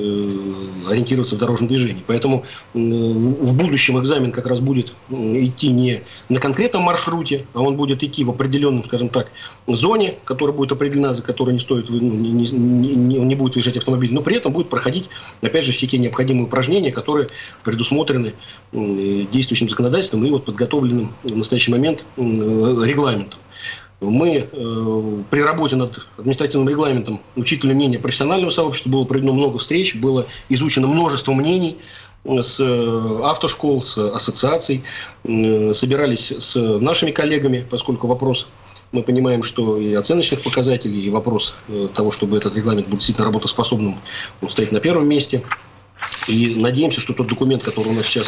ориентироваться 0.88 1.36
в 1.36 1.38
дорожном 1.38 1.68
движении. 1.68 2.02
Поэтому 2.06 2.44
в 2.72 3.54
будущем 3.54 3.98
экзамен 3.98 4.32
как 4.32 4.46
раз 4.46 4.60
будет 4.60 4.92
идти 5.10 5.68
не 5.68 6.02
на 6.28 6.40
конкретном 6.40 6.82
маршруте, 6.82 7.44
а 7.52 7.60
он 7.60 7.76
будет 7.76 8.02
идти 8.02 8.24
в 8.24 8.30
определенном, 8.30 8.84
скажем 8.84 9.08
так, 9.08 9.30
зоне, 9.66 10.14
которая 10.24 10.56
будет 10.56 10.72
определена, 10.72 11.12
за 11.12 11.22
которой 11.22 11.52
не 11.52 11.60
стоит, 11.60 11.90
ну, 11.90 11.98
не, 11.98 12.30
не, 12.30 12.50
не, 12.50 13.16
не 13.18 13.34
будет 13.34 13.56
выезжать 13.56 13.76
автомобиль, 13.76 14.12
но 14.12 14.22
при 14.22 14.36
этом 14.36 14.52
будет 14.52 14.68
проходить, 14.68 15.08
опять 15.42 15.64
же, 15.64 15.72
все 15.72 15.86
те 15.86 15.98
необходимые 15.98 16.46
упражнения, 16.46 16.92
которые 16.92 17.28
предусмотрены 17.64 18.34
действующим 18.72 19.68
законодательством 19.68 20.24
и 20.24 20.30
вот 20.30 20.44
подготовленным 20.44 21.12
в 21.24 21.36
настоящий 21.36 21.70
момент 21.70 22.04
регламентом. 22.16 23.40
Мы 24.00 24.48
э, 24.52 25.22
при 25.30 25.40
работе 25.40 25.76
над 25.76 26.06
административным 26.18 26.68
регламентом 26.68 27.20
учитывали 27.34 27.74
мнение 27.74 27.98
профессионального 27.98 28.50
сообщества, 28.50 28.90
было 28.90 29.04
проведено 29.04 29.32
много 29.32 29.58
встреч, 29.58 29.94
было 29.94 30.26
изучено 30.50 30.86
множество 30.86 31.32
мнений 31.32 31.78
с 32.24 32.60
э, 32.60 33.20
автошкол, 33.24 33.82
с 33.82 33.96
ассоциаций, 33.98 34.82
э, 35.24 35.72
собирались 35.72 36.30
с 36.30 36.56
нашими 36.56 37.10
коллегами, 37.10 37.66
поскольку 37.68 38.06
вопрос 38.06 38.48
мы 38.92 39.02
понимаем, 39.02 39.42
что 39.42 39.78
и 39.78 39.94
оценочных 39.94 40.42
показателей, 40.42 41.00
и 41.00 41.10
вопрос 41.10 41.54
э, 41.68 41.88
того, 41.94 42.10
чтобы 42.10 42.36
этот 42.36 42.56
регламент 42.56 42.88
был 42.88 42.98
действительно 42.98 43.26
работоспособным, 43.26 43.98
он 44.42 44.50
стоит 44.50 44.72
на 44.72 44.80
первом 44.80 45.08
месте. 45.08 45.42
И 46.28 46.54
надеемся, 46.56 47.00
что 47.00 47.12
тот 47.12 47.28
документ, 47.28 47.62
который 47.62 47.88
у 47.88 47.92
нас 47.92 48.06
сейчас 48.06 48.26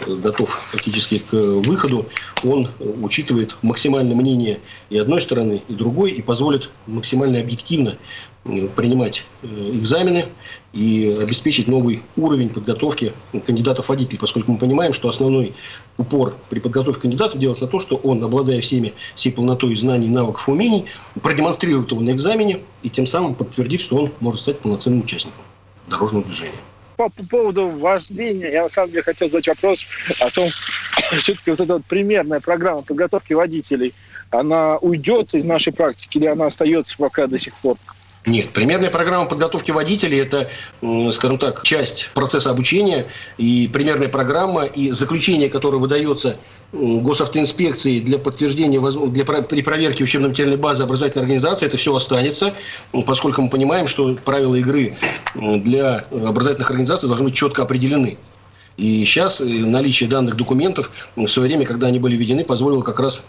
э, 0.00 0.14
готов 0.14 0.48
фактически 0.50 1.18
к 1.18 1.32
выходу, 1.32 2.06
он 2.42 2.68
учитывает 2.80 3.56
максимальное 3.62 4.16
мнение 4.16 4.60
и 4.88 4.96
одной 4.96 5.20
стороны, 5.20 5.62
и 5.68 5.74
другой, 5.74 6.12
и 6.12 6.22
позволит 6.22 6.70
максимально 6.86 7.40
объективно 7.40 7.98
э, 8.44 8.68
принимать 8.68 9.26
э, 9.42 9.46
экзамены 9.74 10.26
и 10.72 11.18
обеспечить 11.20 11.68
новый 11.68 12.02
уровень 12.16 12.48
подготовки 12.48 13.12
кандидатов 13.44 13.90
водителей, 13.90 14.18
поскольку 14.18 14.52
мы 14.52 14.58
понимаем, 14.58 14.94
что 14.94 15.10
основной 15.10 15.54
упор 15.98 16.34
при 16.48 16.60
подготовке 16.60 17.02
кандидатов 17.02 17.38
делается 17.38 17.66
на 17.66 17.70
то, 17.70 17.78
что 17.78 17.96
он, 17.96 18.24
обладая 18.24 18.62
всеми, 18.62 18.94
всей 19.16 19.32
полнотой 19.32 19.76
знаний, 19.76 20.08
навыков 20.08 20.48
умений, 20.48 20.86
продемонстрирует 21.20 21.90
его 21.90 22.00
на 22.00 22.10
экзамене 22.10 22.60
и 22.82 22.88
тем 22.88 23.06
самым 23.06 23.34
подтвердит, 23.34 23.82
что 23.82 23.96
он 23.96 24.10
может 24.20 24.40
стать 24.40 24.60
полноценным 24.60 25.00
участником 25.00 25.42
дорожного 25.88 26.24
движения 26.24 26.52
по, 26.96 27.08
по 27.08 27.24
поводу 27.24 27.68
вождения, 27.68 28.50
я 28.50 28.62
на 28.64 28.68
самом 28.68 28.90
деле 28.90 29.02
хотел 29.02 29.28
задать 29.28 29.48
вопрос 29.48 29.86
о 30.20 30.30
том, 30.30 30.48
все-таки 31.18 31.50
вот 31.50 31.60
эта 31.60 31.74
вот 31.74 31.84
примерная 31.86 32.40
программа 32.40 32.82
подготовки 32.82 33.32
водителей, 33.32 33.94
она 34.30 34.78
уйдет 34.78 35.34
из 35.34 35.44
нашей 35.44 35.72
практики 35.72 36.18
или 36.18 36.26
она 36.26 36.46
остается 36.46 36.96
пока 36.96 37.26
до 37.26 37.38
сих 37.38 37.54
пор? 37.54 37.76
Нет, 38.26 38.50
примерная 38.50 38.90
программа 38.90 39.26
подготовки 39.26 39.70
водителей– 39.70 40.18
это, 40.20 40.48
скажем 41.12 41.38
так, 41.38 41.62
часть 41.62 42.08
процесса 42.14 42.50
обучения 42.50 43.06
и 43.36 43.68
примерная 43.70 44.08
программа 44.08 44.64
и 44.64 44.92
заключение, 44.92 45.50
которое 45.50 45.76
выдается 45.76 46.38
госавтоинспекции 46.74 48.00
для 48.00 48.18
подтверждения, 48.18 48.80
для, 49.08 49.24
при 49.24 49.62
проверке 49.62 50.04
учебно-материальной 50.04 50.56
базы 50.56 50.82
образовательной 50.82 51.22
организации, 51.22 51.66
это 51.66 51.76
все 51.76 51.94
останется, 51.94 52.54
поскольку 53.06 53.42
мы 53.42 53.48
понимаем, 53.48 53.86
что 53.86 54.14
правила 54.24 54.54
игры 54.56 54.96
для 55.34 56.04
образовательных 56.10 56.70
организаций 56.70 57.08
должны 57.08 57.26
быть 57.26 57.34
четко 57.34 57.62
определены. 57.62 58.18
И 58.76 59.04
сейчас 59.04 59.40
э, 59.40 59.44
наличие 59.44 60.08
данных 60.08 60.36
документов 60.36 60.90
в 61.14 61.28
свое 61.28 61.48
время, 61.48 61.64
когда 61.64 61.86
они 61.86 61.98
были 61.98 62.16
введены, 62.16 62.44
позволило 62.44 62.82
как 62.82 62.98
раз 62.98 63.22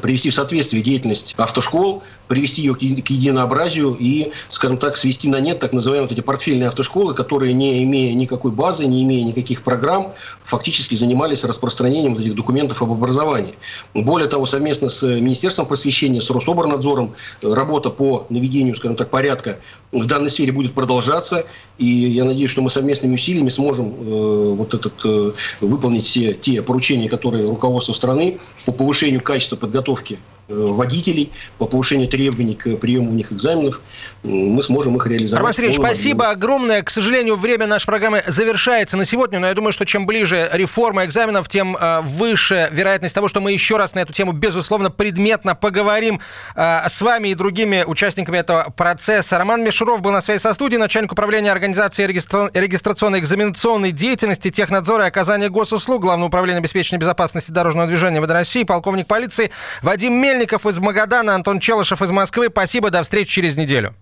привести 0.00 0.30
в 0.30 0.34
соответствие 0.34 0.82
деятельность 0.82 1.34
автошкол, 1.36 2.02
привести 2.28 2.62
ее 2.62 2.74
к 2.74 2.80
единообразию 2.80 3.96
и, 3.98 4.32
скажем 4.48 4.78
так, 4.78 4.96
свести 4.96 5.28
на 5.28 5.40
нет 5.40 5.58
так 5.58 5.72
называемые 5.72 6.08
вот 6.08 6.12
эти 6.12 6.24
портфельные 6.24 6.68
автошколы, 6.68 7.14
которые, 7.14 7.52
не 7.52 7.82
имея 7.84 8.14
никакой 8.14 8.52
базы, 8.52 8.86
не 8.86 9.02
имея 9.02 9.24
никаких 9.24 9.62
программ, 9.62 10.14
фактически 10.44 10.94
занимались 10.94 11.44
распространением 11.44 12.14
вот 12.14 12.22
этих 12.22 12.34
документов 12.34 12.82
об 12.82 12.90
образовании. 12.90 13.54
Более 13.92 14.28
того, 14.28 14.46
совместно 14.46 14.88
с 14.88 15.02
Министерством 15.02 15.66
просвещения, 15.66 16.20
с 16.20 16.30
Рособорнадзором 16.30 17.14
работа 17.42 17.90
по 17.90 18.26
наведению, 18.30 18.76
скажем 18.76 18.96
так, 18.96 19.10
порядка 19.10 19.58
в 19.92 20.06
данной 20.06 20.30
сфере 20.30 20.52
будет 20.52 20.74
продолжаться. 20.74 21.44
И 21.78 21.86
я 21.86 22.24
надеюсь, 22.24 22.50
что 22.50 22.62
мы 22.62 22.70
совместными 22.70 23.14
усилиями 23.14 23.50
сможем 23.50 23.88
э, 23.88 24.54
вот 24.54 24.74
этот, 24.74 24.94
э, 25.04 25.32
выполнить 25.60 26.06
все 26.06 26.32
те 26.32 26.62
поручения, 26.62 27.08
которые 27.08 27.46
руководство 27.48 27.92
страны 27.92 28.38
по 28.64 28.72
повышению 28.72 29.20
качества 29.20 29.56
подготовки 29.56 29.81
подготовки 29.82 30.18
водителей, 30.48 31.32
по 31.58 31.66
повышению 31.66 32.08
требований 32.08 32.54
к 32.54 32.76
приему 32.76 33.10
у 33.10 33.14
них 33.14 33.32
экзаменов, 33.32 33.80
мы 34.22 34.62
сможем 34.62 34.96
их 34.96 35.06
реализовать. 35.06 35.40
Роман 35.40 35.52
Сергеевич, 35.52 35.78
спасибо 35.78 36.30
огромное. 36.30 36.82
К 36.82 36.90
сожалению, 36.90 37.36
время 37.36 37.66
нашей 37.66 37.86
программы 37.86 38.22
завершается 38.26 38.96
на 38.96 39.04
сегодня, 39.04 39.38
но 39.40 39.46
я 39.46 39.54
думаю, 39.54 39.72
что 39.72 39.84
чем 39.84 40.06
ближе 40.06 40.50
реформа 40.52 41.04
экзаменов, 41.04 41.48
тем 41.48 41.76
выше 42.02 42.68
вероятность 42.72 43.14
того, 43.14 43.28
что 43.28 43.40
мы 43.40 43.52
еще 43.52 43.76
раз 43.76 43.94
на 43.94 44.00
эту 44.00 44.12
тему, 44.12 44.32
безусловно, 44.32 44.90
предметно 44.90 45.54
поговорим 45.54 46.20
с 46.56 47.00
вами 47.00 47.28
и 47.28 47.34
другими 47.34 47.84
участниками 47.86 48.38
этого 48.38 48.72
процесса. 48.76 49.38
Роман 49.38 49.64
Мишуров 49.64 50.02
был 50.02 50.10
на 50.10 50.20
связи 50.20 50.40
со 50.40 50.52
студией, 50.54 50.78
начальник 50.78 51.12
управления 51.12 51.52
организации 51.52 52.06
регистрационной 52.06 53.20
экзаменационной 53.20 53.92
деятельности, 53.92 54.50
технадзора 54.50 55.04
и 55.04 55.08
оказания 55.08 55.48
госуслуг, 55.48 56.02
Главного 56.02 56.28
управления 56.28 56.58
обеспечения 56.58 56.98
безопасности 56.98 57.50
дорожного 57.50 57.86
движения 57.86 58.20
ВД 58.20 58.30
России, 58.32 58.64
полковник 58.64 59.06
полиции 59.06 59.50
Вадим 59.82 60.14
Мельников 60.14 60.31
из 60.40 60.78
Магадана, 60.78 61.34
Антон 61.34 61.60
Челышев 61.60 62.02
из 62.02 62.10
Москвы. 62.10 62.48
Спасибо, 62.50 62.90
до 62.90 63.02
встречи 63.02 63.30
через 63.30 63.56
неделю. 63.56 63.94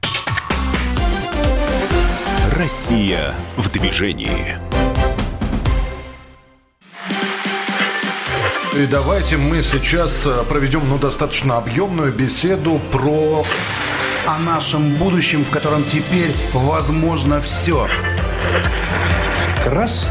Россия 2.56 3.34
в 3.56 3.70
движении. 3.70 4.58
И 8.76 8.86
давайте 8.86 9.36
мы 9.36 9.62
сейчас 9.62 10.26
э, 10.26 10.44
проведем 10.48 10.82
ну, 10.88 10.98
достаточно 10.98 11.58
объемную 11.58 12.12
беседу 12.12 12.80
про... 12.92 13.44
О 14.26 14.38
нашем 14.38 14.94
будущем, 14.96 15.44
в 15.44 15.50
котором 15.50 15.82
теперь 15.84 16.30
возможно 16.52 17.40
все. 17.40 17.88
Раз 19.66 20.10